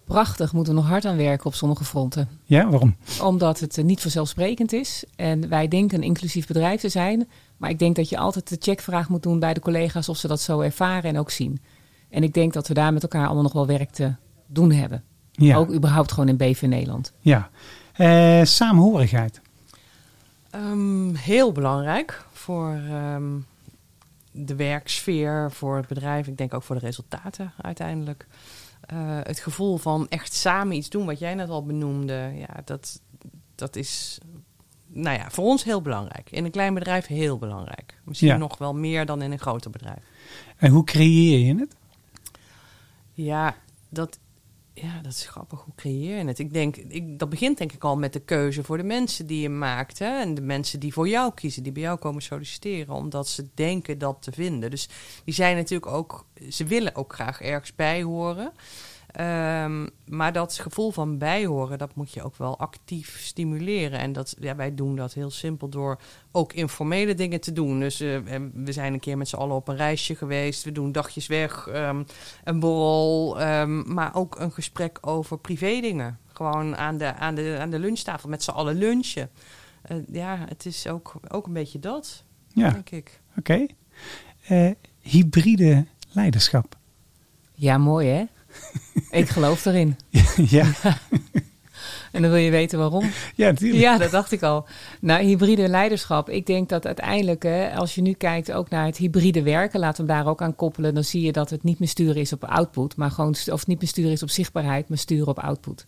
Prachtig, 0.05 0.53
moeten 0.53 0.73
we 0.73 0.79
nog 0.79 0.89
hard 0.89 1.05
aan 1.05 1.17
werken 1.17 1.45
op 1.45 1.53
sommige 1.53 1.83
fronten. 1.83 2.29
Ja, 2.43 2.69
waarom? 2.69 2.95
Omdat 3.23 3.59
het 3.59 3.83
niet 3.83 4.01
vanzelfsprekend 4.01 4.73
is. 4.73 5.03
En 5.15 5.49
wij 5.49 5.67
denken 5.67 5.97
een 5.97 6.03
inclusief 6.03 6.47
bedrijf 6.47 6.81
te 6.81 6.89
zijn. 6.89 7.27
Maar 7.57 7.69
ik 7.69 7.79
denk 7.79 7.95
dat 7.95 8.09
je 8.09 8.17
altijd 8.17 8.49
de 8.49 8.57
checkvraag 8.59 9.09
moet 9.09 9.23
doen 9.23 9.39
bij 9.39 9.53
de 9.53 9.59
collega's 9.59 10.09
of 10.09 10.17
ze 10.17 10.27
dat 10.27 10.41
zo 10.41 10.59
ervaren 10.59 11.09
en 11.09 11.19
ook 11.19 11.31
zien. 11.31 11.59
En 12.09 12.23
ik 12.23 12.33
denk 12.33 12.53
dat 12.53 12.67
we 12.67 12.73
daar 12.73 12.93
met 12.93 13.03
elkaar 13.03 13.25
allemaal 13.25 13.43
nog 13.43 13.53
wel 13.53 13.67
werk 13.67 13.89
te 13.91 14.13
doen 14.47 14.71
hebben. 14.71 15.03
Ja. 15.31 15.55
Ook 15.57 15.73
überhaupt 15.73 16.11
gewoon 16.11 16.29
in 16.29 16.37
BV 16.37 16.61
Nederland. 16.61 17.13
ja. 17.19 17.49
Eh, 17.93 18.43
saamhorigheid. 18.43 19.41
Ehm, 20.49 21.13
heel 21.15 21.51
belangrijk 21.51 22.25
voor 22.31 22.73
ehm, 22.89 23.23
de 24.31 24.55
werksfeer, 24.55 25.51
voor 25.51 25.77
het 25.77 25.87
bedrijf. 25.87 26.27
Ik 26.27 26.37
denk 26.37 26.53
ook 26.53 26.63
voor 26.63 26.75
de 26.79 26.85
resultaten 26.85 27.53
uiteindelijk. 27.61 28.27
Eh, 28.81 28.97
het 29.23 29.39
gevoel 29.39 29.77
van 29.77 30.05
echt 30.09 30.33
samen 30.33 30.75
iets 30.75 30.89
doen, 30.89 31.05
wat 31.05 31.19
jij 31.19 31.35
net 31.35 31.49
al 31.49 31.65
benoemde. 31.65 32.31
Ja, 32.35 32.61
dat, 32.65 33.01
dat 33.55 33.75
is 33.75 34.17
nou 34.87 35.17
ja, 35.17 35.29
voor 35.29 35.45
ons 35.45 35.63
heel 35.63 35.81
belangrijk. 35.81 36.31
In 36.31 36.45
een 36.45 36.51
klein 36.51 36.73
bedrijf 36.73 37.05
heel 37.07 37.37
belangrijk. 37.37 37.99
Misschien 38.03 38.29
Ja. 38.29 38.37
nog 38.37 38.57
wel 38.57 38.73
meer 38.75 39.05
dan 39.05 39.21
in 39.21 39.31
een 39.31 39.39
groter 39.39 39.71
bedrijf. 39.71 40.03
En 40.57 40.71
hoe 40.71 40.83
creëer 40.83 41.39
je 41.45 41.55
het? 41.59 41.75
Ja, 43.23 43.55
dat, 43.89 44.19
ja, 44.73 45.01
dat 45.01 45.11
is 45.11 45.27
grappig. 45.27 45.61
Hoe 45.61 45.75
creëer 45.75 46.17
je 46.17 46.25
het? 46.25 46.39
Ik 46.39 46.53
denk, 46.53 46.75
ik, 46.75 47.19
dat 47.19 47.29
begint 47.29 47.57
denk 47.57 47.71
ik 47.71 47.83
al 47.83 47.97
met 47.97 48.13
de 48.13 48.19
keuze 48.19 48.63
voor 48.63 48.77
de 48.77 48.83
mensen 48.83 49.27
die 49.27 49.41
je 49.41 49.49
maakt. 49.49 49.99
Hè? 49.99 50.19
En 50.19 50.33
de 50.33 50.41
mensen 50.41 50.79
die 50.79 50.93
voor 50.93 51.07
jou 51.07 51.33
kiezen, 51.33 51.63
die 51.63 51.71
bij 51.71 51.81
jou 51.81 51.99
komen 51.99 52.21
solliciteren. 52.21 52.95
Omdat 52.95 53.27
ze 53.27 53.49
denken 53.53 53.97
dat 53.97 54.17
te 54.19 54.31
vinden. 54.31 54.69
Dus 54.69 54.89
die 55.23 55.33
zijn 55.33 55.55
natuurlijk 55.55 55.91
ook, 55.91 56.25
ze 56.49 56.65
willen 56.65 56.95
ook 56.95 57.13
graag 57.13 57.41
ergens 57.41 57.75
bij 57.75 58.03
horen. 58.03 58.51
Ehm, 59.11 59.87
maar 60.05 60.33
dat 60.33 60.53
gevoel 60.59 60.91
van 60.91 61.17
bijhoren, 61.17 61.77
dat 61.77 61.95
moet 61.95 62.11
je 62.13 62.23
ook 62.23 62.35
wel 62.35 62.59
actief 62.59 63.19
stimuleren. 63.19 63.99
En 63.99 64.11
dat, 64.11 64.35
ja, 64.39 64.55
wij 64.55 64.75
doen 64.75 64.95
dat 64.95 65.13
heel 65.13 65.29
simpel 65.31 65.69
door 65.69 65.99
ook 66.31 66.53
informele 66.53 67.13
dingen 67.13 67.41
te 67.41 67.51
doen. 67.53 67.79
Dus 67.79 67.99
eh, 67.99 68.17
we 68.53 68.71
zijn 68.71 68.93
een 68.93 68.99
keer 68.99 69.17
met 69.17 69.27
z'n 69.27 69.35
allen 69.35 69.55
op 69.55 69.67
een 69.67 69.75
reisje 69.75 70.15
geweest. 70.15 70.63
We 70.63 70.71
doen 70.71 70.91
dagjes 70.91 71.27
weg, 71.27 71.67
ehm, 71.67 72.03
een 72.43 72.59
borrel. 72.59 73.39
ehm, 73.39 73.93
maar 73.93 74.15
ook 74.15 74.39
een 74.39 74.51
gesprek 74.51 74.97
over 75.01 75.37
privé 75.39 75.79
dingen. 75.81 76.19
Gewoon 76.33 76.77
aan 76.77 76.97
de, 76.97 77.13
aan 77.13 77.35
de, 77.35 77.57
aan 77.59 77.69
de 77.69 77.79
lunchtafel 77.79 78.29
met 78.29 78.43
z'n 78.43 78.51
allen 78.51 78.75
lunchen. 78.75 79.29
Eh, 79.81 79.97
ja, 80.11 80.45
het 80.49 80.65
is 80.65 80.87
ook, 80.87 81.13
ook 81.27 81.45
een 81.47 81.53
beetje 81.53 81.79
dat, 81.79 82.23
Ja, 82.53 82.69
denk 82.69 82.89
ik. 82.89 83.21
oké. 83.37 83.65
Eh, 84.47 84.71
hybride 85.01 85.85
leiderschap. 86.11 86.77
Ja, 87.53 87.77
mooi 87.77 88.07
hè? 88.07 88.23
Ik 89.11 89.29
geloof 89.29 89.65
erin. 89.65 89.97
ja, 90.57 90.71
En 92.11 92.21
dan 92.21 92.31
wil 92.31 92.39
je 92.39 92.51
weten 92.51 92.79
waarom. 92.79 93.11
ja, 93.35 93.49
natuurlijk. 93.49 93.81
Ja, 93.81 93.97
dat 93.97 94.11
dacht 94.11 94.31
ik 94.31 94.43
al. 94.43 94.65
Nou, 95.01 95.23
hybride 95.23 95.67
leiderschap. 95.67 96.29
Ik 96.29 96.45
denk 96.45 96.69
dat 96.69 96.85
uiteindelijk, 96.85 97.43
hè, 97.43 97.73
als 97.73 97.95
je 97.95 98.01
nu 98.01 98.13
kijkt 98.13 98.51
ook 98.51 98.69
naar 98.69 98.85
het 98.85 98.97
hybride 98.97 99.43
werken, 99.43 99.79
laten 99.79 100.05
we 100.05 100.11
hem 100.11 100.21
daar 100.21 100.31
ook 100.31 100.41
aan 100.41 100.55
koppelen, 100.55 100.93
dan 100.93 101.03
zie 101.03 101.21
je 101.21 101.31
dat 101.31 101.49
het 101.49 101.63
niet 101.63 101.79
meer 101.79 101.89
sturen 101.89 102.21
is 102.21 102.33
op 102.33 102.43
output, 102.43 102.95
maar 102.95 103.11
gewoon, 103.11 103.35
of 103.51 103.67
niet 103.67 103.79
meer 103.79 103.89
sturen 103.89 104.11
is 104.11 104.23
op 104.23 104.29
zichtbaarheid, 104.29 104.89
maar 104.89 104.97
sturen 104.97 105.27
op 105.27 105.39
output. 105.39 105.85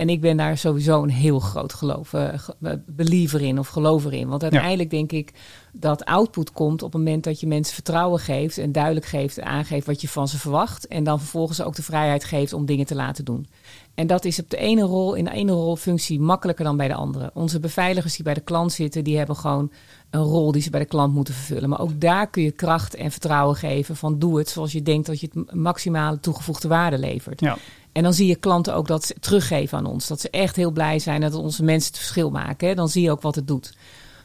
En 0.00 0.08
ik 0.08 0.20
ben 0.20 0.36
daar 0.36 0.58
sowieso 0.58 1.02
een 1.02 1.10
heel 1.10 1.38
groot 1.40 1.72
geloof, 1.72 2.12
eh, 2.12 2.34
eh, 2.34 2.72
believer 2.86 3.40
in 3.40 3.58
of 3.58 3.68
gelover 3.68 4.12
in. 4.12 4.28
Want 4.28 4.42
uiteindelijk 4.42 4.90
denk 4.90 5.12
ik 5.12 5.32
dat 5.72 6.04
output 6.04 6.52
komt 6.52 6.82
op 6.82 6.92
het 6.92 7.02
moment 7.02 7.24
dat 7.24 7.40
je 7.40 7.46
mensen 7.46 7.74
vertrouwen 7.74 8.20
geeft 8.20 8.58
en 8.58 8.72
duidelijk 8.72 9.06
geeft 9.06 9.38
en 9.38 9.44
aangeeft 9.44 9.86
wat 9.86 10.00
je 10.00 10.08
van 10.08 10.28
ze 10.28 10.38
verwacht. 10.38 10.86
En 10.86 11.04
dan 11.04 11.18
vervolgens 11.18 11.62
ook 11.62 11.74
de 11.74 11.82
vrijheid 11.82 12.24
geeft 12.24 12.52
om 12.52 12.66
dingen 12.66 12.86
te 12.86 12.94
laten 12.94 13.24
doen. 13.24 13.46
En 13.94 14.06
dat 14.06 14.24
is 14.24 14.40
op 14.40 14.50
de 14.50 14.56
ene 14.56 14.82
rol, 14.82 15.14
in 15.14 15.24
de 15.24 15.30
ene 15.30 15.52
rolfunctie 15.52 16.20
makkelijker 16.20 16.64
dan 16.64 16.76
bij 16.76 16.88
de 16.88 16.94
andere. 16.94 17.30
Onze 17.34 17.60
beveiligers 17.60 18.14
die 18.14 18.24
bij 18.24 18.34
de 18.34 18.40
klant 18.40 18.72
zitten, 18.72 19.04
die 19.04 19.18
hebben 19.18 19.36
gewoon 19.36 19.70
een 20.10 20.22
rol 20.22 20.52
die 20.52 20.62
ze 20.62 20.70
bij 20.70 20.80
de 20.80 20.86
klant 20.86 21.14
moeten 21.14 21.34
vervullen. 21.34 21.68
Maar 21.68 21.80
ook 21.80 22.00
daar 22.00 22.30
kun 22.30 22.42
je 22.42 22.50
kracht 22.50 22.94
en 22.94 23.10
vertrouwen 23.10 23.56
geven 23.56 23.96
van 23.96 24.18
doe 24.18 24.38
het 24.38 24.48
zoals 24.48 24.72
je 24.72 24.82
denkt 24.82 25.06
dat 25.06 25.20
je 25.20 25.28
het 25.32 25.54
maximale 25.54 26.20
toegevoegde 26.20 26.68
waarde 26.68 26.98
levert. 26.98 27.40
Ja. 27.40 27.56
En 27.92 28.02
dan 28.02 28.14
zie 28.14 28.26
je 28.26 28.36
klanten 28.36 28.74
ook 28.74 28.86
dat 28.86 29.04
ze 29.04 29.14
teruggeven 29.20 29.78
aan 29.78 29.86
ons. 29.86 30.06
Dat 30.06 30.20
ze 30.20 30.30
echt 30.30 30.56
heel 30.56 30.70
blij 30.70 30.98
zijn 30.98 31.20
dat 31.20 31.34
onze 31.34 31.62
mensen 31.62 31.90
het 31.90 32.00
verschil 32.00 32.30
maken. 32.30 32.76
Dan 32.76 32.88
zie 32.88 33.02
je 33.02 33.10
ook 33.10 33.22
wat 33.22 33.34
het 33.34 33.48
doet. 33.48 33.74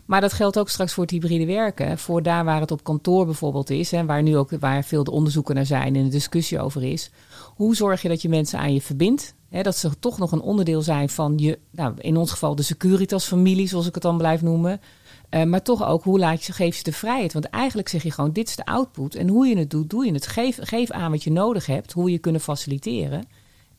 Maar 0.06 0.22
dat 0.22 0.34
geldt 0.34 0.60
ook 0.60 0.70
straks 0.70 0.94
voor 0.94 1.04
het 1.04 1.12
hybride 1.12 1.46
werken. 1.46 1.98
Voor 1.98 2.24
daar 2.24 2.46
waar 2.46 2.60
het 2.60 2.72
op 2.72 2.84
kantoor 2.84 3.26
bijvoorbeeld 3.26 3.70
is. 3.70 3.92
En 3.94 4.06
waar 4.06 4.24
nu 4.24 4.38
ook 4.38 4.50
waar 4.60 4.84
veel 4.84 5.04
de 5.04 5.12
onderzoeken 5.12 5.56
naar 5.56 5.66
zijn 5.66 5.96
en 5.96 6.04
de 6.04 6.10
discussie 6.10 6.60
over 6.60 6.84
is. 6.84 7.12
Hoe 7.56 7.76
zorg 7.76 8.02
je 8.02 8.08
dat 8.08 8.22
je 8.22 8.30
mensen 8.30 8.60
aan 8.60 8.74
je 8.74 8.82
verbindt? 8.82 9.34
Hè, 9.50 9.62
dat 9.62 9.78
ze 9.78 10.00
toch 10.00 10.18
nog 10.18 10.32
een 10.32 10.42
onderdeel 10.42 10.82
zijn 10.82 11.10
van 11.10 11.34
je, 11.38 11.60
nou, 11.72 11.94
in 11.98 12.18
ons 12.18 12.32
geval 12.32 12.56
de 12.56 12.64
Securitas-familie, 12.64 13.68
zoals 13.68 13.88
ik 13.88 13.94
het 13.94 14.04
dan 14.04 14.18
blijf 14.18 14.42
noemen. 14.42 14.82
Eh, 15.30 15.44
maar 15.44 15.62
toch 15.62 15.88
ook, 15.88 16.04
hoe 16.04 16.20
laat 16.20 16.44
je, 16.44 16.54
geef 16.54 16.78
je 16.78 16.84
de 16.84 16.92
vrijheid? 16.92 17.34
Want 17.34 17.46
eigenlijk 17.46 17.88
zeg 17.90 18.04
je 18.04 18.12
gewoon, 18.12 18.32
dit 18.32 18.48
is 18.48 18.56
de 18.56 18.66
output. 18.66 19.16
En 19.16 19.28
hoe 19.28 19.48
je 19.48 19.58
het 19.58 19.70
doet, 19.70 19.90
doe 19.90 20.06
je 20.06 20.14
het. 20.14 20.28
Geef, 20.28 20.58
geef 20.62 20.92
aan 20.92 21.12
wat 21.12 21.24
je 21.24 21.32
nodig 21.32 21.66
hebt, 21.66 21.92
hoe 21.92 22.12
je 22.12 22.18
kunnen 22.18 22.42
faciliteren. 22.42 23.24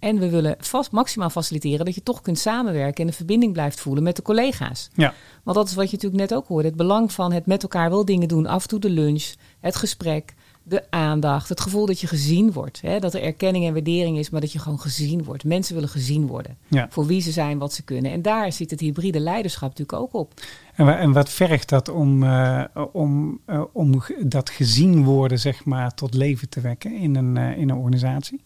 En 0.06 0.18
we 0.18 0.30
willen 0.30 0.56
vast, 0.58 0.90
maximaal 0.90 1.30
faciliteren 1.30 1.84
dat 1.84 1.94
je 1.94 2.02
toch 2.02 2.20
kunt 2.20 2.38
samenwerken 2.38 3.04
en 3.04 3.10
de 3.10 3.16
verbinding 3.16 3.52
blijft 3.52 3.80
voelen 3.80 4.02
met 4.02 4.16
de 4.16 4.22
collega's. 4.22 4.90
Ja. 4.94 5.14
Want 5.42 5.56
dat 5.56 5.68
is 5.68 5.74
wat 5.74 5.90
je 5.90 5.96
natuurlijk 5.96 6.30
net 6.30 6.38
ook 6.38 6.46
hoorde. 6.46 6.68
Het 6.68 6.76
belang 6.76 7.12
van 7.12 7.32
het 7.32 7.46
met 7.46 7.62
elkaar 7.62 7.90
wel 7.90 8.04
dingen 8.04 8.28
doen. 8.28 8.46
Af 8.46 8.62
en 8.62 8.68
toe 8.68 8.80
de 8.80 8.90
lunch, 8.90 9.34
het 9.60 9.76
gesprek, 9.76 10.34
de 10.62 10.90
aandacht. 10.90 11.48
Het 11.48 11.60
gevoel 11.60 11.86
dat 11.86 12.00
je 12.00 12.06
gezien 12.06 12.52
wordt. 12.52 12.80
Hè? 12.80 12.98
Dat 12.98 13.14
er 13.14 13.22
erkenning 13.22 13.66
en 13.66 13.72
waardering 13.72 14.18
is, 14.18 14.30
maar 14.30 14.40
dat 14.40 14.52
je 14.52 14.58
gewoon 14.58 14.80
gezien 14.80 15.24
wordt. 15.24 15.44
Mensen 15.44 15.74
willen 15.74 15.88
gezien 15.88 16.26
worden. 16.26 16.56
Ja. 16.68 16.86
Voor 16.90 17.06
wie 17.06 17.20
ze 17.20 17.30
zijn, 17.30 17.58
wat 17.58 17.72
ze 17.72 17.82
kunnen. 17.82 18.12
En 18.12 18.22
daar 18.22 18.52
zit 18.52 18.70
het 18.70 18.80
hybride 18.80 19.20
leiderschap 19.20 19.68
natuurlijk 19.68 19.98
ook 19.98 20.14
op. 20.14 20.32
En, 20.74 20.98
en 20.98 21.12
wat 21.12 21.30
vergt 21.30 21.68
dat 21.68 21.88
om, 21.88 22.22
eh, 22.22 22.64
om, 22.92 23.40
eh, 23.44 23.62
om 23.72 24.02
dat 24.20 24.50
gezien 24.50 25.04
worden, 25.04 25.38
zeg 25.38 25.64
maar, 25.64 25.94
tot 25.94 26.14
leven 26.14 26.48
te 26.48 26.60
wekken 26.60 26.96
in 26.96 27.16
een, 27.16 27.36
eh, 27.36 27.58
in 27.58 27.70
een 27.70 27.76
organisatie? 27.76 28.40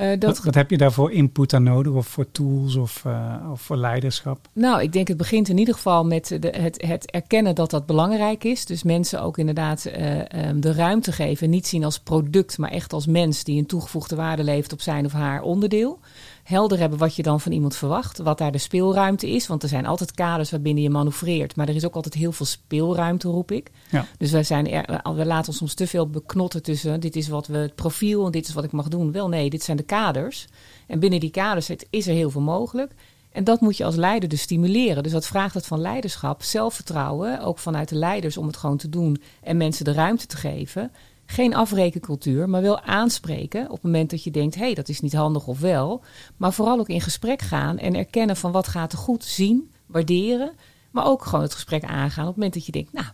Eh, 0.00 0.08
Wat, 0.08 0.20
dat, 0.20 0.42
wat 0.42 0.54
heb 0.54 0.70
je 0.70 0.76
daarvoor 0.76 1.12
input 1.12 1.54
aan 1.54 1.62
nodig? 1.62 1.92
Of 1.92 2.06
voor 2.06 2.30
tools 2.30 2.76
of, 2.76 3.04
eh, 3.04 3.34
of 3.52 3.60
voor 3.60 3.76
leiderschap? 3.76 4.48
Nou, 4.52 4.82
ik 4.82 4.92
denk 4.92 5.08
het 5.08 5.16
begint 5.16 5.48
in 5.48 5.58
ieder 5.58 5.74
geval 5.74 6.04
met 6.04 6.36
de, 6.40 6.48
het, 6.48 6.82
het 6.86 7.10
erkennen 7.10 7.54
dat 7.54 7.70
dat 7.70 7.86
belangrijk 7.86 8.44
is. 8.44 8.66
Dus 8.66 8.82
mensen 8.82 9.22
ook 9.22 9.38
inderdaad 9.38 9.84
eh, 9.84 10.32
ehm, 10.32 10.60
de 10.60 10.72
ruimte 10.72 11.12
geven. 11.12 11.50
Niet 11.50 11.66
zien 11.66 11.84
als 11.84 11.98
product, 11.98 12.58
maar 12.58 12.70
echt 12.70 12.92
als 12.92 13.06
mens 13.06 13.44
die 13.44 13.58
een 13.58 13.66
toegevoegde 13.66 14.16
waarde 14.16 14.44
levert 14.44 14.72
op 14.72 14.80
zijn 14.80 15.04
of 15.04 15.12
haar 15.12 15.42
onderdeel. 15.42 15.98
Helder 16.42 16.78
hebben 16.78 16.98
wat 16.98 17.16
je 17.16 17.22
dan 17.22 17.40
van 17.40 17.52
iemand 17.52 17.76
verwacht. 17.76 18.18
Wat 18.18 18.38
daar 18.38 18.52
de 18.52 18.58
speelruimte 18.58 19.30
is. 19.30 19.46
Want 19.46 19.62
er 19.62 19.68
zijn 19.68 19.86
altijd 19.86 20.12
kaders 20.12 20.50
waarbinnen 20.50 20.82
je 20.82 20.90
manoeuvreert. 20.90 21.56
Maar 21.56 21.68
er 21.68 21.74
is 21.74 21.84
ook 21.84 21.94
altijd 21.94 22.14
heel 22.14 22.32
veel 22.32 22.46
speelruimte, 22.46 23.28
roep 23.28 23.50
ik. 23.50 23.70
Ja. 23.90 24.06
Dus 24.18 24.30
wij 24.30 24.42
zijn 24.42 24.70
er, 24.70 25.00
we 25.14 25.26
laten 25.26 25.48
ons 25.48 25.56
soms 25.56 25.74
te 25.74 25.86
veel 25.86 26.08
beknotten 26.08 26.62
tussen. 26.62 27.00
Dit 27.00 27.16
is 27.16 27.28
wat 27.28 27.46
we 27.46 27.56
het 27.56 27.74
profiel 27.74 28.26
en 28.26 28.32
dit 28.32 28.48
is 28.48 28.54
wat 28.54 28.64
ik 28.64 28.72
mag 28.72 28.88
doen. 28.88 29.12
Wel 29.12 29.28
nee, 29.28 29.50
dit 29.50 29.62
zijn 29.62 29.76
de 29.76 29.82
kaders. 29.82 30.46
En 30.86 30.98
binnen 30.98 31.20
die 31.20 31.30
kaders 31.30 31.66
zit- 31.66 31.86
is 31.90 32.06
er 32.06 32.14
heel 32.14 32.30
veel 32.30 32.40
mogelijk. 32.40 32.92
En 33.32 33.44
dat 33.44 33.60
moet 33.60 33.76
je 33.76 33.84
als 33.84 33.94
leider 33.96 34.28
dus 34.28 34.40
stimuleren. 34.40 35.02
Dus 35.02 35.12
dat 35.12 35.26
vraagt 35.26 35.54
het 35.54 35.66
van 35.66 35.80
leiderschap, 35.80 36.42
zelfvertrouwen, 36.42 37.40
ook 37.40 37.58
vanuit 37.58 37.88
de 37.88 37.94
leiders 37.94 38.36
om 38.36 38.46
het 38.46 38.56
gewoon 38.56 38.76
te 38.76 38.88
doen 38.88 39.22
en 39.42 39.56
mensen 39.56 39.84
de 39.84 39.92
ruimte 39.92 40.26
te 40.26 40.36
geven. 40.36 40.92
Geen 41.30 41.54
afrekencultuur, 41.54 42.48
maar 42.48 42.62
wel 42.62 42.80
aanspreken 42.80 43.64
op 43.64 43.72
het 43.72 43.82
moment 43.82 44.10
dat 44.10 44.24
je 44.24 44.30
denkt: 44.30 44.54
hé, 44.54 44.60
hey, 44.60 44.74
dat 44.74 44.88
is 44.88 45.00
niet 45.00 45.12
handig 45.12 45.46
of 45.46 45.60
wel. 45.60 46.02
Maar 46.36 46.52
vooral 46.52 46.78
ook 46.78 46.88
in 46.88 47.00
gesprek 47.00 47.42
gaan 47.42 47.78
en 47.78 47.94
erkennen 47.94 48.36
van 48.36 48.52
wat 48.52 48.68
gaat 48.68 48.92
er 48.92 48.98
goed, 48.98 49.24
zien, 49.24 49.70
waarderen. 49.86 50.52
Maar 50.90 51.06
ook 51.06 51.24
gewoon 51.24 51.42
het 51.42 51.54
gesprek 51.54 51.84
aangaan 51.84 52.22
op 52.22 52.28
het 52.28 52.36
moment 52.36 52.54
dat 52.54 52.66
je 52.66 52.72
denkt: 52.72 52.92
nou, 52.92 53.06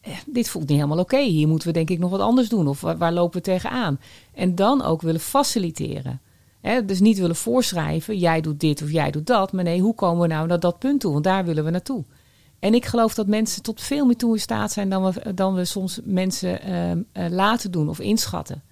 eh, 0.00 0.12
dit 0.26 0.48
voelt 0.48 0.68
niet 0.68 0.76
helemaal 0.76 0.98
oké. 0.98 1.18
Hier 1.18 1.48
moeten 1.48 1.68
we 1.68 1.74
denk 1.74 1.90
ik 1.90 1.98
nog 1.98 2.10
wat 2.10 2.20
anders 2.20 2.48
doen. 2.48 2.68
Of 2.68 2.80
waar, 2.80 3.12
lopen 3.12 3.36
we 3.36 3.44
tegenaan? 3.44 4.00
En 4.34 4.54
dan 4.54 4.82
ook 4.82 5.02
willen 5.02 5.20
faciliteren. 5.20 6.20
Dus 6.86 7.00
niet 7.00 7.18
willen 7.18 7.36
voorschrijven, 7.36 8.18
jij 8.18 8.40
doet 8.40 8.60
dit 8.60 8.82
of 8.82 8.90
jij 8.90 9.10
doet 9.10 9.26
dat. 9.26 9.52
Maar 9.52 9.64
nee, 9.64 9.80
hoe 9.80 9.94
komen 9.94 10.22
we 10.22 10.34
nou 10.34 10.46
naar 10.46 10.60
dat 10.60 10.78
punt 10.78 11.00
toe? 11.00 11.12
Want 11.12 11.24
daar 11.24 11.44
willen 11.44 11.64
we 11.64 11.70
naartoe. 11.70 12.04
En 12.64 12.74
ik 12.74 12.84
geloof 12.86 13.14
dat 13.14 13.26
mensen 13.26 13.62
tot 13.62 13.80
veel 13.80 14.06
meer 14.06 14.16
toe 14.16 14.34
in 14.34 14.40
staat 14.40 14.72
zijn 14.72 14.88
dan 14.88 15.12
we, 15.12 15.34
dan 15.34 15.54
we 15.54 15.64
soms 15.64 16.00
mensen 16.04 16.62
ehm, 16.62 17.02
eh, 17.12 17.26
laten 17.30 17.70
doen 17.70 17.88
of 17.88 17.98
inschatten. 18.00 18.62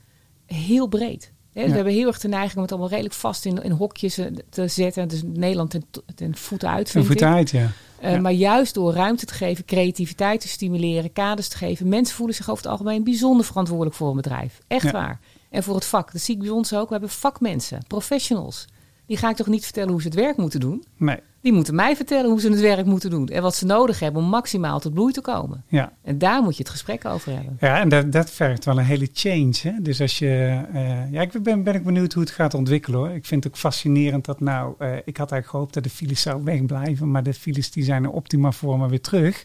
Heel 0.47 0.87
breed. 0.87 1.33
Ja. 1.53 1.65
We 1.67 1.71
hebben 1.71 1.93
heel 1.93 2.07
erg 2.07 2.19
de 2.21 2.29
neiging 2.29 2.57
om 2.57 2.63
het 2.63 2.71
allemaal 2.71 2.89
redelijk 2.91 3.15
vast 3.15 3.45
in, 3.45 3.63
in 3.63 3.71
hokjes 3.71 4.19
eh, 4.19 4.27
te 4.49 4.69
zetten. 4.69 5.09
Dus 5.09 5.23
Nederland 5.25 5.71
ten, 5.71 5.85
ten 6.15 6.37
voeten 6.37 6.69
uit, 6.69 6.87
Een 6.87 6.93
vind 6.93 7.05
ik. 7.05 7.11
voet 7.11 7.23
uit, 7.23 7.51
ja. 7.51 7.71
Uh, 8.03 8.11
Ja. 8.13 8.21
Maar 8.21 8.33
juist 8.33 8.75
door 8.75 8.93
ruimte 8.93 9.27
te 9.27 9.35
geven, 9.35 9.65
creativiteit 9.65 10.41
te 10.41 10.49
stimuleren, 10.49 11.13
kaders 11.13 11.49
te 11.49 11.57
geven. 11.57 11.89
Mensen 11.89 12.17
voelen 12.17 12.35
zich 12.35 12.51
over 12.51 12.63
het 12.63 12.73
algemeen 12.73 13.05
bijzonder 13.05 13.47
verantwoordelijk 13.47 13.97
voor 13.97 14.09
een 14.09 14.17
bedrijf. 14.17 14.59
Echt 14.67 14.83
Ja. 14.85 14.93
waar. 14.93 15.21
En 15.51 15.63
voor 15.63 15.75
het 15.75 15.85
vak. 15.85 16.13
Dat 16.13 16.21
zie 16.21 16.35
ik 16.35 16.41
bij 16.41 16.51
ons 16.51 16.73
ook. 16.75 16.87
We 16.87 16.93
hebben 16.93 17.11
vakmensen, 17.11 17.79
professionals. 17.87 18.65
Die 19.07 19.17
ga 19.17 19.31
ik 19.31 19.37
toch 19.37 19.47
niet 19.47 19.65
vertellen 19.65 19.91
hoe 19.91 20.01
ze 20.01 20.07
het 20.09 20.17
werk 20.17 20.37
moeten 20.37 20.61
doen. 20.61 20.85
Nee. 20.97 21.19
Die 21.43 21.53
moeten 21.53 21.75
mij 21.75 21.97
vertellen 21.97 22.31
hoe 22.31 22.41
ze 22.41 22.51
het 22.51 22.61
werk 22.61 22.87
moeten 22.87 23.11
doen. 23.11 23.29
En 23.29 23.43
wat 23.43 23.55
ze 23.55 23.67
nodig 23.67 23.99
hebben 24.01 24.23
om 24.23 24.29
maximaal 24.29 24.81
tot 24.81 24.95
bloei 24.95 25.13
te 25.13 25.21
komen. 25.21 25.65
Ja. 25.69 25.93
En 26.03 26.19
daar 26.19 26.43
moet 26.43 26.57
je 26.57 26.63
het 26.63 26.73
gesprek 26.73 27.05
over 27.05 27.33
hebben. 27.33 27.57
Ja, 27.61 27.81
en 27.81 27.89
dat, 27.89 28.13
dat 28.13 28.31
vergt 28.31 28.65
wel 28.65 28.79
een 28.79 28.85
hele 28.85 29.09
change. 29.13 29.55
Hè? 29.63 29.73
Dus 29.83 30.01
als 30.01 30.19
je. 30.19 30.61
eh, 30.73 31.13
ja, 31.13 31.21
ik 31.21 31.43
ben, 31.43 31.63
ben 31.63 31.75
ik 31.75 31.85
benieuwd 31.85 32.13
hoe 32.13 32.23
het 32.23 32.33
gaat 32.33 32.55
ontwikkelen 32.55 32.99
hoor. 32.99 33.11
Ik 33.11 33.25
vind 33.27 33.45
het 33.45 33.53
ook 33.53 33.59
fascinerend 33.59 34.25
dat 34.25 34.41
nou. 34.41 34.75
eh, 34.79 34.89
ik 35.05 35.17
had 35.17 35.31
eigenlijk 35.33 35.47
gehoopt 35.47 35.75
dat 35.75 35.83
de 35.85 35.91
files 35.91 36.21
zou 36.23 36.45
wegblijven. 36.53 37.11
Maar 37.11 37.23
de 37.23 37.35
files 37.35 37.71
die 37.71 37.85
zijn 37.85 38.03
in 38.03 38.11
optima 38.11 38.53
vormen 38.53 38.89
weer 38.89 39.01
terug. 39.01 39.45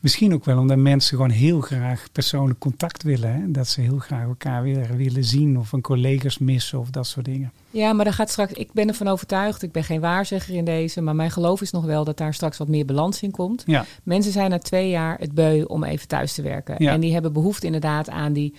Misschien 0.00 0.34
ook 0.34 0.44
wel 0.44 0.58
omdat 0.58 0.76
mensen 0.78 1.16
gewoon 1.16 1.30
heel 1.30 1.60
graag 1.60 2.06
persoonlijk 2.12 2.58
contact 2.58 3.02
willen. 3.02 3.32
Hè? 3.34 3.50
Dat 3.50 3.68
ze 3.68 3.80
heel 3.80 3.98
graag 3.98 4.22
elkaar 4.26 4.62
weer 4.62 4.96
willen 4.96 5.24
zien. 5.24 5.58
Of 5.58 5.72
een 5.72 5.80
collega's 5.80 6.38
missen 6.38 6.78
of 6.78 6.90
dat 6.90 7.06
soort 7.06 7.24
dingen. 7.24 7.52
Ja, 7.70 7.92
maar 7.92 8.04
daar 8.04 8.14
gaat 8.14 8.30
straks. 8.30 8.52
Ik 8.52 8.72
ben 8.72 8.88
ervan 8.88 9.08
overtuigd. 9.08 9.62
Ik 9.62 9.72
ben 9.72 9.84
geen 9.84 10.00
waarzegger 10.00 10.54
in 10.54 10.64
deze. 10.64 11.00
Maar 11.00 11.14
mijn 11.20 11.32
geloof 11.32 11.60
is 11.60 11.70
nog 11.70 11.84
wel 11.84 12.04
dat 12.04 12.16
daar 12.16 12.34
straks 12.34 12.58
wat 12.58 12.68
meer 12.68 12.84
balans 12.84 13.22
in 13.22 13.30
komt. 13.30 13.62
Ja, 13.66 13.84
Mensen 14.02 14.32
zijn 14.32 14.50
na 14.50 14.58
twee 14.58 14.88
jaar 14.90 15.18
het 15.18 15.32
beu 15.34 15.62
om 15.64 15.84
even 15.84 16.08
thuis 16.08 16.32
te 16.34 16.42
werken. 16.42 16.74
Ja. 16.78 16.92
En 16.92 17.00
die 17.00 17.12
hebben 17.12 17.32
behoefte 17.32 17.66
inderdaad 17.66 18.10
aan, 18.10 18.32
die, 18.32 18.54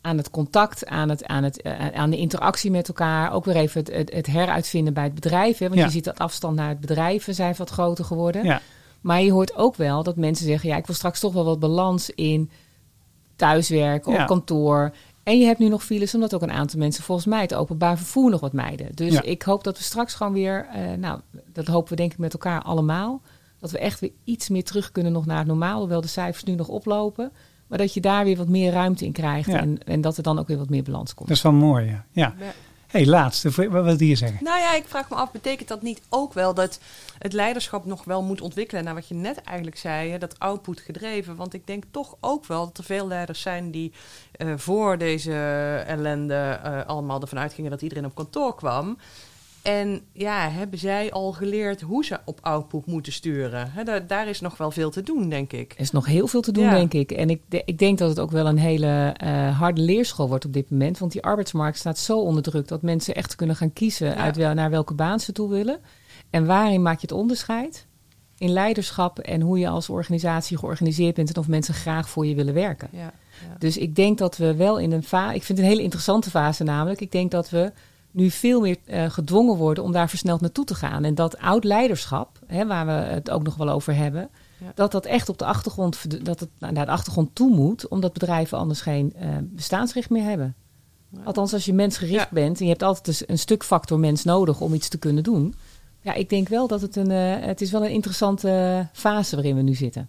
aan 0.00 0.16
het 0.16 0.30
contact, 0.30 0.86
aan, 0.86 1.08
het, 1.08 1.24
aan, 1.26 1.44
het, 1.44 1.62
eh, 1.62 1.88
aan 1.88 2.10
de 2.10 2.16
interactie 2.16 2.70
met 2.70 2.88
elkaar. 2.88 3.32
Ook 3.32 3.44
weer 3.44 3.56
even 3.56 3.80
het, 3.80 3.92
het, 3.94 4.12
het 4.12 4.26
heruitvinden 4.26 4.94
bij 4.94 5.04
het 5.04 5.14
bedrijf. 5.14 5.58
Hè? 5.58 5.66
Want 5.68 5.78
Ja. 5.80 5.84
je 5.86 5.90
ziet 5.92 6.04
dat 6.04 6.18
afstand 6.18 6.56
naar 6.56 6.68
het 6.68 6.80
bedrijven 6.80 7.34
zijn 7.34 7.54
wat 7.58 7.70
groter 7.70 8.04
geworden. 8.04 8.44
ja, 8.44 8.60
Maar 9.00 9.22
je 9.22 9.32
hoort 9.32 9.56
ook 9.56 9.76
wel 9.76 10.02
dat 10.02 10.16
mensen 10.16 10.46
zeggen... 10.46 10.68
ja, 10.68 10.76
ik 10.76 10.86
wil 10.86 10.94
straks 10.96 11.20
toch 11.20 11.32
wel 11.32 11.44
wat 11.44 11.58
balans 11.60 12.10
in 12.10 12.50
thuiswerken, 13.36 14.12
Ja. 14.12 14.20
op 14.20 14.26
kantoor. 14.26 14.92
En 15.24 15.38
je 15.38 15.44
hebt 15.46 15.58
nu 15.58 15.68
nog 15.68 15.84
files, 15.84 16.14
omdat 16.14 16.34
ook 16.34 16.42
een 16.42 16.50
aantal 16.52 16.78
mensen 16.78 17.04
volgens 17.04 17.26
mij... 17.26 17.40
het 17.40 17.54
openbaar 17.54 17.96
vervoer 17.96 18.30
nog 18.30 18.40
wat 18.40 18.52
mijden. 18.52 18.88
Dus 18.94 19.12
Ja. 19.12 19.22
ik 19.22 19.42
hoop 19.42 19.64
dat 19.64 19.78
we 19.78 19.84
straks 19.84 20.14
gewoon 20.14 20.32
weer... 20.32 20.66
eh, 20.72 20.92
nou, 20.92 21.20
dat 21.52 21.66
hopen 21.66 21.90
we 21.90 21.96
denk 21.96 22.12
ik 22.12 22.18
met 22.18 22.32
elkaar 22.32 22.62
allemaal... 22.62 23.20
dat 23.60 23.70
we 23.70 23.78
echt 23.78 24.00
weer 24.00 24.12
iets 24.24 24.48
meer 24.48 24.64
terug 24.64 24.92
kunnen 24.92 25.12
nog 25.12 25.26
naar 25.26 25.38
het 25.38 25.46
normaal... 25.46 25.78
hoewel 25.78 26.00
de 26.00 26.06
cijfers 26.08 26.44
nu 26.44 26.54
nog 26.54 26.68
oplopen... 26.68 27.32
maar 27.66 27.78
dat 27.78 27.94
je 27.94 28.00
daar 28.00 28.24
weer 28.24 28.36
wat 28.36 28.48
meer 28.48 28.72
ruimte 28.72 29.04
in 29.04 29.12
krijgt... 29.12 29.50
Ja. 29.50 29.60
En, 29.60 29.78
en 29.84 30.00
dat 30.00 30.16
er 30.16 30.22
dan 30.22 30.38
ook 30.38 30.46
weer 30.48 30.58
wat 30.58 30.70
meer 30.70 30.82
balans 30.82 31.14
komt. 31.14 31.28
dat 31.28 31.36
is 31.36 31.42
wel 31.42 31.52
mooi. 31.52 31.86
Ja. 31.86 32.04
ja. 32.12 32.34
Hey, 32.94 33.06
laatste. 33.06 33.50
Wat 33.70 33.84
wilde 33.84 34.06
je 34.06 34.14
zeggen? 34.14 34.44
Nou 34.44 34.58
ja, 34.58 34.74
ik 34.74 34.84
vraag 34.86 35.10
me 35.10 35.16
af, 35.16 35.32
betekent 35.32 35.68
dat 35.68 35.82
niet 35.82 36.02
ook 36.08 36.32
wel 36.32 36.54
dat 36.54 36.78
het 37.18 37.32
leiderschap 37.32 37.84
nog 37.84 38.04
wel 38.04 38.22
moet 38.22 38.40
ontwikkelen 38.40 38.84
naar 38.84 38.94
wat 38.94 39.08
je 39.08 39.14
net 39.14 39.42
eigenlijk 39.42 39.76
zei, 39.76 40.18
dat 40.18 40.38
output 40.38 40.80
gedreven? 40.80 41.36
Want 41.36 41.54
ik 41.54 41.66
denk 41.66 41.84
toch 41.90 42.16
ook 42.20 42.46
wel 42.46 42.64
dat 42.64 42.78
er 42.78 42.84
veel 42.84 43.06
leiders 43.06 43.40
zijn 43.40 43.70
die 43.70 43.92
eh, 44.32 44.52
voor 44.56 44.98
deze 44.98 45.32
ellende 45.86 46.60
eh, 46.62 46.86
allemaal 46.86 47.20
ervan 47.20 47.38
uitgingen 47.38 47.70
dat 47.70 47.82
iedereen 47.82 48.04
op 48.04 48.14
kantoor 48.14 48.54
kwam. 48.54 48.98
En 49.64 50.00
ja, 50.12 50.48
hebben 50.50 50.78
zij 50.78 51.12
al 51.12 51.32
geleerd 51.32 51.80
hoe 51.80 52.04
ze 52.04 52.18
op 52.24 52.38
output 52.42 52.86
moeten 52.86 53.12
sturen? 53.12 53.72
Daar, 53.84 54.06
daar 54.06 54.28
is 54.28 54.40
nog 54.40 54.56
wel 54.56 54.70
veel 54.70 54.90
te 54.90 55.02
doen, 55.02 55.28
denk 55.28 55.52
ik. 55.52 55.72
Er 55.72 55.80
is 55.80 55.90
nog 55.90 56.06
heel 56.06 56.26
veel 56.26 56.40
te 56.40 56.52
doen, 56.52 56.64
Ja. 56.64 56.70
denk 56.74 56.92
ik. 56.94 57.10
En 57.12 57.30
ik, 57.30 57.42
de- 57.48 57.62
ik 57.64 57.78
denk 57.78 57.98
dat 57.98 58.08
het 58.08 58.20
ook 58.20 58.30
wel 58.30 58.46
een 58.46 58.58
hele 58.58 59.14
eh, 59.16 59.58
harde 59.58 59.80
leerschool 59.80 60.28
wordt 60.28 60.44
op 60.44 60.52
dit 60.52 60.70
moment. 60.70 60.98
Want 60.98 61.12
die 61.12 61.22
arbeidsmarkt 61.22 61.78
staat 61.78 61.98
zo 61.98 62.18
onder 62.20 62.42
druk 62.42 62.68
dat 62.68 62.82
mensen 62.82 63.14
echt 63.14 63.34
kunnen 63.34 63.56
gaan 63.56 63.72
kiezen 63.72 64.06
Ja. 64.06 64.14
uit 64.14 64.36
wel, 64.36 64.54
naar 64.54 64.70
welke 64.70 64.94
baan 64.94 65.20
ze 65.20 65.32
toe 65.32 65.48
willen. 65.50 65.78
En 66.30 66.46
waarin 66.46 66.82
maak 66.82 66.94
je 67.00 67.06
het 67.06 67.12
onderscheid? 67.16 67.86
In 68.38 68.50
leiderschap 68.50 69.18
en 69.18 69.40
hoe 69.40 69.58
je 69.58 69.68
als 69.68 69.88
organisatie 69.88 70.58
georganiseerd 70.58 71.14
bent 71.14 71.28
en 71.28 71.36
of 71.36 71.48
mensen 71.48 71.74
graag 71.74 72.08
voor 72.08 72.26
je 72.26 72.34
willen 72.34 72.54
werken. 72.54 72.88
Ja, 72.92 72.98
ja. 73.00 73.12
Dus 73.58 73.76
ik 73.78 73.96
denk 73.96 74.18
dat 74.18 74.36
we 74.36 74.54
wel 74.54 74.78
in 74.78 74.92
een 74.92 75.02
fase. 75.04 75.34
Ik 75.34 75.42
vind 75.42 75.58
het 75.58 75.66
een 75.66 75.72
hele 75.72 75.82
interessante 75.84 76.30
fase 76.30 76.64
namelijk. 76.64 77.00
Ik 77.00 77.12
denk 77.12 77.30
dat 77.30 77.50
we 77.50 77.72
nu 78.14 78.30
veel 78.30 78.60
meer 78.60 78.76
eh, 78.84 79.10
gedwongen 79.10 79.56
worden 79.56 79.84
om 79.84 79.92
daar 79.92 80.08
versneld 80.08 80.40
naartoe 80.40 80.64
te 80.64 80.74
gaan. 80.74 81.04
En 81.04 81.14
dat 81.14 81.38
oud 81.38 81.64
leiderschap, 81.64 82.38
hè, 82.46 82.66
waar 82.66 82.86
we 82.86 82.92
het 82.92 83.30
ook 83.30 83.42
nog 83.42 83.56
wel 83.56 83.68
over 83.70 83.94
hebben, 83.94 84.28
Ja. 84.58 84.72
dat 84.74 84.92
dat 84.92 85.06
echt 85.06 85.28
op 85.28 85.38
de 85.38 85.44
achtergrond, 85.44 86.24
dat 86.24 86.40
het 86.40 86.48
naar 86.58 86.74
de 86.86 86.86
achtergrond 86.92 87.34
toe 87.34 87.50
moet, 87.54 87.88
omdat 87.88 88.12
bedrijven 88.12 88.58
anders 88.58 88.80
geen 88.80 89.12
eh, 89.16 89.28
bestaansrecht 89.42 90.10
meer 90.10 90.24
hebben. 90.24 90.54
Althans, 91.24 91.52
als 91.52 91.64
je 91.64 91.72
mensgericht 91.72 92.20
Ja. 92.20 92.28
bent 92.30 92.58
en 92.58 92.64
je 92.64 92.70
hebt 92.70 92.82
altijd 92.82 93.04
dus 93.04 93.28
een 93.28 93.38
stuk 93.38 93.64
factor 93.64 93.98
mens 93.98 94.24
nodig 94.24 94.60
om 94.60 94.74
iets 94.74 94.88
te 94.88 94.98
kunnen 94.98 95.22
doen. 95.22 95.54
Ja, 96.00 96.14
ik 96.14 96.28
denk 96.28 96.48
wel 96.48 96.66
dat 96.66 96.80
het 96.80 96.96
een, 96.96 97.10
eh, 97.10 97.46
het 97.46 97.60
is 97.60 97.70
wel 97.70 97.84
een 97.84 97.90
interessante 97.90 98.88
fase 98.92 99.34
waarin 99.34 99.56
we 99.56 99.62
nu 99.62 99.74
zitten. 99.74 100.08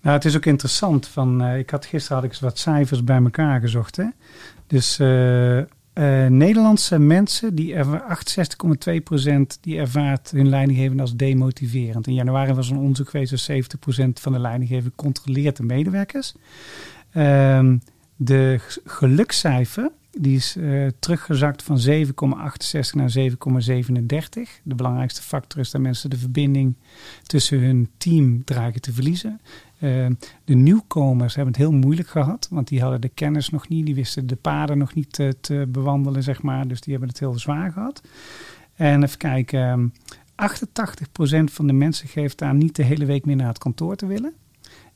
Nou, 0.00 0.14
het 0.16 0.24
is 0.24 0.36
ook 0.36 0.44
interessant. 0.46 1.06
Van, 1.06 1.42
eh, 1.42 1.58
ik 1.58 1.70
had, 1.70 1.86
gisteren 1.86 2.16
had 2.16 2.26
ik 2.26 2.30
eens 2.32 2.40
wat 2.40 2.58
cijfers 2.58 3.04
bij 3.04 3.16
elkaar 3.22 3.60
gezocht. 3.60 3.96
Hè? 3.96 4.06
Dus 4.66 4.98
eh, 5.92 6.26
Nederlandse 6.26 6.98
mensen, 6.98 7.54
die 7.54 7.74
erva- 7.74 8.04
68,2% 8.08 9.58
die 9.60 9.78
ervaart 9.78 10.30
hun 10.30 10.48
leidinggever 10.48 11.00
als 11.00 11.16
demotiverend. 11.16 12.06
In 12.06 12.14
januari 12.14 12.52
was 12.52 12.70
een 12.70 12.76
onderzoek 12.76 13.10
geweest, 13.10 13.30
dus 13.30 13.44
70% 13.44 14.20
van 14.20 14.32
de 14.32 14.38
leidinggever 14.38 14.90
controleert 14.96 15.56
de 15.56 15.62
medewerkers. 15.62 16.34
Ehm, 17.10 17.76
de 18.16 18.60
gelukscijfer, 18.84 19.90
die 20.10 20.36
is 20.36 20.56
eh, 20.56 20.86
teruggezakt 20.98 21.62
van 21.62 21.78
7,68 21.78 22.94
naar 22.94 23.10
7,37. 23.10 24.60
De 24.62 24.74
belangrijkste 24.74 25.22
factor 25.22 25.60
is 25.60 25.70
dat 25.70 25.80
mensen 25.80 26.10
de 26.10 26.18
verbinding 26.18 26.74
tussen 27.22 27.58
hun 27.60 27.90
team 27.96 28.44
dreigen 28.44 28.80
te 28.80 28.92
verliezen. 28.92 29.40
Eh, 29.82 30.06
de 30.44 30.54
nieuwkomers 30.54 31.34
hebben 31.34 31.54
het 31.54 31.62
heel 31.62 31.72
moeilijk 31.72 32.08
gehad, 32.08 32.48
want 32.50 32.68
die 32.68 32.80
hadden 32.80 33.00
de 33.00 33.08
kennis 33.08 33.48
nog 33.48 33.68
niet, 33.68 33.86
die 33.86 33.94
wisten 33.94 34.26
de 34.26 34.36
paden 34.36 34.78
nog 34.78 34.94
niet 34.94 35.12
te, 35.40 35.66
bewandelen, 35.68 36.22
zeg 36.22 36.42
maar. 36.42 36.68
Dus 36.68 36.80
die 36.80 36.92
hebben 36.92 37.10
het 37.10 37.18
heel 37.18 37.38
zwaar 37.38 37.72
gehad. 37.72 38.02
En 38.74 39.02
even 39.02 39.18
kijken, 39.18 39.60
ehm, 39.60 39.88
88% 40.34 41.52
van 41.52 41.66
de 41.66 41.72
mensen 41.72 42.08
geeft 42.08 42.42
aan 42.42 42.58
niet 42.58 42.76
de 42.76 42.82
hele 42.82 43.04
week 43.04 43.24
meer 43.24 43.36
naar 43.36 43.48
het 43.48 43.58
kantoor 43.58 43.96
te 43.96 44.06
willen. 44.06 44.32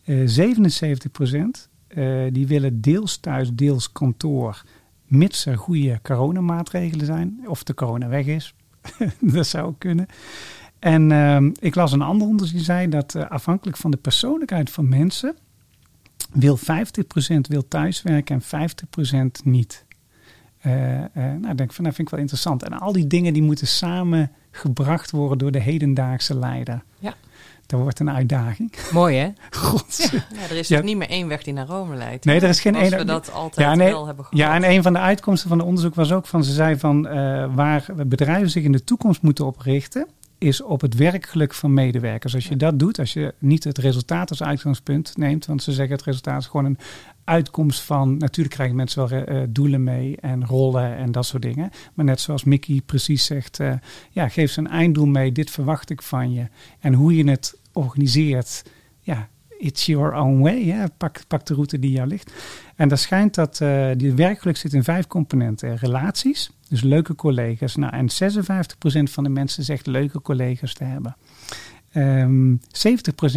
Eh 0.04 0.22
77% 0.24 1.68
eh, 1.86 2.24
die 2.32 2.46
willen 2.46 2.80
deels 2.80 3.16
thuis, 3.16 3.50
deels 3.52 3.92
kantoor, 3.92 4.64
mits 5.04 5.46
er 5.46 5.58
goede 5.58 6.00
coronamaatregelen 6.02 7.06
zijn, 7.06 7.40
of 7.46 7.62
de 7.62 7.74
corona 7.74 8.08
weg 8.08 8.26
is. 8.26 8.54
dat 9.34 9.46
zou 9.46 9.74
kunnen. 9.78 10.06
En 10.86 11.12
ehm, 11.12 11.50
ik 11.58 11.74
las 11.74 11.92
een 11.92 12.02
ander 12.02 12.26
onderzoek 12.26 12.54
die 12.54 12.64
zei 12.64 12.88
dat 12.88 13.14
eh, 13.14 13.30
afhankelijk 13.30 13.76
van 13.76 13.90
de 13.90 13.96
persoonlijkheid 13.96 14.70
van 14.70 14.88
mensen, 14.88 15.36
wil 16.32 16.58
50% 16.58 16.62
wil 17.48 17.68
thuiswerken 17.68 18.42
en 18.50 18.70
50% 19.40 19.44
niet. 19.44 19.84
Eh, 20.58 20.96
eh, 21.04 21.08
nou, 21.14 21.54
denk 21.54 21.72
van, 21.72 21.84
dat 21.84 21.94
vind 21.94 21.98
ik 21.98 22.10
wel 22.10 22.20
interessant. 22.20 22.62
En 22.62 22.72
al 22.78 22.92
die 22.92 23.06
dingen 23.06 23.32
die 23.32 23.42
moeten 23.42 23.66
samengebracht 23.66 25.10
worden 25.10 25.38
door 25.38 25.50
de 25.50 25.60
hedendaagse 25.60 26.38
leider. 26.38 26.82
Ja. 26.98 27.14
Dat 27.66 27.80
wordt 27.80 28.00
een 28.00 28.10
uitdaging. 28.10 28.74
Mooi 28.92 29.16
hè? 29.16 29.30
God. 29.60 30.08
Ja, 30.12 30.42
er 30.50 30.56
is 30.56 30.68
Ja. 30.68 30.76
dus 30.76 30.86
niet 30.86 30.96
meer 30.96 31.08
één 31.08 31.28
weg 31.28 31.42
die 31.42 31.52
naar 31.52 31.66
Rome 31.66 31.96
leidt. 31.96 32.24
Nee, 32.24 32.40
er 32.40 32.48
is 32.48 32.60
geen 32.60 32.74
één- 32.74 32.96
we 32.96 33.04
dat 33.04 33.32
altijd 33.32 33.66
Ja, 33.66 33.74
nee, 33.74 33.90
wel 33.90 34.06
hebben 34.06 34.24
gehad. 34.24 34.40
Ja, 34.40 34.54
en 34.54 34.70
een 34.70 34.82
van 34.82 34.92
de 34.92 34.98
uitkomsten 34.98 35.48
van 35.48 35.58
het 35.58 35.66
onderzoek 35.66 35.94
was 35.94 36.12
ook 36.12 36.26
van, 36.26 36.44
ze 36.44 36.52
zei 36.52 36.78
van, 36.78 37.02
waar 37.54 37.86
bedrijven 38.06 38.50
zich 38.50 38.64
in 38.64 38.72
de 38.72 38.84
toekomst 38.84 39.22
moeten 39.22 39.46
oprichten, 39.46 40.06
is 40.46 40.62
op 40.62 40.80
het 40.80 40.94
werkgeluk 40.94 41.54
van 41.54 41.74
medewerkers. 41.74 42.34
Als 42.34 42.48
je 42.48 42.56
dat 42.56 42.78
doet, 42.78 42.98
als 42.98 43.12
je 43.12 43.34
niet 43.38 43.64
het 43.64 43.78
resultaat 43.78 44.30
als 44.30 44.42
uitgangspunt 44.42 45.16
neemt, 45.16 45.46
want 45.46 45.62
ze 45.62 45.72
zeggen 45.72 45.96
het 45.96 46.04
resultaat 46.04 46.40
is 46.40 46.46
gewoon 46.46 46.64
een 46.64 46.78
uitkomst 47.24 47.80
van, 47.80 48.16
natuurlijk 48.16 48.54
krijgen 48.54 48.76
mensen 48.76 49.08
wel 49.08 49.20
eh, 49.20 49.42
doelen 49.48 49.84
mee 49.84 50.16
en 50.16 50.46
rollen 50.46 50.96
en 50.96 51.12
dat 51.12 51.26
soort 51.26 51.42
dingen. 51.42 51.70
Maar 51.94 52.04
net 52.04 52.20
zoals 52.20 52.44
Mickey 52.44 52.82
precies 52.86 53.24
zegt, 53.24 53.60
eh, 53.60 53.72
ja, 54.10 54.28
geef 54.28 54.52
ze 54.52 54.60
een 54.60 54.68
einddoel 54.68 55.06
mee, 55.06 55.32
dit 55.32 55.50
verwacht 55.50 55.90
ik 55.90 56.02
van 56.02 56.32
je. 56.32 56.48
En 56.80 56.94
hoe 56.94 57.16
je 57.16 57.30
het 57.30 57.58
organiseert, 57.72 58.64
ja, 59.00 59.28
it's 59.58 59.86
your 59.86 60.14
own 60.14 60.40
way. 60.40 60.64
Hè? 60.64 60.84
Pak, 60.96 61.20
pak 61.26 61.46
de 61.46 61.54
route 61.54 61.78
die 61.78 61.90
jou 61.90 62.08
ligt. 62.08 62.32
En 62.76 62.88
daar 62.88 62.98
schijnt 62.98 63.34
dat 63.34 63.60
eh, 63.60 63.90
die 63.96 64.12
werkgeluk 64.12 64.56
zit 64.56 64.72
in 64.72 64.84
vijf 64.84 65.06
componenten. 65.06 65.76
Relaties, 65.76 66.50
dus 66.68 66.82
leuke 66.82 67.14
collega's. 67.14 67.76
Nou, 67.76 67.92
en 67.92 68.08
56% 68.10 69.12
van 69.12 69.24
de 69.24 69.30
mensen 69.30 69.64
zegt 69.64 69.86
leuke 69.86 70.22
collega's 70.22 70.74
te 70.74 70.84
hebben. 70.84 71.16
Ehm 71.92 72.54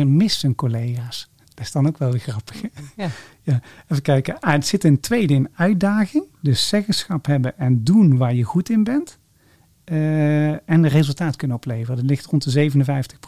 70% 0.04 0.08
mist 0.08 0.42
hun 0.42 0.56
collega's. 0.56 1.30
Dat 1.54 1.68
is 1.68 1.72
dan 1.72 1.88
ook 1.88 1.98
wel 1.98 2.12
weer 2.12 2.20
grappig. 2.20 2.62
Ja. 2.96 3.10
Ja, 3.42 3.62
even 3.88 4.04
kijken. 4.04 4.40
Ah, 4.40 4.52
het 4.52 4.68
zit 4.68 4.84
een 4.84 5.00
tweede 5.00 5.34
in 5.34 5.50
uitdaging. 5.54 6.24
Dus 6.42 6.68
zeggenschap 6.68 7.26
hebben 7.26 7.58
en 7.58 7.84
doen 7.84 8.18
waar 8.18 8.34
je 8.34 8.44
goed 8.44 8.70
in 8.70 8.84
bent. 8.84 9.18
Eh, 9.84 10.70
en 10.70 10.88
resultaat 10.88 11.36
kunnen 11.36 11.58
opleveren. 11.58 11.96
Dat 11.96 12.06
ligt 12.06 12.26
rond 12.26 12.44
de 12.44 12.50
57 12.50 13.20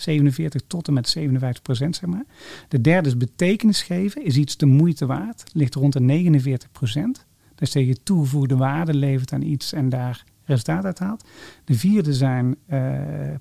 47 0.00 0.60
tot 0.66 0.88
en 0.88 0.92
met 0.92 1.16
57% 1.18 1.22
zeg 1.70 2.06
maar. 2.06 2.24
De 2.68 2.80
derde 2.80 3.08
is 3.08 3.16
betekenis 3.16 3.82
geven. 3.82 4.24
Is 4.24 4.36
iets 4.36 4.56
de 4.56 4.66
moeite 4.66 5.06
waard. 5.06 5.44
Ligt 5.52 5.74
rond 5.74 5.92
de 5.92 6.00
49% 6.00 7.26
Dus 7.54 7.72
dat 7.72 7.86
je 7.86 8.02
toegevoegde 8.02 8.56
waarde 8.56 8.94
levert 8.94 9.32
aan 9.32 9.42
iets 9.42 9.72
en 9.72 9.88
daar 9.88 10.24
resultaat 10.44 10.84
uit 10.84 10.98
haalt. 10.98 11.24
De 11.64 11.74
vierde 11.74 12.14
zijn 12.14 12.56
eh, 12.66 12.90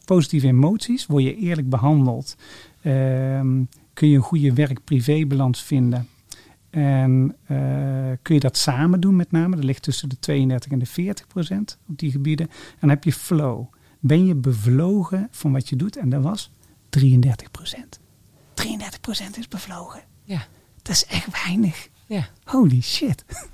positieve 0.05 0.47
emoties. 0.47 1.05
Word 1.05 1.24
je 1.24 1.36
eerlijk 1.36 1.70
behandeld. 1.70 2.36
Ehm, 2.82 3.64
kun 3.93 4.10
je 4.10 4.16
een 4.16 4.22
goede 4.22 4.53
werk-privé-balans 4.53 5.64
vinden. 5.64 6.08
En 6.70 7.36
eh, 7.45 7.58
kun 8.22 8.36
je 8.36 8.39
dat 8.39 8.58
samen 8.58 8.99
doen 8.99 9.16
met 9.16 9.32
name. 9.32 9.55
Dat 9.55 9.66
ligt 9.66 9.84
tussen 9.84 10.10
de 10.10 10.20
32 10.20 10.72
en 10.72 10.80
de 10.80 10.86
40 10.86 11.28
procent 11.28 11.78
op 11.88 11.99
die 11.99 12.12
gebieden. 12.12 12.47
En 12.47 12.78
dan 12.80 12.89
heb 12.89 13.03
je 13.03 13.14
flow. 13.14 13.66
Ben 14.08 14.26
je 14.26 14.36
bevlogen 14.36 15.28
van 15.32 15.51
wat 15.51 15.70
je 15.70 15.76
doet. 15.76 15.97
En 15.97 16.10
dat 16.10 16.22
was 16.24 16.49
33% 16.99 17.01
33% 18.55 18.64
is 19.38 19.47
bevlogen. 19.47 20.01
Ja, 20.24 20.45
Dat 20.82 20.95
is 20.95 21.05
echt 21.05 21.43
weinig. 21.45 21.88
ja. 22.05 22.28
Holy 22.43 22.82
shit. 22.82 23.24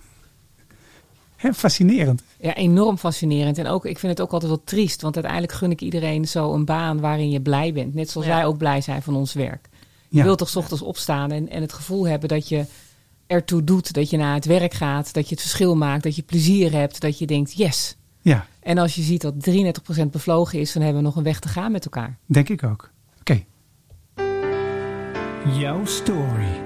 Fascinerend. 1.54 2.22
Ja, 2.40 2.56
enorm 2.56 2.98
fascinerend. 2.98 3.58
En 3.58 3.68
ook, 3.68 3.86
ik 3.86 4.00
vind 4.00 4.12
het 4.12 4.22
ook 4.22 4.32
altijd 4.32 4.52
wel 4.52 4.62
triest. 4.64 5.02
Want 5.02 5.16
uiteindelijk 5.16 5.54
gun 5.54 5.72
ik 5.72 5.82
iedereen 5.82 6.28
zo 6.28 6.54
een 6.54 6.66
baan 6.66 7.00
waarin 7.00 7.30
je 7.30 7.42
blij 7.42 7.74
bent. 7.74 7.94
Net 7.94 8.10
zoals 8.10 8.28
Ja. 8.28 8.36
wij 8.36 8.46
ook 8.46 8.58
blij 8.58 8.82
zijn 8.82 9.02
van 9.02 9.16
ons 9.16 9.34
werk. 9.34 9.70
Je 10.10 10.18
Ja. 10.18 10.24
wilt 10.24 10.38
toch 10.38 10.50
's 10.50 10.56
ochtends 10.56 10.82
opstaan 10.84 11.32
en, 11.32 11.50
en 11.50 11.62
het 11.62 11.74
gevoel 11.74 12.08
hebben 12.08 12.30
dat 12.30 12.48
je 12.48 12.66
ertoe 13.28 13.64
doet. 13.64 13.94
Dat 13.94 14.10
je 14.10 14.18
naar 14.18 14.34
het 14.34 14.46
werk 14.46 14.74
gaat. 14.74 15.14
Dat 15.14 15.24
je 15.30 15.32
het 15.36 15.42
verschil 15.44 15.76
maakt. 15.76 16.04
Dat 16.04 16.16
je 16.16 16.22
plezier 16.22 16.72
hebt. 16.72 17.02
Dat 17.02 17.18
je 17.20 17.26
denkt, 17.28 17.54
yes. 17.54 17.96
Ja, 18.22 18.48
En 18.64 18.78
als 18.78 18.96
je 18.96 19.02
ziet 19.02 19.22
dat 19.22 19.34
33% 19.34 20.06
bevlogen 20.12 20.60
is, 20.60 20.74
dan 20.74 20.82
hebben 20.84 21.02
we 21.02 21.08
nog 21.08 21.16
een 21.16 21.24
weg 21.24 21.40
te 21.40 21.48
gaan 21.48 21.72
met 21.72 21.86
elkaar. 21.86 22.18
denk 22.26 22.50
ik 22.50 22.64
ook. 22.64 22.92
Oké. 23.20 23.44
Jouw 25.60 25.86
story. 25.86 26.62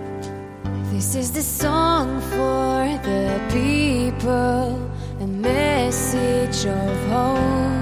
This 0.92 1.16
is 1.16 1.32
the 1.32 1.42
song 1.42 2.22
for 2.22 3.00
the 3.02 3.40
people, 3.48 4.76
a 5.22 5.26
message 5.26 6.68
of 6.68 7.12
hope. 7.12 7.78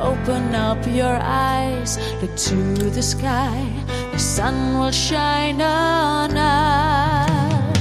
Open 0.00 0.54
up 0.54 0.84
your 0.94 1.18
eyes, 1.22 1.98
look 2.20 2.36
to 2.36 2.90
the 2.90 3.02
sky, 3.02 3.56
the 4.12 4.18
sun 4.18 4.78
will 4.78 4.92
shine 4.92 5.62
on 5.62 6.36
us. 6.36 7.80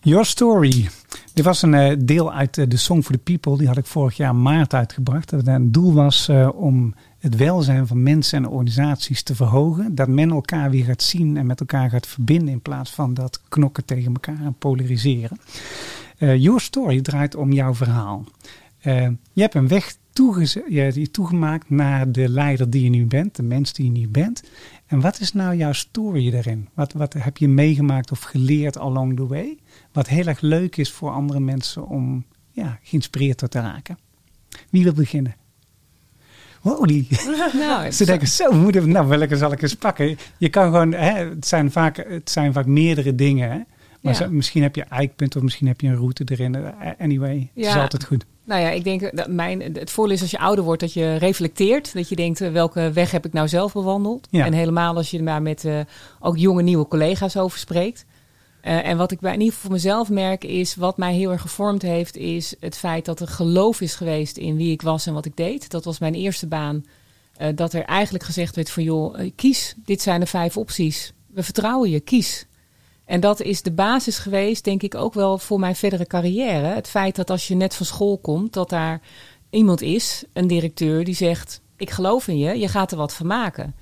Your 0.00 0.24
Story. 0.24 0.88
Dit 1.34 1.44
was 1.44 1.62
een 1.62 1.74
eh, 1.74 1.96
deel 1.98 2.32
uit 2.32 2.58
eh, 2.58 2.64
de 2.68 2.76
Song 2.76 3.02
for 3.02 3.12
the 3.12 3.18
People. 3.18 3.58
Die 3.58 3.66
had 3.66 3.76
ik 3.76 3.86
vorig 3.86 4.16
jaar 4.16 4.34
maart 4.34 4.74
uitgebracht. 4.74 5.30
Dat 5.30 5.46
het 5.46 5.74
doel 5.74 5.92
was 5.92 6.28
eh, 6.28 6.48
om 6.54 6.94
het 7.18 7.36
welzijn 7.36 7.86
van 7.86 8.02
mensen 8.02 8.38
en 8.38 8.50
organisaties 8.50 9.22
te 9.22 9.34
verhogen. 9.34 9.94
Dat 9.94 10.08
men 10.08 10.30
elkaar 10.30 10.70
weer 10.70 10.84
gaat 10.84 11.02
zien 11.02 11.36
en 11.36 11.46
met 11.46 11.60
elkaar 11.60 11.90
gaat 11.90 12.06
verbinden. 12.06 12.48
In 12.48 12.60
plaats 12.60 12.90
van 12.90 13.14
dat 13.14 13.40
knokken 13.48 13.84
tegen 13.84 14.12
elkaar 14.12 14.40
en 14.40 14.54
polariseren. 14.58 15.38
Eh, 16.18 16.36
Your 16.36 16.60
Story 16.60 17.00
draait 17.00 17.34
om 17.34 17.52
jouw 17.52 17.74
verhaal. 17.74 18.24
Je 19.32 19.40
hebt 19.42 19.54
een 19.54 19.68
weg 19.68 19.96
toegemaakt 21.10 21.70
naar 21.70 22.12
de 22.12 22.28
leider 22.28 22.70
die 22.70 22.82
je 22.82 22.90
nu 22.90 23.06
bent. 23.06 23.36
De 23.36 23.42
mens 23.42 23.72
die 23.72 23.84
je 23.84 23.98
nu 24.00 24.08
bent. 24.08 24.42
En 24.86 25.00
wat 25.00 25.20
is 25.20 25.32
nou 25.32 25.56
jouw 25.56 25.72
story 25.72 26.30
daarin? 26.30 26.68
Wat, 26.74 26.92
wat 26.92 27.12
heb 27.18 27.36
je 27.36 27.48
meegemaakt 27.48 28.10
of 28.10 28.20
geleerd 28.20 28.78
along 28.78 29.16
the 29.16 29.26
way? 29.26 29.58
Wat 29.92 30.08
heel 30.08 30.26
erg 30.26 30.40
leuk 30.40 30.76
is 30.76 30.90
voor 30.92 31.10
andere 31.10 31.40
mensen 31.40 31.86
om 31.86 32.24
ja, 32.50 32.78
geïnspireerd 32.82 33.38
door 33.38 33.48
te 33.48 33.60
raken. 33.60 33.98
Wie 34.70 34.84
wil 34.84 34.92
beginnen? 34.92 35.34
Wow, 36.62 36.86
die, 36.86 37.08
Nou, 37.66 37.90
ze 37.90 38.04
denken 38.04 38.28
zo, 38.28 38.52
moeten 38.52 38.82
we, 38.82 38.88
nou 38.88 39.06
welke 39.08 39.36
zal 39.36 39.52
ik 39.52 39.62
eens 39.62 39.74
pakken? 39.74 40.18
Je 40.38 40.48
kan 40.48 40.64
gewoon, 40.64 40.92
hè, 40.92 41.28
het, 41.28 41.46
zijn 41.46 41.70
vaak, 41.72 41.96
het 42.08 42.30
zijn 42.30 42.52
vaak 42.52 42.66
meerdere 42.66 43.14
dingen. 43.14 43.50
Hè? 43.50 43.58
Maar 44.00 44.12
Ja. 44.12 44.18
zo- 44.18 44.30
misschien 44.30 44.62
heb 44.62 44.76
je 44.76 44.82
eikpunten 44.84 45.38
of 45.38 45.44
misschien 45.44 45.66
heb 45.66 45.80
je 45.80 45.88
een 45.88 45.96
route 45.96 46.24
erin. 46.26 46.54
Eh, 46.54 46.90
Anyway, 46.98 47.50
het 47.54 47.66
is 47.66 47.74
altijd 47.76 48.04
goed. 48.04 48.24
Nou 48.44 48.60
ja, 48.60 48.70
ik 48.70 48.84
denk 48.84 49.16
dat 49.16 49.28
mijn, 49.28 49.60
het 49.60 49.90
voordeel 49.90 50.14
is 50.14 50.20
als 50.22 50.30
je 50.30 50.38
ouder 50.38 50.64
wordt 50.64 50.80
dat 50.80 50.92
je 50.92 51.16
reflecteert. 51.16 51.92
Dat 51.92 52.08
je 52.08 52.16
denkt, 52.16 52.40
eh, 52.40 52.52
welke 52.52 52.90
weg 52.92 53.10
heb 53.10 53.24
ik 53.26 53.32
nou 53.32 53.48
zelf 53.48 53.72
bewandeld? 53.72 54.28
Ja. 54.30 54.44
En 54.46 54.52
helemaal 54.52 54.96
als 54.96 55.10
je 55.10 55.22
daar 55.22 55.42
met 55.42 55.64
eh, 55.64 55.80
ook 56.20 56.36
jonge 56.38 56.62
nieuwe 56.62 56.88
collega's 56.88 57.36
over 57.36 57.58
spreekt. 57.58 58.04
Eh, 58.62 58.86
en 58.86 58.96
wat 58.96 59.10
ik 59.10 59.20
bij 59.20 59.32
in 59.32 59.38
ieder 59.38 59.54
geval 59.54 59.70
voor 59.70 59.78
mezelf 59.78 60.10
merk 60.10 60.44
is, 60.44 60.74
wat 60.74 60.96
mij 60.96 61.14
heel 61.14 61.30
erg 61.30 61.40
gevormd 61.40 61.82
heeft, 61.82 62.16
is 62.16 62.54
het 62.60 62.76
feit 62.76 63.04
dat 63.04 63.20
er 63.20 63.28
geloof 63.28 63.80
is 63.80 63.94
geweest 63.94 64.36
in 64.36 64.56
wie 64.56 64.72
ik 64.72 64.82
was 64.82 65.06
en 65.06 65.14
wat 65.14 65.24
ik 65.24 65.36
deed. 65.36 65.70
Dat 65.70 65.84
was 65.84 65.98
mijn 65.98 66.14
eerste 66.14 66.46
baan. 66.46 66.84
Eh, 67.36 67.48
dat 67.54 67.72
er 67.72 67.84
eigenlijk 67.84 68.24
gezegd 68.24 68.56
werd 68.56 68.70
van, 68.70 68.82
joh, 68.82 69.20
eh, 69.20 69.30
kies. 69.36 69.74
Dit 69.84 70.02
zijn 70.02 70.20
de 70.20 70.26
vijf 70.26 70.56
opties. 70.56 71.12
We 71.26 71.42
vertrouwen 71.42 71.90
je, 71.90 72.00
kies. 72.00 72.46
En 73.04 73.20
dat 73.20 73.40
is 73.40 73.62
de 73.62 73.72
basis 73.72 74.18
geweest, 74.18 74.64
denk 74.64 74.82
ik, 74.82 74.94
ook 74.94 75.14
wel 75.14 75.38
voor 75.38 75.60
mijn 75.60 75.76
verdere 75.76 76.06
carrière. 76.06 76.66
Het 76.66 76.88
feit 76.88 77.16
dat 77.16 77.30
als 77.30 77.48
je 77.48 77.54
net 77.54 77.74
van 77.74 77.86
school 77.86 78.18
komt, 78.18 78.52
dat 78.52 78.68
daar 78.68 79.00
iemand 79.50 79.80
is, 79.80 80.24
een 80.32 80.46
directeur, 80.46 81.04
die 81.04 81.14
zegt: 81.14 81.60
Ik 81.76 81.90
geloof 81.90 82.28
in 82.28 82.38
je, 82.38 82.58
je 82.58 82.68
gaat 82.68 82.90
er 82.90 82.96
wat 82.96 83.14
van 83.14 83.26
maken. 83.26 83.74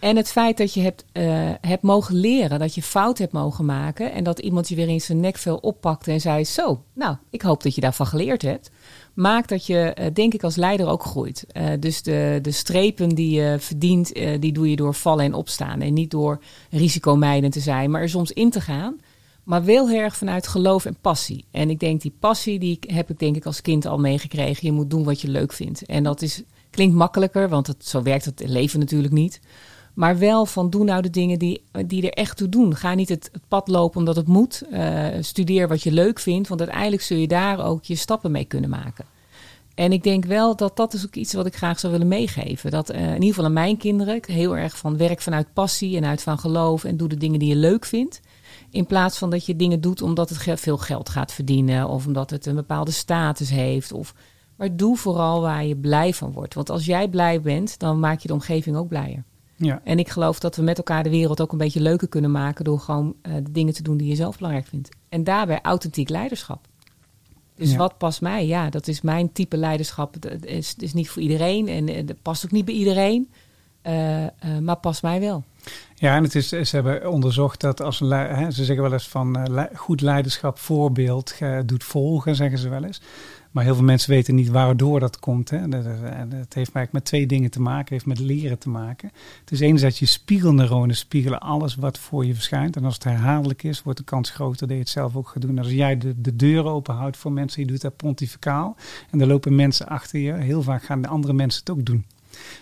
En 0.00 0.16
het 0.16 0.30
feit 0.30 0.56
dat 0.56 0.74
je 0.74 0.80
hebt, 0.80 1.04
eh, 1.12 1.50
hebt 1.60 1.82
mogen 1.82 2.14
leren, 2.14 2.58
dat 2.58 2.74
je 2.74 2.82
fout 2.82 3.18
hebt 3.18 3.32
mogen 3.32 3.64
maken. 3.64 4.12
En 4.12 4.24
dat 4.24 4.38
iemand 4.38 4.68
je 4.68 4.74
weer 4.74 4.88
in 4.88 5.00
zijn 5.00 5.20
nekvel 5.20 5.56
oppakte 5.56 6.12
en 6.12 6.20
zei: 6.20 6.44
Zo, 6.44 6.82
nou, 6.92 7.16
ik 7.30 7.42
hoop 7.42 7.62
dat 7.62 7.74
je 7.74 7.80
daarvan 7.80 8.06
geleerd 8.06 8.42
hebt. 8.42 8.70
Maakt 9.14 9.48
dat 9.48 9.66
je, 9.66 9.78
eh, 9.78 10.06
denk 10.12 10.34
ik, 10.34 10.42
als 10.42 10.56
leider 10.56 10.88
ook 10.88 11.02
groeit. 11.02 11.44
Eh, 11.48 11.66
dus 11.80 12.02
de, 12.02 12.38
de 12.42 12.50
strepen 12.50 13.08
die 13.08 13.40
je 13.40 13.56
verdient, 13.58 14.12
die 14.40 14.52
doe 14.52 14.70
je 14.70 14.76
door 14.76 14.94
vallen 14.94 15.24
en 15.24 15.34
opstaan. 15.34 15.80
En 15.80 15.94
niet 15.94 16.10
door 16.10 16.40
risicomijdend 16.70 17.52
te 17.52 17.60
zijn, 17.60 17.90
maar 17.90 18.00
er 18.00 18.08
soms 18.08 18.32
in 18.32 18.50
te 18.50 18.60
gaan. 18.60 19.00
Maar 19.48 19.64
wel 19.64 19.88
heel 19.88 20.00
erg 20.00 20.16
vanuit 20.16 20.46
geloof 20.46 20.84
en 20.84 20.96
passie. 21.00 21.44
En 21.50 21.70
ik 21.70 21.80
denk, 21.80 22.00
die 22.00 22.14
passie 22.20 22.58
die 22.58 22.78
heb 22.80 23.10
ik 23.10 23.18
denk 23.18 23.36
ik 23.36 23.46
als 23.46 23.60
kind 23.60 23.86
al 23.86 23.98
meegekregen. 23.98 24.66
Je 24.66 24.72
moet 24.72 24.90
doen 24.90 25.04
wat 25.04 25.20
je 25.20 25.28
leuk 25.28 25.52
vindt. 25.52 25.86
En 25.86 26.02
dat 26.02 26.22
is, 26.22 26.42
klinkt 26.70 26.94
makkelijker, 26.94 27.48
want 27.48 27.74
zo 27.78 28.02
werkt 28.02 28.24
het 28.24 28.42
leven 28.46 28.78
natuurlijk 28.78 29.12
niet. 29.12 29.40
Maar 29.98 30.18
wel 30.18 30.46
van 30.46 30.70
doe 30.70 30.84
nou 30.84 31.02
de 31.02 31.10
dingen 31.10 31.38
die, 31.38 31.62
die 31.86 32.02
er 32.02 32.12
echt 32.12 32.36
toe 32.36 32.48
doen. 32.48 32.76
Ga 32.76 32.94
niet 32.94 33.08
het, 33.08 33.30
pad 33.48 33.68
lopen 33.68 33.98
omdat 33.98 34.16
het 34.16 34.26
moet. 34.26 34.62
Eh, 34.70 35.06
studeer 35.20 35.68
wat 35.68 35.82
je 35.82 35.92
leuk 35.92 36.18
vindt, 36.18 36.48
want 36.48 36.60
uiteindelijk 36.60 37.02
zul 37.02 37.16
je 37.16 37.28
daar 37.28 37.64
ook 37.64 37.84
je 37.84 37.94
stappen 37.94 38.30
mee 38.30 38.44
kunnen 38.44 38.70
maken. 38.70 39.04
En 39.74 39.92
ik 39.92 40.02
denk 40.02 40.24
wel 40.24 40.56
dat 40.56 40.76
dat 40.76 40.94
is 40.94 41.06
ook 41.06 41.14
iets 41.14 41.32
wat 41.32 41.46
ik 41.46 41.56
graag 41.56 41.78
zou 41.78 41.92
willen 41.92 42.08
meegeven. 42.08 42.70
Dat 42.70 42.90
eh, 42.90 43.00
in 43.06 43.12
ieder 43.12 43.28
geval 43.28 43.44
aan 43.44 43.52
mijn 43.52 43.76
kinderen 43.76 44.20
heel 44.26 44.56
erg 44.56 44.76
van 44.76 44.96
werk 44.96 45.20
vanuit 45.20 45.52
passie 45.52 45.96
en 45.96 46.04
uit 46.04 46.22
van 46.22 46.38
geloof. 46.38 46.84
En 46.84 46.96
doe 46.96 47.08
de 47.08 47.16
dingen 47.16 47.38
die 47.38 47.48
je 47.48 47.56
leuk 47.56 47.84
vindt. 47.84 48.20
In 48.70 48.86
plaats 48.86 49.18
van 49.18 49.30
dat 49.30 49.46
je 49.46 49.56
dingen 49.56 49.80
doet 49.80 50.02
omdat 50.02 50.28
het 50.28 50.60
veel 50.60 50.78
geld 50.78 51.08
gaat 51.08 51.32
verdienen. 51.32 51.88
Of 51.88 52.06
omdat 52.06 52.30
het 52.30 52.46
een 52.46 52.54
bepaalde 52.54 52.90
status 52.90 53.50
heeft. 53.50 53.92
Of, 53.92 54.14
maar 54.56 54.76
doe 54.76 54.96
vooral 54.96 55.40
waar 55.40 55.64
je 55.64 55.76
blij 55.76 56.14
van 56.14 56.32
wordt. 56.32 56.54
Want 56.54 56.70
als 56.70 56.84
jij 56.84 57.08
blij 57.08 57.40
bent, 57.40 57.78
dan 57.78 58.00
maak 58.00 58.20
je 58.20 58.28
de 58.28 58.34
omgeving 58.34 58.76
ook 58.76 58.88
blijer. 58.88 59.24
Ja, 59.60 59.80
En 59.84 59.98
ik 59.98 60.08
geloof 60.08 60.38
dat 60.38 60.56
we 60.56 60.62
met 60.62 60.76
elkaar 60.76 61.02
de 61.02 61.10
wereld 61.10 61.40
ook 61.40 61.52
een 61.52 61.58
beetje 61.58 61.80
leuker 61.80 62.08
kunnen 62.08 62.30
maken. 62.30 62.64
Door 62.64 62.80
gewoon 62.80 63.14
eh, 63.22 63.34
de 63.34 63.52
dingen 63.52 63.74
te 63.74 63.82
doen 63.82 63.96
die 63.96 64.08
je 64.08 64.14
zelf 64.14 64.36
belangrijk 64.36 64.66
vindt. 64.66 64.88
En 65.08 65.24
daarbij 65.24 65.60
authentiek 65.62 66.08
leiderschap. 66.08 66.66
Dus 67.54 67.70
Ja. 67.70 67.76
wat 67.76 67.98
past 67.98 68.20
mij? 68.20 68.46
Ja, 68.46 68.70
dat 68.70 68.88
is 68.88 69.00
mijn 69.00 69.32
type 69.32 69.56
leiderschap. 69.56 70.14
Het 70.20 70.44
is, 70.46 70.68
het 70.68 70.82
is 70.82 70.92
niet 70.92 71.10
voor 71.10 71.22
iedereen 71.22 71.68
en 71.68 71.88
eh, 71.88 72.06
dat 72.06 72.22
past 72.22 72.44
ook 72.44 72.50
niet 72.50 72.64
bij 72.64 72.74
iedereen. 72.74 73.30
Eh, 73.82 74.24
eh, 74.24 74.30
maar 74.62 74.76
past 74.76 75.02
mij 75.02 75.20
wel. 75.20 75.44
Ja, 75.94 76.14
en 76.16 76.22
het 76.22 76.34
is, 76.34 76.48
ze 76.48 76.66
hebben 76.70 77.10
onderzocht 77.10 77.60
dat 77.60 77.80
als 77.82 77.98
hè, 77.98 78.50
ze 78.50 78.64
zeggen 78.64 78.84
wel 78.84 78.92
eens 78.92 79.08
van 79.08 79.36
eh, 79.36 79.64
goed 79.74 80.00
leiderschap 80.00 80.58
voorbeeld 80.58 81.34
eh, 81.38 81.58
doet 81.66 81.84
volgen, 81.84 82.34
zeggen 82.34 82.58
ze 82.58 82.68
wel 82.68 82.84
eens. 82.84 83.00
Maar 83.50 83.64
heel 83.64 83.74
veel 83.74 83.84
mensen 83.84 84.10
weten 84.10 84.34
niet 84.34 84.48
waardoor 84.48 85.00
dat 85.00 85.18
komt. 85.18 85.48
Dat 85.48 85.84
heeft 85.84 86.54
eigenlijk 86.54 86.92
met 86.92 87.04
twee 87.04 87.26
dingen 87.26 87.50
te 87.50 87.60
maken, 87.60 87.92
heeft 87.92 88.06
met 88.06 88.18
leren 88.18 88.58
te 88.58 88.68
maken. 88.68 89.10
Het 89.40 89.50
is 89.50 89.60
enerzijds 89.60 89.98
je 89.98 90.06
spiegelneuronen 90.06 90.96
spiegelen 90.96 91.40
alles 91.40 91.74
wat 91.74 91.98
voor 91.98 92.26
je 92.26 92.34
verschijnt. 92.34 92.76
En 92.76 92.84
als 92.84 92.94
het 92.94 93.04
herhaaldelijk 93.04 93.62
is, 93.62 93.82
wordt 93.82 93.98
de 93.98 94.04
kans 94.04 94.30
groter 94.30 94.66
dat 94.66 94.76
je 94.76 94.82
het 94.82 94.92
zelf 94.92 95.16
ook 95.16 95.28
gaat 95.28 95.42
doen. 95.42 95.58
Als 95.58 95.70
jij 95.70 95.98
de, 95.98 96.20
de 96.20 96.36
deuren 96.36 96.72
openhoudt 96.72 97.16
voor 97.16 97.32
mensen, 97.32 97.62
je 97.62 97.68
doet 97.68 97.80
dat 97.80 97.96
pontificaal. 97.96 98.76
En 99.10 99.18
dan 99.18 99.28
lopen 99.28 99.54
mensen 99.54 99.88
achter 99.88 100.20
je. 100.20 100.32
Heel 100.32 100.62
vaak 100.62 100.82
gaan 100.82 101.02
de 101.02 101.08
andere 101.08 101.32
mensen 101.32 101.60
het 101.60 101.70
ook 101.70 101.84
doen. 101.84 102.04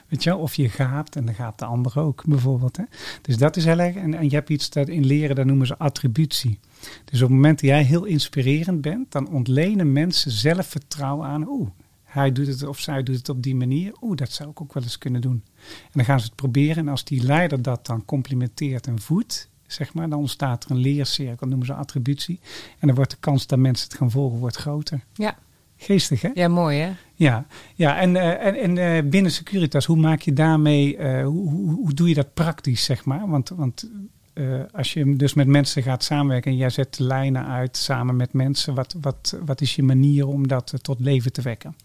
Weet 0.09 0.23
je, 0.23 0.37
of 0.37 0.55
je 0.55 0.69
gaapt 0.69 1.17
en 1.17 1.25
dan 1.25 1.35
gaapt 1.35 1.59
de 1.59 1.65
ander 1.65 1.99
ook, 2.01 2.23
bijvoorbeeld. 2.27 2.77
Hè? 2.77 2.85
Dus 3.23 3.37
dat 3.37 3.57
is 3.57 3.65
heel 3.65 3.79
erg. 3.79 3.95
En, 3.95 4.15
en 4.15 4.25
je 4.25 4.35
hebt 4.35 4.51
iets 4.51 4.71
dat 4.71 4.89
in 4.89 5.07
leren, 5.07 5.37
dat 5.37 5.47
noemen 5.47 5.67
ze 5.67 5.79
attributie. 5.79 6.59
Dus 7.05 7.23
op 7.23 7.29
het 7.29 7.37
moment 7.37 7.61
dat 7.61 7.71
jij 7.71 7.83
heel 7.83 8.05
inspirerend 8.05 8.81
bent, 8.81 9.13
dan 9.13 9.29
ontlenen 9.29 9.93
mensen 9.93 10.31
zelfvertrouwen 10.31 11.27
aan. 11.27 11.49
Oeh, 11.49 11.69
hij 12.05 12.33
doet 12.33 12.47
het 12.47 12.67
of 12.67 12.79
zij 12.79 13.03
doet 13.03 13.17
het 13.17 13.29
op 13.29 13.43
die 13.43 13.55
manier. 13.55 13.93
Oeh, 14.01 14.17
dat 14.17 14.31
zou 14.31 14.51
ik 14.51 14.61
ook 14.61 14.73
wel 14.73 14.83
eens 14.83 14.99
kunnen 14.99 15.21
doen. 15.21 15.43
En 15.67 15.93
dan 15.93 16.05
gaan 16.05 16.21
ze 16.21 16.27
het 16.27 16.35
proberen. 16.35 16.77
En 16.77 16.89
als 16.89 17.05
die 17.05 17.23
leider 17.23 17.63
dat 17.63 17.87
dan 17.87 18.05
complimenteert 18.05 18.87
en 18.87 19.01
voedt, 19.01 19.49
zeg 19.67 19.95
maar, 19.95 20.09
dan 20.09 20.19
ontstaat 20.19 20.65
er 20.65 20.71
een 20.71 20.77
leercirkel, 20.77 21.47
noemen 21.47 21.67
ze 21.67 21.75
attributie. 21.75 22.41
En 22.79 22.87
dan 22.87 22.97
wordt 22.97 23.11
de 23.11 23.17
kans 23.21 23.47
dat 23.47 23.59
mensen 23.59 23.89
het 23.89 23.97
gaan 23.97 24.11
volgen 24.11 24.39
wordt 24.39 24.57
groter. 24.57 25.01
Ja, 25.15 25.39
Geestig, 25.77 26.23
hè? 26.23 26.31
ja 26.35 26.49
mooi 26.49 26.79
hè? 26.79 26.93
Ja, 27.15 27.47
ja 27.75 27.99
en, 27.99 28.17
eh, 28.17 28.47
en, 28.47 28.55
en 28.55 28.79
eh, 28.79 29.11
binnen 29.11 29.33
Securitas, 29.33 29.85
hoe 29.85 29.97
maak 29.97 30.21
je 30.21 30.33
daarmee, 30.33 30.97
eh, 30.97 31.25
hoe, 31.25 31.51
hoe, 31.51 31.75
hoe 31.75 31.95
doe 31.95 32.09
je 32.09 32.15
dat 32.15 32.35
praktisch, 32.35 32.85
zeg 32.85 33.05
maar? 33.05 33.29
Want, 33.29 33.49
want 33.49 33.91
eh, 34.37 34.45
als 34.73 34.93
je 34.93 35.17
dus 35.17 35.35
met 35.35 35.47
mensen 35.47 35.83
gaat 35.83 36.05
samenwerken 36.05 36.51
en 36.51 36.57
jij 36.57 36.71
zet 36.71 36.99
lijnen 36.99 37.47
uit 37.47 37.77
samen 37.77 38.17
met 38.17 38.33
mensen, 38.33 38.75
wat, 38.75 38.95
wat, 39.01 39.37
wat 39.45 39.61
is 39.61 39.75
je 39.77 39.83
manier 39.83 40.27
om 40.27 40.49
dat 40.49 40.73
eh, 40.73 40.79
tot 40.81 41.01
leven 41.01 41.33
te 41.33 41.43
wekken? 41.43 41.77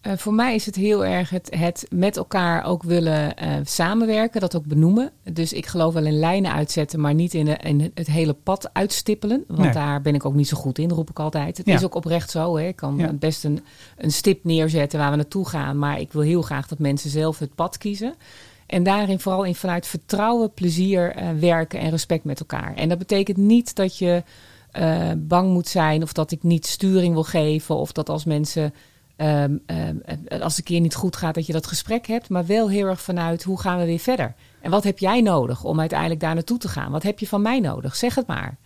Eh, 0.00 0.12
voor 0.16 0.34
mij 0.34 0.54
is 0.54 0.66
het 0.66 0.74
heel 0.74 1.04
erg 1.06 1.30
het, 1.30 1.54
het 1.58 1.86
met 1.90 2.16
elkaar 2.16 2.64
ook 2.64 2.82
willen 2.82 3.34
samenwerken, 3.64 4.40
dat 4.40 4.56
ook 4.56 4.66
benoemen. 4.66 5.10
Dus 5.32 5.52
ik 5.52 5.66
geloof 5.66 5.94
wel 5.94 6.06
in 6.06 6.18
lijnen 6.18 6.52
uitzetten, 6.52 7.00
maar 7.00 7.14
niet 7.14 7.34
in, 7.34 7.44
de, 7.44 7.56
in 7.56 7.90
het 7.94 8.06
hele 8.06 8.32
pad 8.32 8.70
uitstippelen. 8.72 9.44
Want 9.46 9.60
Nee. 9.60 9.72
daar 9.72 10.00
ben 10.02 10.14
ik 10.14 10.24
ook 10.24 10.34
niet 10.34 10.48
zo 10.48 10.56
goed 10.56 10.78
in, 10.78 10.90
roep 10.90 11.10
ik 11.10 11.18
altijd. 11.18 11.56
Het 11.56 11.66
Ja. 11.66 11.74
is 11.74 11.84
ook 11.84 11.94
oprecht 11.94 12.30
zo. 12.30 12.56
Hè. 12.56 12.66
Ik 12.66 12.76
kan 12.76 12.96
Ja. 12.96 13.12
best 13.12 13.44
een, 13.44 13.60
een 13.96 14.12
stip 14.12 14.44
neerzetten 14.44 14.98
waar 14.98 15.10
we 15.10 15.16
naartoe 15.16 15.48
gaan. 15.48 15.78
Maar 15.78 16.00
ik 16.00 16.12
wil 16.12 16.22
heel 16.22 16.42
graag 16.42 16.68
dat 16.68 16.78
mensen 16.78 17.10
zelf 17.10 17.38
het 17.38 17.54
pad 17.54 17.78
kiezen. 17.78 18.14
En 18.72 18.82
daarin 18.82 19.20
vooral 19.20 19.44
in 19.44 19.54
vanuit 19.54 19.86
vertrouwen, 19.86 20.52
plezier 20.52 21.14
eh, 21.14 21.28
werken 21.30 21.80
en 21.80 21.90
respect 21.90 22.24
met 22.24 22.40
elkaar. 22.40 22.74
En 22.74 22.88
dat 22.88 22.98
betekent 22.98 23.36
niet 23.36 23.74
dat 23.74 23.98
je 23.98 24.22
eh, 24.70 25.10
bang 25.16 25.52
moet 25.52 25.68
zijn 25.68 26.02
of 26.02 26.12
dat 26.12 26.30
ik 26.30 26.42
niet 26.42 26.66
sturing 26.66 27.14
wil 27.14 27.24
geven 27.24 27.76
of 27.76 27.92
dat 27.92 28.08
als 28.08 28.24
mensen 28.24 28.74
ehm, 29.16 29.56
ehm, 29.66 29.96
eh, 30.24 30.40
als 30.40 30.58
een 30.58 30.64
keer 30.64 30.80
niet 30.80 30.94
goed 30.94 31.16
gaat 31.16 31.34
dat 31.34 31.46
je 31.46 31.52
dat 31.52 31.66
gesprek 31.66 32.06
hebt, 32.06 32.28
maar 32.28 32.46
wel 32.46 32.70
heel 32.70 32.86
erg 32.86 33.00
vanuit 33.00 33.42
hoe 33.42 33.60
gaan 33.60 33.78
we 33.78 33.84
weer 33.84 33.98
verder. 33.98 34.34
En 34.60 34.70
wat 34.70 34.84
heb 34.84 34.98
jij 34.98 35.20
nodig 35.20 35.64
om 35.64 35.80
uiteindelijk 35.80 36.20
daar 36.20 36.34
naartoe 36.34 36.58
te 36.58 36.68
gaan? 36.68 36.92
Wat 36.92 37.02
heb 37.02 37.18
je 37.18 37.28
van 37.28 37.42
mij 37.42 37.60
nodig? 37.60 37.96
Zeg 37.96 38.14
het 38.14 38.26
maar. 38.26 38.58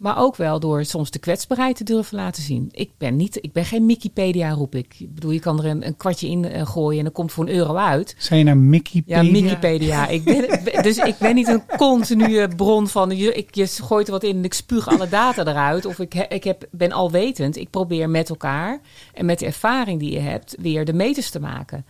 Maar 0.00 0.18
ook 0.18 0.36
wel 0.36 0.60
door 0.60 0.84
soms 0.84 1.10
de 1.10 1.18
kwetsbaarheid 1.18 1.76
te 1.76 1.84
durven 1.84 2.16
laten 2.16 2.42
zien. 2.42 2.68
Ik 2.72 2.90
ben, 2.98 3.16
niet, 3.16 3.38
ik 3.40 3.52
ben 3.52 3.64
geen 3.64 3.86
Wikipedia, 3.86 4.50
roep 4.50 4.74
ik. 4.74 4.94
Ik 4.98 5.14
bedoel, 5.14 5.30
je 5.30 5.40
kan 5.40 5.58
er 5.58 5.64
een, 5.64 5.86
een 5.86 5.96
kwartje 5.96 6.28
in 6.28 6.44
eh, 6.44 6.66
gooien 6.66 6.98
en 6.98 7.04
dan 7.04 7.12
komt 7.12 7.32
voor 7.32 7.44
een 7.44 7.54
euro 7.54 7.74
uit. 7.74 8.14
Zijn 8.18 8.38
je 8.38 8.44
nou 8.44 8.56
Mickey 8.56 9.02
Ja, 9.06 9.22
Wikipedia. 9.22 10.08
Ik 10.08 10.24
ben, 10.24 10.82
dus 10.82 10.96
ik 10.96 11.18
ben 11.18 11.34
niet 11.34 11.48
een 11.48 11.62
continue 11.76 12.48
bron 12.48 12.88
van 12.88 13.16
je, 13.16 13.34
ik, 13.34 13.54
je 13.54 13.66
gooit 13.66 14.06
er 14.06 14.12
wat 14.12 14.22
in 14.22 14.36
en 14.36 14.44
ik 14.44 14.54
spuug 14.54 14.88
alle 14.88 15.08
data 15.08 15.46
eruit. 15.46 15.86
Of 15.86 15.98
ik, 15.98 16.14
ik 16.14 16.44
heb, 16.44 16.66
ben 16.70 16.92
alwetend. 16.92 17.56
Ik 17.56 17.70
probeer 17.70 18.10
met 18.10 18.28
elkaar 18.28 18.80
en 19.14 19.26
met 19.26 19.38
de 19.38 19.46
ervaring 19.46 20.00
die 20.00 20.12
je 20.12 20.20
hebt 20.20 20.56
weer 20.60 20.84
de 20.84 20.92
meters 20.92 21.30
te 21.30 21.40
maken. 21.40 21.84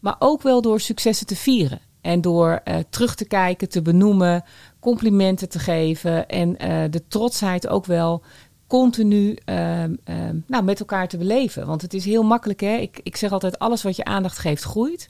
Maar 0.00 0.16
ook 0.18 0.42
wel 0.42 0.62
door 0.62 0.80
successen 0.80 1.26
te 1.26 1.36
vieren. 1.36 1.80
En 2.00 2.20
door 2.20 2.60
eh, 2.64 2.76
terug 2.90 3.14
te 3.14 3.24
kijken, 3.24 3.68
te 3.68 3.82
benoemen, 3.82 4.44
complimenten 4.86 5.48
te 5.48 5.58
geven. 5.58 6.28
En 6.28 6.58
eh, 6.58 6.84
de 6.90 7.06
trotsheid 7.08 7.68
ook 7.68 7.86
wel 7.86 8.22
continu 8.66 9.36
ehm, 9.44 9.94
ehm, 10.04 10.36
nou, 10.46 10.64
met 10.64 10.80
elkaar 10.80 11.08
te 11.08 11.16
beleven. 11.16 11.66
Want 11.66 11.82
het 11.82 11.94
is 11.94 12.04
heel 12.04 12.22
makkelijk. 12.22 12.60
Hè? 12.60 12.76
Ik, 12.76 13.00
ik 13.02 13.16
zeg 13.16 13.32
altijd, 13.32 13.58
alles 13.58 13.82
wat 13.82 13.96
je 13.96 14.04
aandacht 14.04 14.38
geeft, 14.38 14.62
groeit. 14.62 15.08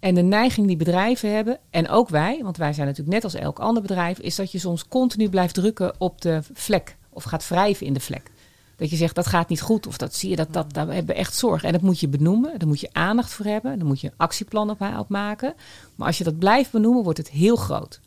En 0.00 0.14
de 0.14 0.22
neiging 0.22 0.66
die 0.66 0.76
bedrijven 0.76 1.34
hebben, 1.34 1.58
en 1.70 1.88
ook 1.88 2.08
wij, 2.08 2.40
want 2.42 2.56
wij 2.56 2.72
zijn 2.72 2.86
natuurlijk 2.86 3.14
net 3.14 3.24
als 3.24 3.34
elk 3.34 3.58
ander 3.58 3.82
bedrijf, 3.82 4.18
is 4.18 4.36
dat 4.36 4.52
je 4.52 4.58
soms 4.58 4.88
continu 4.88 5.28
blijft 5.28 5.54
drukken 5.54 5.94
op 5.98 6.20
de 6.20 6.40
vlek. 6.52 6.96
Of 7.10 7.24
gaat 7.24 7.48
wrijven 7.48 7.86
in 7.86 7.92
de 7.92 8.00
vlek. 8.00 8.30
Dat 8.76 8.90
je 8.90 8.96
zegt 8.96 9.14
dat 9.14 9.26
gaat 9.26 9.48
niet 9.48 9.60
goed, 9.60 9.86
of 9.86 9.96
dat 9.96 10.14
zie 10.14 10.30
je, 10.30 10.36
dat, 10.36 10.52
dat, 10.52 10.72
daar 10.72 10.86
hebben 10.86 11.14
we 11.14 11.20
echt 11.20 11.36
zorg. 11.36 11.64
En 11.64 11.72
dat 11.72 11.82
moet 11.82 12.00
je 12.00 12.08
benoemen, 12.08 12.58
daar 12.58 12.68
moet 12.68 12.80
je 12.80 12.92
aandacht 12.92 13.32
voor 13.32 13.46
hebben, 13.46 13.78
daar 13.78 13.88
moet 13.88 14.00
je 14.00 14.06
een 14.06 14.14
actieplan 14.16 14.70
op, 14.70 14.80
op 14.98 15.08
maken. 15.08 15.54
Maar 15.94 16.06
als 16.06 16.18
je 16.18 16.24
dat 16.24 16.38
blijft 16.38 16.70
benoemen, 16.70 17.02
wordt 17.02 17.18
het 17.18 17.30
heel 17.30 17.56
groot. 17.56 18.00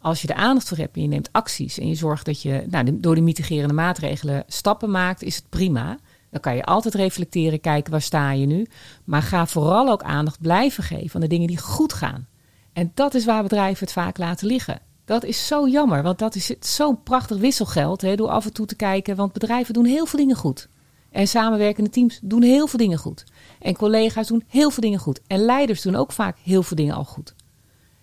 Als 0.00 0.22
je 0.22 0.28
er 0.28 0.34
aandacht 0.34 0.68
voor 0.68 0.76
hebt 0.76 0.96
en 0.96 1.02
je 1.02 1.08
neemt 1.08 1.32
acties 1.32 1.78
en 1.78 1.88
je 1.88 1.94
zorgt 1.94 2.24
dat 2.24 2.42
je 2.42 2.64
nou, 2.70 3.00
door 3.00 3.14
de 3.14 3.20
mitigerende 3.20 3.74
maatregelen 3.74 4.44
stappen 4.46 4.90
maakt, 4.90 5.22
is 5.22 5.36
het 5.36 5.48
prima. 5.48 5.98
Dan 6.30 6.40
kan 6.40 6.56
je 6.56 6.64
altijd 6.64 6.94
reflecteren, 6.94 7.60
kijken 7.60 7.92
waar 7.92 8.02
sta 8.02 8.32
je 8.32 8.46
nu. 8.46 8.66
Maar 9.04 9.22
ga 9.22 9.46
vooral 9.46 9.90
ook 9.90 10.02
aandacht 10.02 10.40
blijven 10.40 10.84
geven 10.84 11.14
aan 11.14 11.20
de 11.20 11.26
dingen 11.26 11.46
die 11.46 11.58
goed 11.58 11.92
gaan. 11.92 12.26
En 12.72 12.92
dat 12.94 13.14
is 13.14 13.24
waar 13.24 13.42
bedrijven 13.42 13.84
het 13.84 13.92
vaak 13.92 14.18
laten 14.18 14.46
liggen. 14.46 14.80
Dat 15.04 15.24
is 15.24 15.46
zo 15.46 15.68
jammer, 15.68 16.02
want 16.02 16.18
dat 16.18 16.34
is 16.34 16.54
zo'n 16.60 17.02
prachtig 17.02 17.38
wisselgeld. 17.38 18.00
Hè, 18.00 18.16
door 18.16 18.28
af 18.28 18.44
en 18.44 18.52
toe 18.52 18.66
te 18.66 18.76
kijken, 18.76 19.16
want 19.16 19.32
bedrijven 19.32 19.74
doen 19.74 19.84
heel 19.84 20.06
veel 20.06 20.18
dingen 20.18 20.36
goed. 20.36 20.68
En 21.10 21.28
samenwerkende 21.28 21.90
teams 21.90 22.18
doen 22.22 22.42
heel 22.42 22.66
veel 22.66 22.78
dingen 22.78 22.98
goed. 22.98 23.24
En 23.60 23.76
collega's 23.76 24.26
doen 24.26 24.44
heel 24.46 24.70
veel 24.70 24.82
dingen 24.82 24.98
goed. 24.98 25.20
En 25.26 25.38
leiders 25.38 25.82
doen 25.82 25.96
ook 25.96 26.12
vaak 26.12 26.36
heel 26.42 26.62
veel 26.62 26.76
dingen 26.76 26.94
al 26.94 27.04
goed. 27.04 27.34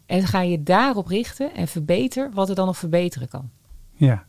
En 0.08 0.28
ga 0.28 0.42
je 0.42 0.64
daarop 0.64 1.08
richten 1.08 1.54
en 1.54 1.68
verbeter 1.68 2.30
wat 2.34 2.50
er 2.50 2.56
dan 2.56 2.66
nog 2.66 2.78
verbeteren 2.78 3.28
kan. 3.28 3.50
Ja. 3.94 4.26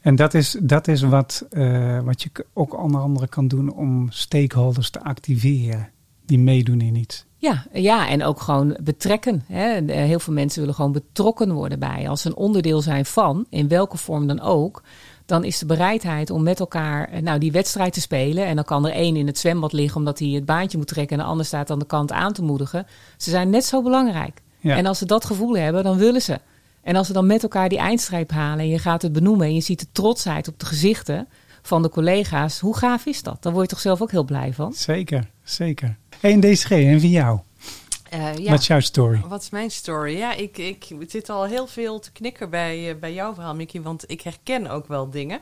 En 0.00 0.16
dat 0.16 0.34
is, 0.34 0.56
dat 0.62 0.88
is 0.88 1.02
wat, 1.02 1.46
eh, 1.50 2.00
wat 2.00 2.22
je 2.22 2.30
ook 2.52 2.82
onder 2.82 3.00
andere 3.00 3.28
kan 3.28 3.48
doen 3.48 3.72
om 3.72 4.06
stakeholders 4.10 4.90
te 4.90 5.02
activeren 5.02 5.90
die 6.24 6.38
meedoen 6.38 6.80
in 6.80 6.94
iets. 6.94 7.24
Ja, 7.36 7.66
ja, 7.72 8.08
en 8.08 8.24
ook 8.24 8.40
gewoon 8.40 8.76
betrekken. 8.82 9.44
Hè. 9.46 9.76
Eh, 9.76 9.96
Heel 9.96 10.18
veel 10.18 10.34
mensen 10.34 10.60
willen 10.60 10.74
gewoon 10.74 10.92
betrokken 10.92 11.52
worden 11.52 11.78
bij. 11.78 12.08
Als 12.08 12.22
ze 12.22 12.28
een 12.28 12.36
onderdeel 12.36 12.82
zijn 12.82 13.06
van, 13.06 13.46
in 13.50 13.68
welke 13.68 13.96
vorm 13.96 14.26
dan 14.26 14.40
ook, 14.40 14.82
dan 15.26 15.44
is 15.44 15.58
de 15.58 15.66
bereidheid 15.66 16.30
om 16.30 16.42
met 16.42 16.60
elkaar 16.60 17.08
eh, 17.08 17.22
nou, 17.22 17.38
die 17.38 17.52
wedstrijd 17.52 17.92
te 17.92 18.00
spelen. 18.00 18.46
En 18.46 18.54
dan 18.54 18.64
kan 18.64 18.86
er 18.86 18.92
één 18.92 19.16
in 19.16 19.26
het 19.26 19.38
zwembad 19.38 19.72
liggen 19.72 19.98
omdat 19.98 20.18
hij 20.18 20.28
het 20.28 20.44
baantje 20.44 20.78
moet 20.78 20.88
trekken 20.88 21.18
en 21.18 21.22
de 21.22 21.30
ander 21.30 21.46
staat 21.46 21.70
aan 21.70 21.78
de 21.78 21.86
kant 21.86 22.12
aan 22.12 22.32
te 22.32 22.42
moedigen. 22.42 22.86
Ze 23.16 23.30
zijn 23.30 23.50
net 23.50 23.64
zo 23.64 23.82
belangrijk. 23.82 24.42
Ja. 24.66 24.76
En 24.76 24.86
als 24.86 24.98
ze 24.98 25.06
dat 25.06 25.24
gevoel 25.24 25.56
hebben, 25.56 25.84
dan 25.84 25.96
willen 25.96 26.22
ze. 26.22 26.40
En 26.82 26.96
als 26.96 27.06
ze 27.06 27.12
dan 27.12 27.26
met 27.26 27.42
elkaar 27.42 27.68
die 27.68 27.78
eindstreep 27.78 28.30
halen 28.30 28.58
en 28.58 28.68
je 28.68 28.78
gaat 28.78 29.02
het 29.02 29.12
benoemen 29.12 29.46
en 29.46 29.54
je 29.54 29.60
ziet 29.60 29.80
de 29.80 29.86
trotsheid 29.92 30.48
op 30.48 30.58
de 30.60 30.66
gezichten 30.66 31.28
van 31.62 31.82
de 31.82 31.88
collega's, 31.88 32.60
hoe 32.60 32.76
gaaf 32.76 33.06
is 33.06 33.22
dat? 33.22 33.42
Dan 33.42 33.52
word 33.52 33.64
je 33.64 33.70
toch 33.70 33.82
zelf 33.82 34.02
ook 34.02 34.10
heel 34.10 34.24
blij 34.24 34.52
van? 34.52 34.72
Zeker, 34.72 35.30
zeker. 35.44 35.96
Hey, 36.20 36.32
en 36.32 36.40
DSG, 36.40 36.70
en 36.70 36.98
wie 36.98 37.10
jou? 37.10 37.38
Eh, 38.10 38.36
ja. 38.36 38.50
Wat 38.50 38.60
is 38.60 38.66
jouw 38.66 38.80
story? 38.80 39.20
Wat 39.28 39.42
is 39.42 39.50
mijn 39.50 39.70
story? 39.70 40.16
Ja, 40.16 40.34
ik, 40.34 40.58
ik 40.58 40.86
zit 41.06 41.28
al 41.28 41.44
heel 41.44 41.66
veel 41.66 41.98
te 41.98 42.12
knikken 42.12 42.50
bij, 42.50 42.90
eh, 42.90 42.96
bij 43.00 43.14
jouw 43.14 43.34
verhaal, 43.34 43.54
Mickey, 43.54 43.82
want 43.82 44.04
ik 44.10 44.20
herken 44.20 44.66
ook 44.70 44.86
wel 44.86 45.10
dingen. 45.10 45.40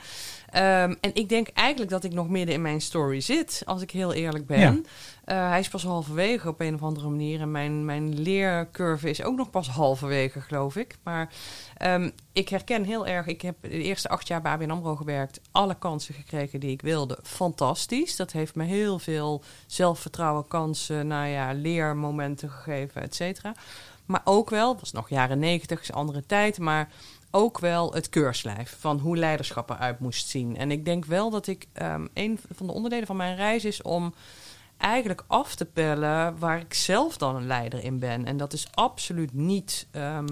Ehm, 0.55 0.94
en 1.00 1.14
ik 1.14 1.28
denk 1.28 1.48
eigenlijk 1.48 1.90
dat 1.90 2.05
ik 2.05 2.12
nog 2.12 2.28
midden 2.28 2.55
in 2.55 2.62
mijn 2.62 2.80
story 2.80 3.20
zit, 3.20 3.62
als 3.64 3.82
ik 3.82 3.90
heel 3.90 4.12
eerlijk 4.12 4.46
ben. 4.46 4.61
Ja. 4.61 4.80
Eh, 5.24 5.48
hij 5.48 5.59
is 5.59 5.68
pas 5.68 5.82
halverwege 5.82 6.48
op 6.48 6.61
een 6.61 6.74
of 6.74 6.82
andere 6.82 7.09
manier. 7.09 7.40
En 7.40 7.50
mijn, 7.50 7.84
mijn 7.84 8.20
leercurve 8.20 9.11
is 9.11 9.22
ook 9.22 9.36
nog 9.36 9.50
pas 9.50 9.68
halverwege, 9.68 10.40
geloof 10.40 10.76
ik. 10.76 10.96
Maar 11.02 11.32
ehm, 11.76 12.11
ik 12.32 12.48
herken 12.48 12.84
heel 12.84 13.07
erg... 13.07 13.26
Ik 13.26 13.42
heb 13.42 13.57
de 13.61 13.68
eerste 13.68 14.09
acht 14.09 14.28
jaar 14.28 14.42
bij 14.42 14.52
ABN 14.52 14.70
AMRO 14.70 14.96
gewerkt. 14.96 15.40
Alle 15.50 15.74
kansen 15.78 16.14
gekregen 16.14 16.61
die 16.61 16.70
ik 16.70 16.82
wilde. 16.82 17.18
Fantastisch. 17.22 18.16
Dat 18.16 18.32
heeft 18.32 18.55
me 18.55 18.64
heel 18.64 18.98
veel 18.98 19.42
zelfvertrouwen, 19.66 20.48
kansen... 20.48 21.07
Nou 21.07 21.26
ja, 21.28 21.52
leermomenten 21.52 22.50
gegeven, 22.50 23.02
et 23.02 23.14
cetera. 23.14 23.55
Maar 24.07 24.22
ook 24.24 24.50
wel, 24.50 24.70
het 24.70 24.80
was 24.80 24.92
nog 24.92 25.09
jaren 25.09 25.38
negentig, 25.38 25.80
is 25.80 25.88
een 25.88 25.94
andere 25.94 26.26
tijd... 26.26 26.59
maar 26.59 26.88
ook 27.37 27.59
wel 27.59 27.93
het 27.93 28.09
keurslijf 28.09 28.76
van 28.80 28.99
hoe 28.99 29.16
leiderschap 29.16 29.70
eruit 29.70 29.99
moest 29.99 30.28
zien. 30.28 30.57
En 30.57 30.70
ik 30.70 30.85
denk 30.85 31.05
wel 31.05 31.30
dat 31.30 31.47
ik... 31.47 31.66
ehm, 31.72 32.07
een 32.14 32.39
van 32.55 32.66
de 32.66 32.72
onderdelen 32.72 33.07
van 33.07 33.16
mijn 33.16 33.37
reis 33.37 33.64
is 33.64 33.82
om 33.82 34.14
eigenlijk 34.76 35.24
af 35.26 35.55
te 35.55 35.64
pellen 35.64 36.39
waar 36.39 36.59
ik 36.59 36.74
zelf 36.74 37.16
dan 37.16 37.37
een 37.37 37.47
leider 37.47 37.85
in 37.85 37.99
ben. 37.99 38.24
En 38.24 38.37
dat 38.37 38.53
is 38.53 38.68
absoluut 38.74 39.32
niet 39.32 39.87
ehm, 39.91 40.26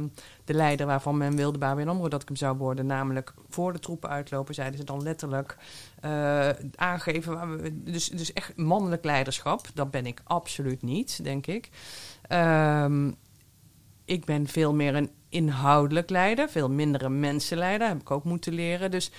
de 0.44 0.54
leider 0.54 0.86
waarvan 0.86 1.16
men 1.16 1.36
wilde 1.36 1.58
bij 1.58 1.84
dat 1.84 2.22
ik 2.22 2.28
hem 2.28 2.36
zou 2.36 2.56
worden. 2.56 2.86
Namelijk 2.86 3.34
voor 3.48 3.72
de 3.72 3.78
troepen 3.78 4.08
uitlopen, 4.08 4.54
zeiden 4.54 4.78
ze 4.78 4.84
dan 4.84 5.02
letterlijk. 5.02 5.56
eh, 6.00 6.48
aangeven, 6.74 7.34
waar 7.34 7.56
we- 7.56 7.82
dus, 7.82 8.08
dus 8.08 8.32
echt 8.32 8.56
mannelijk 8.56 9.04
leiderschap. 9.04 9.66
Dat 9.74 9.90
ben 9.90 10.06
ik 10.06 10.20
absoluut 10.24 10.82
niet, 10.82 11.24
denk 11.24 11.46
ik. 11.46 11.68
Ehm, 12.22 13.10
ik 14.04 14.24
ben 14.24 14.46
veel 14.46 14.74
meer 14.74 14.94
een 14.94 15.10
inhoudelijk 15.32 16.10
leider, 16.10 16.48
veel 16.48 16.70
minder 16.70 17.02
een 17.02 17.20
mensenleider. 17.20 17.88
Heb 17.88 18.00
ik 18.00 18.10
ook 18.10 18.24
moeten 18.24 18.52
leren. 18.52 18.90
Dus 18.90 19.10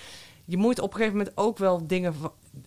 je 0.46 0.58
moet 0.58 0.80
op 0.80 0.92
een 0.92 0.98
gegeven 0.98 1.18
moment 1.18 1.38
ook 1.38 1.58
wel 1.58 1.88
dingen. 1.88 2.14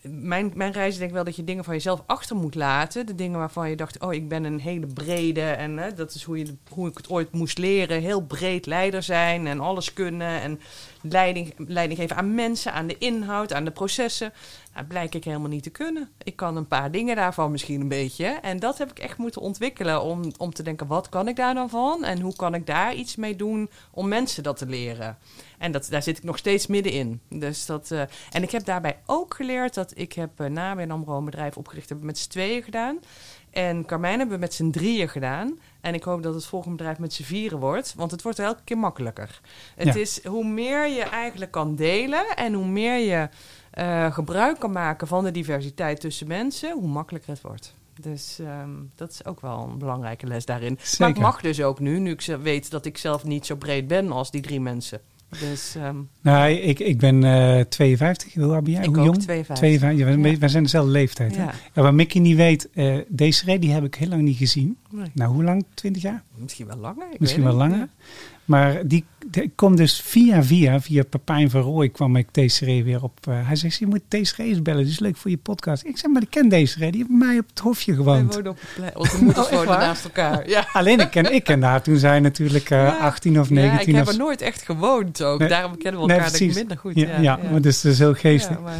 Mijn, 0.01 0.51
mijn 0.55 0.71
reis 0.71 0.91
is 0.91 0.97
denk 0.97 1.09
ik 1.09 1.15
wel 1.15 1.23
dat 1.23 1.35
je 1.35 1.43
dingen 1.43 1.63
van 1.63 1.73
jezelf 1.73 2.03
achter 2.05 2.35
moet 2.35 2.55
laten. 2.55 3.05
De 3.05 3.15
dingen 3.15 3.39
waarvan 3.39 3.69
je 3.69 3.75
dacht, 3.75 3.99
oh, 3.99 4.13
ik 4.13 4.29
ben 4.29 4.43
een 4.43 4.59
hele 4.59 4.87
brede. 4.87 5.41
En 5.41 5.77
hè, 5.77 5.93
dat 5.93 6.13
is 6.13 6.23
hoe, 6.23 6.37
je, 6.37 6.55
hoe 6.69 6.89
ik 6.89 6.97
het 6.97 7.09
ooit 7.09 7.31
moest 7.31 7.57
leren. 7.57 8.01
Heel 8.01 8.21
breed 8.21 8.65
leider 8.65 9.03
zijn 9.03 9.47
en 9.47 9.59
alles 9.59 9.93
kunnen. 9.93 10.41
En 10.41 10.59
leiding, 11.01 11.53
leiding 11.57 11.99
geven 11.99 12.15
aan 12.15 12.35
mensen, 12.35 12.73
aan 12.73 12.87
de 12.87 12.97
inhoud, 12.97 13.53
aan 13.53 13.65
de 13.65 13.71
processen. 13.71 14.33
Nou, 14.73 14.85
blijk 14.85 15.15
ik 15.15 15.23
helemaal 15.23 15.49
niet 15.49 15.63
te 15.63 15.69
kunnen. 15.69 16.09
Ik 16.23 16.35
kan 16.35 16.55
een 16.55 16.67
paar 16.67 16.91
dingen 16.91 17.15
daarvan 17.15 17.51
misschien 17.51 17.81
een 17.81 17.87
beetje. 17.87 18.25
En 18.25 18.59
dat 18.59 18.77
heb 18.77 18.91
ik 18.91 18.99
echt 18.99 19.17
moeten 19.17 19.41
ontwikkelen 19.41 20.01
om, 20.01 20.31
om 20.37 20.53
te 20.53 20.63
denken, 20.63 20.87
wat 20.87 21.09
kan 21.09 21.27
ik 21.27 21.35
daar 21.35 21.53
dan 21.53 21.69
van? 21.69 22.03
En 22.03 22.19
hoe 22.21 22.35
kan 22.35 22.53
ik 22.53 22.65
daar 22.65 22.93
iets 22.93 23.15
mee 23.15 23.35
doen 23.35 23.69
om 23.91 24.07
mensen 24.07 24.43
dat 24.43 24.57
te 24.57 24.65
leren? 24.65 25.17
En 25.57 25.71
dat, 25.71 25.87
daar 25.89 26.03
zit 26.03 26.17
ik 26.17 26.23
nog 26.23 26.37
steeds 26.37 26.67
middenin. 26.67 27.19
Dus 27.29 27.65
dat, 27.65 27.91
eh, 27.91 28.01
en 28.31 28.43
ik 28.43 28.51
heb 28.51 28.65
daarbij 28.65 28.97
ook 29.05 29.33
geleerd 29.33 29.73
dat 29.73 29.91
ik 29.95 30.13
heb 30.13 30.41
uh, 30.41 30.47
na 30.47 30.73
mijn 30.73 30.91
AMRO 30.91 31.17
een 31.17 31.25
bedrijf 31.25 31.57
opgericht, 31.57 31.89
heb 31.89 31.97
ik 31.97 32.03
met 32.03 32.17
z'n 32.17 32.29
tweeën 32.29 32.63
gedaan. 32.63 32.99
En 33.49 33.85
Carmijn 33.85 34.17
hebben 34.17 34.35
we 34.35 34.41
met 34.41 34.53
z'n 34.53 34.69
drieën 34.69 35.09
gedaan. 35.09 35.59
En 35.81 35.93
ik 35.93 36.03
hoop 36.03 36.23
dat 36.23 36.33
het 36.33 36.45
volgende 36.45 36.75
bedrijf 36.77 36.99
met 36.99 37.13
z'n 37.13 37.23
vieren 37.23 37.59
wordt. 37.59 37.93
Want 37.95 38.11
het 38.11 38.21
wordt 38.21 38.39
elke 38.39 38.61
keer 38.63 38.77
makkelijker. 38.77 39.41
Het 39.75 39.87
Ja. 39.93 39.99
is 40.01 40.25
hoe 40.25 40.45
meer 40.45 40.87
je 40.87 41.01
eigenlijk 41.03 41.51
kan 41.51 41.75
delen 41.75 42.25
en 42.35 42.53
hoe 42.53 42.65
meer 42.67 42.97
je 42.97 43.29
eh, 43.71 44.13
gebruik 44.13 44.59
kan 44.59 44.71
maken 44.71 45.07
van 45.07 45.23
de 45.23 45.31
diversiteit 45.31 45.99
tussen 45.99 46.27
mensen, 46.27 46.71
hoe 46.73 46.87
makkelijker 46.87 47.29
het 47.31 47.41
wordt. 47.41 47.75
Dus 48.01 48.39
ehm, 48.39 48.69
dat 48.95 49.11
is 49.11 49.25
ook 49.25 49.41
wel 49.41 49.67
een 49.71 49.77
belangrijke 49.77 50.27
les 50.27 50.45
daarin. 50.45 50.73
Maar 50.73 50.81
ik 50.83 50.87
Zeker. 50.87 51.21
mag 51.21 51.41
dus 51.41 51.61
ook 51.61 51.79
nu, 51.79 51.99
nu 51.99 52.11
ik 52.11 52.21
weet 52.41 52.71
dat 52.71 52.85
ik 52.85 52.97
zelf 52.97 53.23
niet 53.23 53.45
zo 53.45 53.55
breed 53.55 53.87
ben 53.87 54.11
als 54.11 54.31
die 54.31 54.41
drie 54.41 54.61
mensen. 54.61 55.01
Dus 55.39 55.75
ehm, 55.75 55.95
Nou, 56.21 56.49
ik, 56.51 56.79
ik 56.79 56.97
ben 56.97 57.23
eh 57.23 57.59
52. 57.69 58.33
Hoe 58.33 58.53
oud 58.53 58.63
ben 58.63 58.73
jij? 58.73 58.81
ik 58.83 58.87
Hoe 58.87 58.97
ook 58.97 59.05
jong? 59.05 59.17
52. 59.21 59.55
52. 59.57 60.07
Ja, 60.15 60.21
wij, 60.21 60.37
Ja. 60.39 60.47
zijn 60.47 60.63
dezelfde 60.63 60.91
leeftijd. 60.91 61.35
Hè? 61.35 61.43
Ja. 61.43 61.53
Ja, 61.73 61.81
wat 61.81 61.93
Mickey 61.93 62.21
niet 62.21 62.35
weet, 62.35 62.69
eh 62.73 62.97
Desiree 63.07 63.59
die 63.59 63.71
heb 63.71 63.83
ik 63.83 63.95
heel 63.95 64.07
lang 64.07 64.21
niet 64.21 64.37
gezien. 64.37 64.77
Nee, 64.89 65.11
Nou, 65.13 65.33
hoe 65.33 65.43
lang? 65.43 65.65
20 65.73 66.01
jaar? 66.01 66.23
misschien 66.35 66.67
wel 66.67 66.77
langer. 66.77 67.05
Misschien 67.17 67.43
wel 67.43 67.53
langer. 67.53 67.87
Maar 68.45 68.87
die, 68.87 69.05
ik 69.31 69.51
kom 69.55 69.75
dus 69.75 70.01
via 70.01 70.43
via, 70.43 70.81
via 70.81 71.03
Papijn 71.09 71.49
van 71.49 71.61
Rooij 71.61 71.89
kwam 71.89 72.15
ik 72.15 72.27
Desiree 72.31 72.83
weer 72.83 73.03
op. 73.03 73.19
eh, 73.27 73.47
hij 73.47 73.55
zegt, 73.55 73.77
je 73.77 73.85
moet 73.87 74.01
Desiree 74.07 74.47
eens 74.49 74.61
bellen, 74.61 74.85
is 74.85 74.99
leuk 74.99 75.17
voor 75.17 75.31
je 75.31 75.37
podcast. 75.37 75.83
Ik 75.85 75.97
zeg, 75.97 76.11
maar 76.11 76.21
ik 76.21 76.29
ken 76.29 76.49
Desiree, 76.49 76.91
die 76.91 76.99
heeft 77.07 77.19
mij 77.25 77.37
op 77.37 77.45
het 77.49 77.59
hofje 77.59 77.91
Wij 77.95 78.03
gewoond. 78.03 78.33
woonden 78.33 78.51
op 78.51 78.59
het 78.61 78.69
plein. 78.75 78.97
Onze 78.97 79.23
moeders 79.23 79.49
Oh, 79.51 79.67
naast 79.67 80.03
elkaar. 80.03 80.49
Ja. 80.49 80.67
Alleen 80.73 80.99
ik 80.99 81.09
ken, 81.11 81.33
ik 81.33 81.43
ken 81.43 81.63
haar 81.63 81.81
toen 81.81 81.97
zij 81.97 82.19
natuurlijk 82.19 82.69
eh, 82.69 82.77
Ja. 82.83 82.97
18 82.97 83.39
of 83.39 83.47
ja, 83.49 83.53
19 83.55 83.87
ik 83.89 83.95
heb 83.95 84.07
er 84.07 84.17
nooit 84.17 84.41
echt 84.41 84.61
gewoond 84.61 85.23
ook. 85.23 85.39
Nee. 85.39 85.49
Daarom 85.49 85.77
kennen 85.77 86.01
we 86.01 86.07
Nee, 86.07 86.15
elkaar 86.17 86.31
denk 86.31 86.41
ik 86.41 86.47
precies. 86.47 86.55
minder 86.55 86.77
goed. 86.77 86.95
Ja, 86.95 87.19
ja, 87.19 87.39
maar 87.51 87.61
dus 87.61 87.81
dat 87.81 87.91
is 87.91 87.99
heel 87.99 88.13
geestig. 88.13 88.55
Ja, 88.55 88.61
maar. 88.61 88.75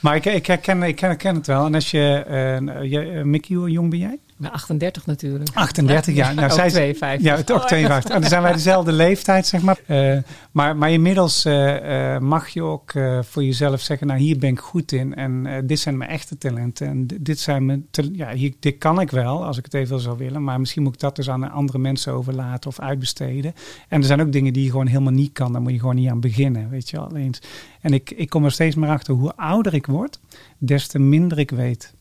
Maar 0.00 0.16
ik, 0.16 0.24
ik, 0.24 0.46
herken, 0.46 0.82
ik, 0.82 0.96
ken, 0.96 1.10
ik 1.10 1.18
ken 1.18 1.34
het 1.34 1.46
wel. 1.46 1.66
En 1.66 1.74
als 1.74 1.90
je, 1.90 2.24
eh, 2.26 2.90
je 2.90 3.00
eh, 3.10 3.22
Mickey, 3.22 3.56
hoe 3.56 3.70
jong 3.70 3.90
ben 3.90 3.98
jij? 3.98 4.18
Maar 4.36 4.50
38 4.50 5.06
natuurlijk. 5.06 5.50
38 5.54 6.14
jaar. 6.14 6.34
Nou, 6.34 6.46
ook 6.46 6.52
zij, 6.52 6.70
52. 6.70 7.26
Ja, 7.26 7.36
het 7.36 7.52
ook 7.52 7.66
52. 7.66 8.14
En 8.14 8.20
dan 8.20 8.30
zijn 8.30 8.42
wij 8.42 8.52
dezelfde 8.52 8.92
leeftijd, 8.92 9.46
zeg 9.46 9.62
maar. 9.62 9.78
Eh, 9.86 10.18
maar, 10.50 10.76
maar 10.76 10.90
inmiddels 10.90 11.44
eh, 11.44 12.14
eh, 12.14 12.20
mag 12.20 12.48
je 12.48 12.62
ook 12.62 12.92
voor 13.20 13.44
jezelf 13.44 13.80
zeggen, 13.80 14.06
nou 14.06 14.18
hier 14.18 14.38
ben 14.38 14.50
ik 14.50 14.58
goed 14.58 14.92
in. 14.92 15.14
En 15.14 15.62
dit 15.66 15.78
zijn 15.78 15.96
mijn 15.96 16.10
echte 16.10 16.38
talenten. 16.38 16.86
En 16.86 17.06
dit 17.20 17.38
zijn 17.38 17.66
mijn, 17.66 17.86
ja, 18.12 18.32
hier, 18.32 18.52
dit 18.60 18.78
kan 18.78 19.00
ik 19.00 19.10
wel, 19.10 19.44
als 19.44 19.58
ik 19.58 19.64
het 19.64 19.74
even 19.74 20.00
zou 20.00 20.18
willen. 20.18 20.44
Maar 20.44 20.60
misschien 20.60 20.82
moet 20.82 20.94
ik 20.94 21.00
dat 21.00 21.16
dus 21.16 21.30
aan 21.30 21.50
andere 21.50 21.78
mensen 21.78 22.12
overlaten 22.12 22.70
of 22.70 22.80
uitbesteden. 22.80 23.54
En 23.88 24.00
er 24.00 24.06
zijn 24.06 24.20
ook 24.20 24.32
dingen 24.32 24.52
die 24.52 24.64
je 24.64 24.70
gewoon 24.70 24.86
helemaal 24.86 25.12
niet 25.12 25.32
kan. 25.32 25.52
Daar 25.52 25.62
moet 25.62 25.72
je 25.72 25.78
gewoon 25.78 25.94
niet 25.94 26.10
aan 26.10 26.20
beginnen, 26.20 26.70
weet 26.70 26.90
je 26.90 26.96
wel. 26.96 27.16
Eens. 27.16 27.42
En 27.80 27.92
ik, 27.92 28.10
ik 28.10 28.28
kom 28.28 28.44
er 28.44 28.52
steeds 28.52 28.74
meer 28.74 28.90
achter, 28.90 29.14
hoe 29.14 29.36
ouder 29.36 29.74
ik 29.74 29.86
word, 29.86 30.20
des 30.58 30.86
te 30.86 30.98
minder 30.98 31.38
ik 31.38 31.50
weet. 31.50 31.93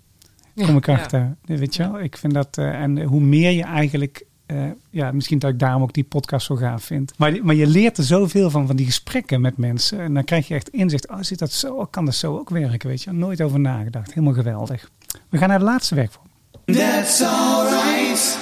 Kom 0.56 0.78
ik 0.78 0.86
Ja. 0.86 0.94
achter, 0.94 1.36
weet 1.46 1.76
je 1.76 1.92
wel. 1.92 2.00
Ik 2.02 2.18
vind 2.18 2.34
dat, 2.34 2.58
eh, 2.58 2.82
en 2.82 3.02
hoe 3.04 3.22
meer 3.22 3.52
je 3.52 3.64
eigenlijk 3.64 4.26
eh, 4.46 4.58
ja, 4.90 5.12
misschien 5.12 5.40
dat 5.40 5.50
ik 5.52 5.60
daarom 5.60 5.82
ook 5.82 5.94
die 5.94 6.04
podcast 6.04 6.46
zo 6.46 6.56
gaaf 6.56 6.84
vind. 6.84 7.14
Maar, 7.18 7.40
maar 7.42 7.56
je 7.56 7.68
leert 7.68 7.98
er 7.98 8.04
zoveel 8.04 8.50
van, 8.50 8.68
van 8.68 8.76
die 8.76 8.86
gesprekken 8.86 9.42
met 9.42 9.58
mensen. 9.58 10.00
En 10.00 10.14
dan 10.14 10.24
krijg 10.24 10.48
je 10.48 10.54
echt 10.56 10.70
inzicht. 10.70 11.10
Oh, 11.10 11.18
zit 11.22 11.40
dat 11.40 11.52
zo? 11.52 11.86
Kan 11.86 12.06
dat 12.06 12.16
zo 12.16 12.38
ook 12.38 12.50
werken? 12.50 12.90
Weet 12.90 13.02
je, 13.04 13.12
nooit 13.12 13.42
over 13.42 13.60
nagedacht. 13.60 14.14
Helemaal 14.14 14.34
geweldig. 14.34 14.90
We 15.30 15.38
gaan 15.38 15.50
naar 15.50 15.60
de 15.60 15.66
laatste 15.66 15.96
werkvorm. 15.96 16.26
That's 16.66 17.22
alright. 17.22 18.38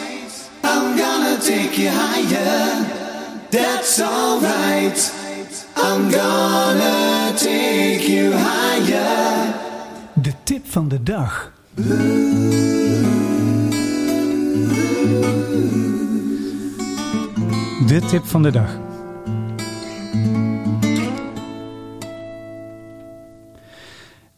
I'm 0.63 0.97
gonna 0.99 1.37
take 1.37 1.81
you 1.81 1.89
higher. 1.89 2.85
That's 3.49 4.01
alright. 4.01 5.13
I'm 5.77 6.11
gonna 6.11 7.31
take 7.35 8.03
you 8.11 8.33
higher. 8.35 9.53
De 10.13 10.33
tip 10.43 10.67
van 10.67 10.87
de 10.87 11.03
dag. 11.03 11.51
De 11.81 11.87
tip 18.09 18.25
van 18.25 18.43
de 18.43 18.51
dag. 18.51 18.79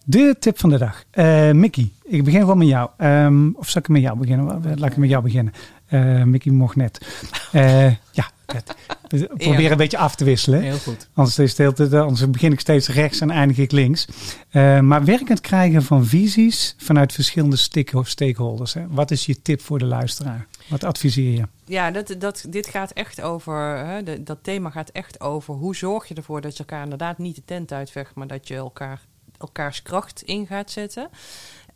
De 0.03 0.35
tip 0.39 0.59
van 0.59 0.69
de 0.69 0.77
dag. 0.77 1.03
Eh, 1.11 1.51
Mickey, 1.51 1.91
ik 2.03 2.23
begin 2.23 2.39
gewoon 2.39 2.57
met 2.57 2.67
jou. 2.67 2.89
Ehm, 2.97 3.49
of 3.53 3.69
zal 3.69 3.81
ik 3.81 3.87
met 3.87 4.01
jou 4.01 4.17
beginnen? 4.17 4.61
Laat 4.79 4.91
ik 4.91 4.97
met 4.97 5.09
jou 5.09 5.23
beginnen. 5.23 5.53
Eh, 5.85 6.23
Mickey 6.23 6.51
mocht 6.51 6.75
net. 6.75 7.07
Eh, 7.51 7.87
ja, 8.11 8.29
proberen 9.37 9.71
een 9.71 9.77
beetje 9.77 9.97
af 9.97 10.15
te 10.15 10.23
wisselen. 10.23 10.61
Heel 10.61 10.77
goed. 10.77 11.09
Anders, 11.13 11.39
is 11.39 11.57
het 11.57 11.93
anders 11.93 12.29
begin 12.29 12.51
ik 12.51 12.59
steeds 12.59 12.87
rechts 12.87 13.19
en 13.19 13.31
eindig 13.31 13.57
ik 13.57 13.71
links. 13.71 14.07
Eh, 14.49 14.79
maar 14.79 15.05
werkend 15.05 15.41
krijgen 15.41 15.83
van 15.83 16.05
visies 16.05 16.75
vanuit 16.77 17.13
verschillende 17.13 17.55
stakeholders. 18.03 18.73
Hè. 18.73 18.87
Wat 18.87 19.11
is 19.11 19.25
je 19.25 19.41
tip 19.41 19.61
voor 19.61 19.79
de 19.79 19.85
luisteraar? 19.85 20.47
Wat 20.67 20.83
adviseer 20.83 21.31
je? 21.31 21.47
Ja, 21.65 21.91
dat, 21.91 22.15
dat, 22.17 22.45
dit 22.49 22.67
gaat 22.67 22.91
echt 22.91 23.21
over, 23.21 23.85
hè, 23.85 24.03
de, 24.03 24.23
dat 24.23 24.37
thema 24.41 24.69
gaat 24.69 24.89
echt 24.89 25.21
over 25.21 25.53
hoe 25.53 25.75
zorg 25.75 26.07
je 26.07 26.15
ervoor 26.15 26.41
dat 26.41 26.53
je 26.53 26.59
elkaar 26.59 26.83
inderdaad 26.83 27.17
niet 27.17 27.35
de 27.35 27.41
tent 27.45 27.71
uitvecht, 27.71 28.15
maar 28.15 28.27
dat 28.27 28.47
je 28.47 28.55
elkaar, 28.55 29.01
elkaars 29.37 29.81
kracht 29.81 30.21
in 30.21 30.47
gaat 30.47 30.71
zetten. 30.71 31.09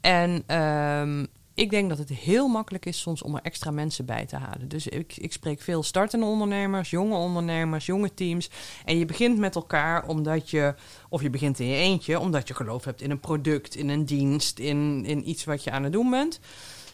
En 0.01 0.43
ehm, 0.45 1.25
ik 1.57 1.69
denk 1.69 1.89
dat 1.89 1.97
het 1.97 2.09
heel 2.09 2.47
makkelijk 2.47 2.85
is 2.85 2.99
soms 2.99 3.21
om 3.21 3.35
er 3.35 3.41
extra 3.41 3.71
mensen 3.71 4.05
bij 4.05 4.25
te 4.25 4.35
halen. 4.35 4.67
Dus 4.67 4.87
ik, 4.87 5.17
ik 5.17 5.33
spreek 5.33 5.61
veel 5.61 5.83
startende 5.83 6.25
ondernemers, 6.25 6.89
jonge 6.89 7.15
ondernemers, 7.15 7.85
jonge 7.85 8.13
teams. 8.13 8.49
En 8.85 8.97
je 8.97 9.05
begint 9.05 9.37
met 9.37 9.55
elkaar 9.55 10.07
omdat 10.07 10.49
je, 10.49 10.75
of 11.09 11.21
je 11.21 11.29
begint 11.29 11.59
in 11.59 11.67
je 11.67 11.75
eentje, 11.75 12.19
omdat 12.19 12.47
je 12.47 12.53
geloof 12.53 12.83
hebt 12.83 13.01
in 13.01 13.11
een 13.11 13.19
product, 13.19 13.75
in 13.75 13.89
een 13.89 14.05
dienst, 14.05 14.59
in, 14.59 15.05
in 15.05 15.29
iets 15.29 15.43
wat 15.43 15.63
je 15.63 15.71
aan 15.71 15.83
het 15.83 15.91
doen 15.91 16.09
bent. 16.09 16.39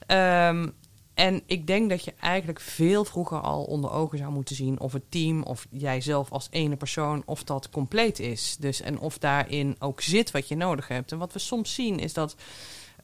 Ehm, 0.07 0.68
en 1.14 1.41
ik 1.45 1.68
denk 1.68 1.89
dat 1.89 2.03
je 2.03 2.14
eigenlijk 2.20 2.59
veel 2.59 3.05
vroeger 3.05 3.39
al 3.39 3.64
onder 3.64 3.91
ogen 3.91 4.18
zou 4.18 4.32
moeten 4.32 4.55
zien 4.55 4.80
of 4.80 4.93
het 4.93 5.11
team 5.11 5.43
of 5.43 5.68
jijzelf 5.70 6.32
als 6.32 6.47
ene 6.51 6.76
persoon 6.76 7.24
of 7.26 7.43
dat 7.43 7.70
compleet 7.70 8.20
is. 8.20 8.55
Dus 8.59 8.82
en 8.82 8.99
of 8.99 9.18
daarin 9.18 9.76
ook 9.80 10.01
zit 10.01 10.32
wat 10.32 10.47
je 10.47 10.55
nodig 10.55 10.88
hebt. 10.88 11.11
En 11.11 11.18
wat 11.18 11.34
we 11.34 11.39
soms 11.39 11.74
zien 11.74 11.99
is 11.99 12.14
dat, 12.14 12.36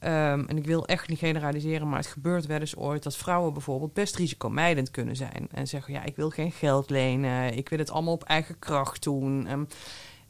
ehm, 0.00 0.44
en 0.46 0.56
ik 0.56 0.66
wil 0.66 0.86
echt 0.86 1.08
niet 1.08 1.18
generaliseren, 1.18 1.88
maar 1.88 1.98
het 1.98 2.06
gebeurt 2.06 2.46
wel 2.46 2.60
eens 2.60 2.76
ooit 2.76 3.02
dat 3.02 3.16
vrouwen 3.16 3.52
bijvoorbeeld 3.52 3.94
best 3.94 4.16
risicomijdend 4.16 4.90
kunnen 4.90 5.16
zijn. 5.16 5.48
En 5.52 5.68
zeggen, 5.68 5.92
ja, 5.92 6.04
ik 6.04 6.16
wil 6.16 6.30
geen 6.30 6.52
geld 6.52 6.90
lenen, 6.90 7.56
ik 7.56 7.68
wil 7.68 7.78
het 7.78 7.90
allemaal 7.90 8.14
op 8.14 8.24
eigen 8.24 8.58
kracht 8.58 9.02
doen. 9.02 9.46
Ehm, 9.46 9.64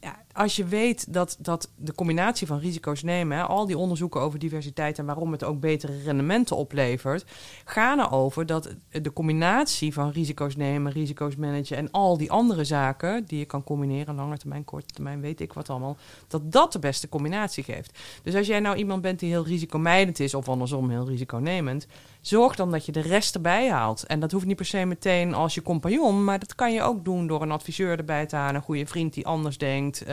ja, 0.00 0.22
als 0.40 0.56
je 0.56 0.64
weet 0.64 1.12
dat, 1.12 1.36
dat 1.38 1.70
de 1.76 1.94
combinatie 1.94 2.46
van 2.46 2.58
risico's 2.58 3.02
nemen, 3.02 3.48
al 3.48 3.66
die 3.66 3.78
onderzoeken 3.78 4.20
over 4.20 4.38
diversiteit 4.38 4.98
en 4.98 5.06
waarom 5.06 5.32
het 5.32 5.44
ook 5.44 5.60
betere 5.60 6.02
rendementen 6.02 6.56
oplevert, 6.56 7.24
gaan 7.64 8.00
erover 8.00 8.46
dat 8.46 8.74
de 8.90 9.12
combinatie 9.12 9.92
van 9.92 10.10
risico's 10.10 10.56
nemen, 10.56 10.92
risico's 10.92 11.36
managen 11.36 11.76
en 11.76 11.90
al 11.90 12.16
die 12.16 12.30
andere 12.30 12.64
zaken 12.64 13.24
die 13.26 13.38
je 13.38 13.44
kan 13.44 13.64
combineren, 13.64 14.14
lange 14.14 14.36
termijn, 14.36 14.64
korte 14.64 14.94
termijn, 14.94 15.20
weet 15.20 15.40
ik 15.40 15.52
wat 15.52 15.70
allemaal, 15.70 15.96
dat 16.28 16.52
dat 16.52 16.72
de 16.72 16.78
beste 16.78 17.08
combinatie 17.08 17.64
geeft. 17.64 17.98
Dus 18.22 18.34
als 18.34 18.46
jij 18.46 18.60
nou 18.60 18.76
iemand 18.76 19.02
bent 19.02 19.18
die 19.18 19.30
heel 19.30 19.46
risicomijdend 19.46 20.20
is 20.20 20.34
of 20.34 20.48
andersom 20.48 20.90
heel 20.90 21.08
risiconemend, 21.08 21.86
zorg 22.20 22.56
dan 22.56 22.70
dat 22.70 22.86
je 22.86 22.92
de 22.92 23.00
rest 23.00 23.34
erbij 23.34 23.70
haalt. 23.70 24.02
En 24.02 24.20
dat 24.20 24.32
hoeft 24.32 24.46
niet 24.46 24.56
per 24.56 24.64
se 24.64 24.84
meteen 24.84 25.34
als 25.34 25.54
je 25.54 25.62
compagnon, 25.62 26.24
maar 26.24 26.38
dat 26.38 26.54
kan 26.54 26.72
je 26.72 26.82
ook 26.82 27.04
doen 27.04 27.26
door 27.26 27.42
een 27.42 27.50
adviseur 27.50 27.98
erbij 27.98 28.26
te 28.26 28.36
halen, 28.36 28.54
een 28.54 28.62
goede 28.62 28.86
vriend 28.86 29.14
die 29.14 29.26
anders 29.26 29.58
denkt. 29.58 30.04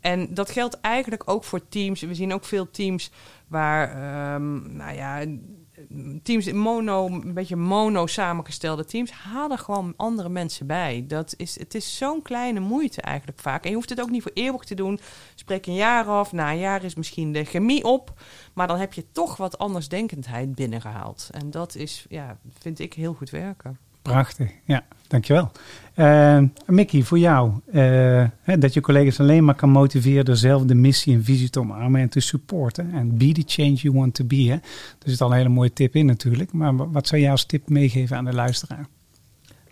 En 0.00 0.34
dat 0.34 0.50
geldt 0.50 0.80
eigenlijk 0.80 1.22
ook 1.30 1.44
voor 1.44 1.68
teams. 1.68 2.00
We 2.00 2.14
zien 2.14 2.32
ook 2.32 2.44
veel 2.44 2.70
teams 2.70 3.10
waar, 3.48 3.88
ehm, 3.88 4.76
nou 4.76 4.94
ja, 4.94 5.24
teams 6.22 6.52
mono, 6.52 7.06
een 7.06 7.34
beetje 7.34 7.56
mono 7.56 8.06
samengestelde 8.06 8.84
teams, 8.84 9.10
haal 9.10 9.50
er 9.50 9.58
gewoon 9.58 9.94
andere 9.96 10.28
mensen 10.28 10.66
bij. 10.66 11.04
Dat 11.08 11.34
is, 11.36 11.58
het 11.58 11.74
is 11.74 11.96
zo'n 11.96 12.22
kleine 12.22 12.60
moeite 12.60 13.00
eigenlijk 13.00 13.40
vaak. 13.40 13.64
En 13.64 13.70
je 13.70 13.76
hoeft 13.76 13.88
het 13.88 14.00
ook 14.00 14.10
niet 14.10 14.22
voor 14.22 14.30
eeuwig 14.34 14.64
te 14.64 14.74
doen. 14.74 15.00
Spreek 15.34 15.66
een 15.66 15.74
jaar 15.74 16.04
af, 16.04 16.32
na 16.32 16.50
een 16.50 16.58
jaar 16.58 16.84
is 16.84 16.94
misschien 16.94 17.32
de 17.32 17.44
chemie 17.44 17.84
op, 17.84 18.20
maar 18.52 18.66
dan 18.66 18.78
heb 18.78 18.92
je 18.92 19.12
toch 19.12 19.36
wat 19.36 19.58
andersdenkendheid 19.58 20.54
binnengehaald. 20.54 21.28
En 21.30 21.50
dat 21.50 21.74
is, 21.74 22.06
ja, 22.08 22.38
vind 22.58 22.78
ik 22.78 22.94
heel 22.94 23.14
goed 23.14 23.30
werken. 23.30 23.78
Prachtig, 24.02 24.50
ja, 24.64 24.84
dankjewel. 25.06 25.50
Uh, 25.96 26.42
Mickey, 26.66 27.02
voor 27.02 27.18
jou, 27.18 27.52
hè, 28.42 28.58
dat 28.58 28.74
je 28.74 28.80
collega's 28.80 29.20
alleen 29.20 29.44
maar 29.44 29.54
kan 29.54 29.70
motiveren 29.70 30.24
door 30.24 30.36
zelf 30.36 30.62
de 30.62 30.74
missie 30.74 31.14
en 31.14 31.24
visie 31.24 31.50
te 31.50 31.60
omarmen 31.60 32.00
en 32.00 32.08
te 32.08 32.20
supporten. 32.20 32.92
En 32.92 33.16
be 33.16 33.32
the 33.32 33.42
change 33.46 33.74
you 33.74 33.94
want 33.94 34.14
to 34.14 34.24
be. 34.24 34.36
Hè. 34.36 34.52
Er 34.52 35.10
zit 35.10 35.20
al 35.20 35.30
een 35.30 35.36
hele 35.36 35.48
mooie 35.48 35.72
tip 35.72 35.94
in 35.94 36.06
natuurlijk, 36.06 36.52
maar 36.52 36.90
wat 36.90 37.06
zou 37.06 37.20
jij 37.20 37.30
als 37.30 37.44
tip 37.44 37.68
meegeven 37.68 38.16
aan 38.16 38.24
de 38.24 38.32
luisteraar? 38.32 38.86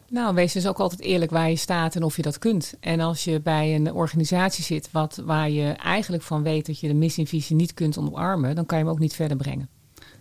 Nou, 0.08 0.34
wees 0.34 0.52
dus 0.52 0.66
ook 0.66 0.78
altijd 0.78 1.00
eerlijk 1.00 1.30
waar 1.30 1.50
je 1.50 1.56
staat 1.56 1.96
en 1.96 2.02
of 2.02 2.16
je 2.16 2.22
dat 2.22 2.38
kunt. 2.38 2.74
En 2.80 3.00
als 3.00 3.24
je 3.24 3.40
bij 3.40 3.74
een 3.74 3.92
organisatie 3.92 4.64
zit 4.64 4.88
wat, 4.92 5.22
waar 5.24 5.50
je 5.50 5.68
eigenlijk 5.68 6.22
van 6.22 6.42
weet 6.42 6.66
dat 6.66 6.80
je 6.80 6.88
de 6.88 6.94
missie 6.94 7.24
en 7.24 7.30
visie 7.30 7.56
niet 7.56 7.74
kunt 7.74 7.98
omarmen, 7.98 8.54
dan 8.54 8.66
kan 8.66 8.78
je 8.78 8.84
hem 8.84 8.92
ook 8.92 8.98
niet 8.98 9.14
verder 9.14 9.36
brengen. 9.36 9.68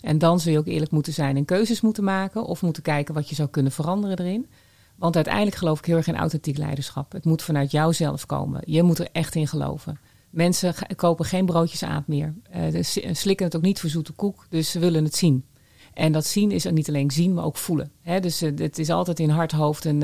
En 0.01 0.17
dan 0.17 0.39
zul 0.39 0.51
je 0.51 0.57
ook 0.57 0.67
eerlijk 0.67 0.91
moeten 0.91 1.13
zijn 1.13 1.37
en 1.37 1.45
keuzes 1.45 1.81
moeten 1.81 2.03
maken 2.03 2.45
of 2.45 2.61
moeten 2.61 2.83
kijken 2.83 3.13
wat 3.13 3.29
je 3.29 3.35
zou 3.35 3.49
kunnen 3.49 3.71
veranderen 3.71 4.19
erin. 4.19 4.47
Want 4.95 5.15
uiteindelijk 5.15 5.55
geloof 5.55 5.79
ik 5.79 5.85
heel 5.85 5.97
erg 5.97 6.07
in 6.07 6.15
authentiek 6.15 6.57
leiderschap. 6.57 7.11
Het 7.11 7.25
moet 7.25 7.41
vanuit 7.41 7.71
jouzelf 7.71 8.25
komen. 8.25 8.61
Je 8.65 8.83
moet 8.83 8.99
er 8.99 9.07
echt 9.11 9.35
in 9.35 9.47
geloven. 9.47 9.99
Mensen 10.29 10.73
kopen 10.95 11.25
geen 11.25 11.45
broodjes 11.45 11.83
aap 11.83 12.07
meer. 12.07 12.33
Uh, 12.55 12.83
slikken 13.11 13.45
het 13.45 13.55
ook 13.55 13.61
niet 13.61 13.79
voor 13.79 13.89
zoete 13.89 14.11
koek, 14.11 14.45
dus 14.49 14.71
ze 14.71 14.79
willen 14.79 15.03
het 15.03 15.15
zien. 15.15 15.45
En 15.93 16.11
dat 16.11 16.25
zien 16.25 16.51
is 16.51 16.65
niet 16.65 16.87
alleen 16.89 17.11
zien, 17.11 17.33
maar 17.33 17.43
ook 17.43 17.57
voelen. 17.57 17.91
Dus 18.21 18.43
uh, 18.43 18.51
het 18.57 18.79
is 18.79 18.89
altijd 18.89 19.19
in 19.19 19.29
hart, 19.29 19.51
hoofd 19.51 19.85
en, 19.85 20.03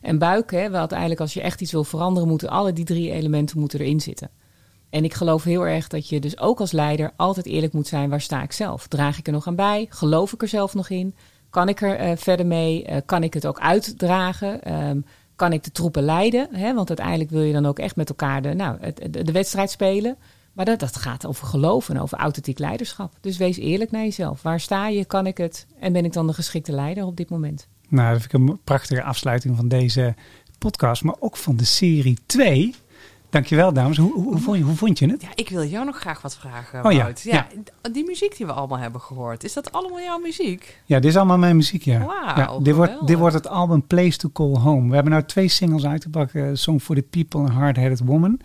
en 0.00 0.18
buik. 0.18 0.50
Hè. 0.50 0.62
Want 0.62 0.74
uiteindelijk 0.74 1.20
als 1.20 1.34
je 1.34 1.40
echt 1.40 1.60
iets 1.60 1.72
wil 1.72 1.84
veranderen, 1.84 2.28
moeten 2.28 2.48
alle 2.48 2.72
die 2.72 2.84
drie 2.84 3.10
elementen 3.10 3.58
moeten 3.58 3.80
erin 3.80 4.00
zitten. 4.00 4.30
En 4.90 5.04
ik 5.04 5.14
geloof 5.14 5.44
heel 5.44 5.66
erg 5.66 5.88
dat 5.88 6.08
je 6.08 6.20
dus 6.20 6.38
ook 6.38 6.60
als 6.60 6.72
leider 6.72 7.12
altijd 7.16 7.46
eerlijk 7.46 7.72
moet 7.72 7.86
zijn. 7.86 8.10
Waar 8.10 8.20
sta 8.20 8.42
ik 8.42 8.52
zelf? 8.52 8.86
Draag 8.86 9.18
ik 9.18 9.26
er 9.26 9.32
nog 9.32 9.46
aan 9.46 9.54
bij? 9.54 9.86
Geloof 9.88 10.32
ik 10.32 10.42
er 10.42 10.48
zelf 10.48 10.74
nog 10.74 10.88
in? 10.88 11.14
Kan 11.50 11.68
ik 11.68 11.80
er 11.80 12.00
uh, 12.00 12.16
verder 12.16 12.46
mee? 12.46 12.88
Uh, 12.88 12.96
kan 13.06 13.22
ik 13.22 13.34
het 13.34 13.46
ook 13.46 13.60
uitdragen? 13.60 14.74
Um, 14.88 15.04
kan 15.36 15.52
ik 15.52 15.64
de 15.64 15.72
troepen 15.72 16.02
leiden? 16.02 16.48
Want 16.74 16.88
uiteindelijk 16.88 17.30
wil 17.30 17.42
je 17.42 17.52
dan 17.52 17.66
ook 17.66 17.78
echt 17.78 17.96
met 17.96 18.08
elkaar 18.08 18.42
de, 18.42 18.54
nou, 18.54 18.78
de, 19.10 19.22
de 19.22 19.32
wedstrijd 19.32 19.70
spelen. 19.70 20.16
Maar 20.52 20.64
dat, 20.64 20.80
dat 20.80 20.96
gaat 20.96 21.26
over 21.26 21.46
geloof 21.46 21.88
en 21.88 22.00
over 22.00 22.18
authentiek 22.18 22.58
leiderschap. 22.58 23.12
Dus 23.20 23.36
wees 23.36 23.56
eerlijk 23.56 23.90
naar 23.90 24.02
jezelf. 24.02 24.42
Waar 24.42 24.60
sta 24.60 24.88
je? 24.88 25.04
Kan 25.04 25.26
ik 25.26 25.36
het? 25.36 25.66
En 25.78 25.92
ben 25.92 26.04
ik 26.04 26.12
dan 26.12 26.26
de 26.26 26.32
geschikte 26.32 26.72
leider 26.72 27.04
op 27.04 27.16
dit 27.16 27.30
moment? 27.30 27.66
Nou, 27.88 28.12
dat 28.12 28.22
vind 28.22 28.32
ik 28.32 28.48
een 28.48 28.60
prachtige 28.64 29.02
afsluiting 29.02 29.56
van 29.56 29.68
deze 29.68 30.14
podcast, 30.58 31.02
maar 31.02 31.16
ook 31.18 31.36
van 31.36 31.56
de 31.56 31.64
serie 31.64 32.18
2. 32.26 32.74
Dankjewel, 33.30 33.72
dames. 33.72 33.96
Hoe, 33.96 34.12
hoe, 34.12 34.22
hoe, 34.24 34.38
vond, 34.38 34.58
je, 34.58 34.64
hoe 34.64 34.76
vond 34.76 34.98
je 34.98 35.06
het? 35.10 35.22
Ja, 35.22 35.28
ik 35.34 35.48
wil 35.48 35.64
jou 35.64 35.84
nog 35.84 35.98
graag 35.98 36.22
wat 36.22 36.36
vragen, 36.36 36.84
Oh 36.84 36.92
ja. 36.92 37.10
Ja, 37.22 37.46
Die 37.92 38.04
muziek 38.04 38.36
die 38.36 38.46
we 38.46 38.52
allemaal 38.52 38.78
hebben 38.78 39.00
gehoord, 39.00 39.44
is 39.44 39.52
dat 39.52 39.72
allemaal 39.72 40.00
jouw 40.00 40.18
muziek? 40.18 40.80
Ja, 40.84 41.00
dit 41.00 41.10
is 41.10 41.16
allemaal 41.16 41.38
mijn 41.38 41.56
muziek, 41.56 41.82
ja. 41.82 41.98
Wauw, 41.98 42.36
ja 42.36 42.58
dit, 42.62 42.74
wordt, 42.74 43.06
dit 43.06 43.18
wordt 43.18 43.34
het 43.34 43.46
album 43.48 43.86
Place 43.86 44.16
to 44.16 44.30
Call 44.32 44.54
Home. 44.56 44.88
We 44.88 44.94
hebben 44.94 45.12
nou 45.12 45.24
twee 45.24 45.48
singles 45.48 45.84
uitgebracht. 45.86 46.34
eh, 46.34 46.44
Song 46.52 46.78
for 46.78 46.94
the 46.94 47.02
People 47.02 47.40
en 47.40 47.50
Hard 47.52 47.76
Headed 47.76 48.00
Woman. 48.04 48.40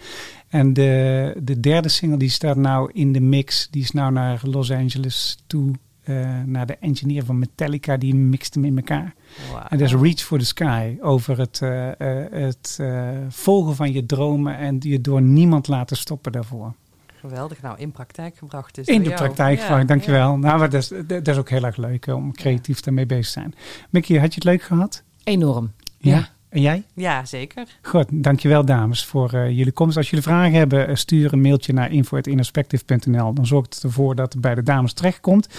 En 0.49 0.73
de, 0.73 1.33
de 1.43 1.59
derde 1.59 1.89
single 1.89 2.17
die 2.17 2.29
staat 2.29 2.55
nou 2.55 2.89
in 2.93 3.13
de 3.13 3.19
mix. 3.19 3.67
Die 3.71 3.81
is 3.81 3.91
nou 3.91 4.11
naar 4.11 4.39
Los 4.43 4.71
Angeles 4.71 5.37
toe. 5.47 5.71
Eh, 6.05 6.41
naar 6.45 6.65
de 6.65 6.77
engineer 6.77 7.25
van 7.25 7.39
Metallica. 7.39 7.97
Die 7.97 8.15
mixt 8.15 8.53
hem 8.53 8.65
in 8.65 8.75
elkaar. 8.77 9.13
En 9.69 9.77
dat 9.77 9.87
is 9.87 9.93
Reach 9.93 10.19
for 10.19 10.39
the 10.39 10.45
Sky. 10.45 10.97
Over 11.01 11.37
het, 11.37 11.61
eh, 11.61 11.87
eh, 12.23 12.31
het 12.31 12.77
eh, 12.81 13.09
volgen 13.29 13.75
van 13.75 13.93
je 13.93 14.05
dromen. 14.05 14.57
En 14.57 14.77
je 14.79 15.01
door 15.01 15.21
niemand 15.21 15.67
laten 15.67 15.97
stoppen 15.97 16.31
daarvoor. 16.31 16.73
Geweldig. 17.19 17.61
Nou, 17.61 17.79
in 17.79 17.91
praktijk 17.91 18.37
gebracht 18.37 18.75
dus 18.75 18.87
In 18.87 19.01
de 19.03 19.09
jou. 19.09 19.15
praktijk 19.21 19.57
Ja, 19.59 19.65
gebracht, 19.65 19.87
dankjewel. 19.87 20.31
ja. 20.31 20.37
Nou, 20.37 20.59
maar 20.59 20.69
dat, 20.69 20.81
is, 20.81 20.91
dat 21.07 21.27
is 21.27 21.37
ook 21.37 21.49
heel 21.49 21.63
erg 21.63 21.77
leuk 21.77 22.07
om 22.07 22.33
creatief 22.33 22.79
daarmee 22.79 23.05
bezig 23.05 23.25
te 23.25 23.31
zijn. 23.31 23.53
Mickey, 23.89 24.19
had 24.19 24.27
je 24.33 24.35
het 24.35 24.43
leuk 24.43 24.61
gehad? 24.61 25.03
Enorm. 25.23 25.71
En 26.55 26.61
jij? 26.61 26.83
Ja, 26.93 27.25
zeker. 27.25 27.63
Goed, 27.81 28.05
dankjewel 28.11 28.65
dames 28.65 29.05
voor 29.05 29.33
eh, 29.33 29.49
jullie 29.49 29.71
komst. 29.71 29.97
Als 29.97 30.09
jullie 30.09 30.25
vragen 30.25 30.57
hebben, 30.57 30.87
eh, 30.87 30.95
stuur 30.95 31.33
een 31.33 31.41
mailtje 31.41 31.73
naar 31.73 31.91
info.introspective.nl. 31.91 33.33
Dan 33.33 33.45
zorgt 33.45 33.73
het 33.73 33.83
ervoor 33.83 34.15
dat 34.15 34.33
het 34.33 34.41
bij 34.41 34.55
de 34.55 34.63
dames 34.63 34.93
terechtkomt. 34.93 35.49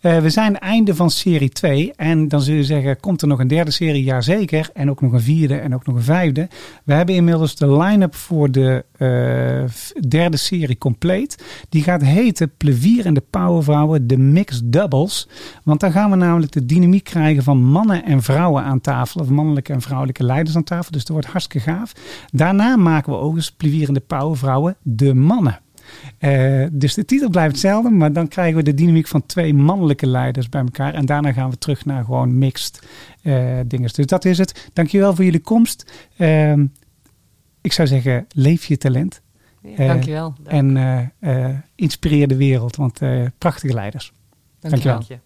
Eh 0.00 0.18
we 0.18 0.30
zijn 0.30 0.58
einde 0.58 0.94
van 0.94 1.10
serie 1.10 1.48
2. 1.48 1.92
En 1.96 2.28
dan 2.28 2.40
zul 2.40 2.54
je 2.54 2.64
zeggen, 2.64 3.00
komt 3.00 3.22
er 3.22 3.28
nog 3.28 3.38
een 3.38 3.48
derde 3.48 3.70
serie? 3.70 4.04
Jazeker. 4.04 4.70
En 4.74 4.90
ook 4.90 5.00
nog 5.00 5.12
een 5.12 5.20
vierde 5.20 5.56
en 5.56 5.74
ook 5.74 5.86
nog 5.86 5.96
een 5.96 6.02
vijfde. 6.02 6.48
We 6.84 6.92
hebben 6.92 7.14
inmiddels 7.14 7.56
de 7.56 7.76
line-up 7.76 8.14
voor 8.14 8.50
de 8.50 8.84
derde 10.08 10.36
serie 10.36 10.78
compleet. 10.78 11.44
Die 11.68 11.82
gaat 11.82 12.02
heten 12.02 12.52
Plevier 12.56 13.06
en 13.06 13.14
de 13.14 13.22
Powervrouwen, 13.30 14.06
de 14.06 14.18
Mixed 14.18 14.72
Doubles. 14.72 15.28
Want 15.64 15.80
dan 15.80 15.92
gaan 15.92 16.10
we 16.10 16.16
namelijk 16.16 16.52
de 16.52 16.66
dynamiek 16.66 17.04
krijgen 17.04 17.42
van 17.42 17.62
mannen 17.62 18.04
en 18.04 18.22
vrouwen 18.22 18.62
aan 18.62 18.80
tafel. 18.80 19.20
Of 19.20 19.28
mannelijke 19.28 19.72
en 19.72 19.80
vrouwelijke 19.80 20.22
leiders 20.22 20.34
aan 20.56 20.64
tafel. 20.64 20.92
Dus 20.92 21.00
dat 21.04 21.12
wordt 21.12 21.26
hartstikke 21.26 21.70
gaaf. 21.70 21.92
Daarna 22.30 22.76
maken 22.76 23.12
we 23.12 23.18
ook 23.18 23.36
eens 23.36 23.52
Plevier 23.52 23.88
en 23.88 23.94
de 23.94 24.00
Powervrouwen, 24.00 24.76
de 24.82 25.14
mannen. 25.14 25.60
Eh, 26.18 26.66
dus 26.72 26.94
de 26.94 27.04
titel 27.04 27.28
blijft 27.28 27.50
hetzelfde, 27.50 27.90
maar 27.90 28.12
dan 28.12 28.28
krijgen 28.28 28.56
we 28.56 28.62
de 28.62 28.74
dynamiek 28.74 29.06
van 29.06 29.26
twee 29.26 29.54
mannelijke 29.54 30.06
leiders 30.06 30.48
bij 30.48 30.60
elkaar. 30.60 30.94
En 30.94 31.06
daarna 31.06 31.32
gaan 31.32 31.50
we 31.50 31.58
terug 31.58 31.84
naar 31.84 32.04
gewoon 32.04 32.38
mixed 32.38 32.82
eh 33.22 33.58
dingen. 33.66 33.90
Dus 33.94 34.06
dat 34.06 34.24
is 34.24 34.38
het. 34.38 34.70
Dankjewel 34.72 35.14
voor 35.14 35.24
jullie 35.24 35.40
komst. 35.40 35.92
Ehm, 36.16 36.66
ik 37.60 37.72
zou 37.72 37.88
zeggen, 37.88 38.26
leef 38.28 38.64
je 38.64 38.76
talent. 38.78 39.20
Ja, 39.62 39.76
Eh, 39.76 39.86
Dankjewel. 39.86 40.34
En 40.44 41.12
inspireer 41.74 42.28
de 42.28 42.36
wereld, 42.36 42.76
want 42.76 43.00
prachtige 43.38 43.74
leiders. 43.74 44.12
Dankjewel. 44.60 44.92
dankjewel. 44.94 45.22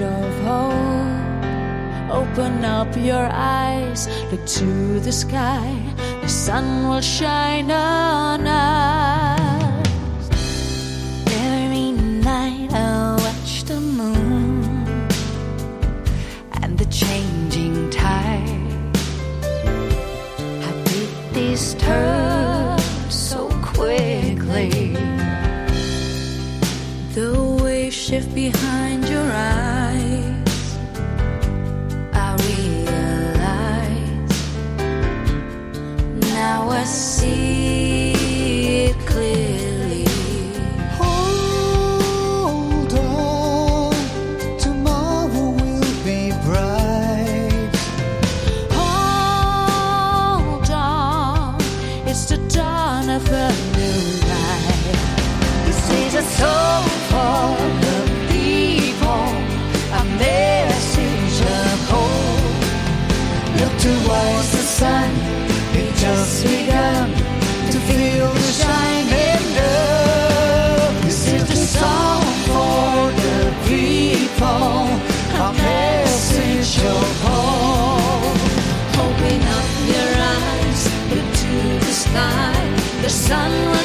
Of 0.00 0.32
hope. 0.42 0.74
Open 2.10 2.64
up 2.64 2.96
your 2.96 3.28
eyes, 3.30 4.08
look 4.30 4.44
to 4.46 5.00
the 5.00 5.12
sky, 5.12 5.66
the 6.22 6.28
sun 6.28 6.88
will 6.88 7.00
shine 7.00 7.70
on 7.70 8.46
us. 8.46 9.13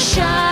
Shine 0.10 0.49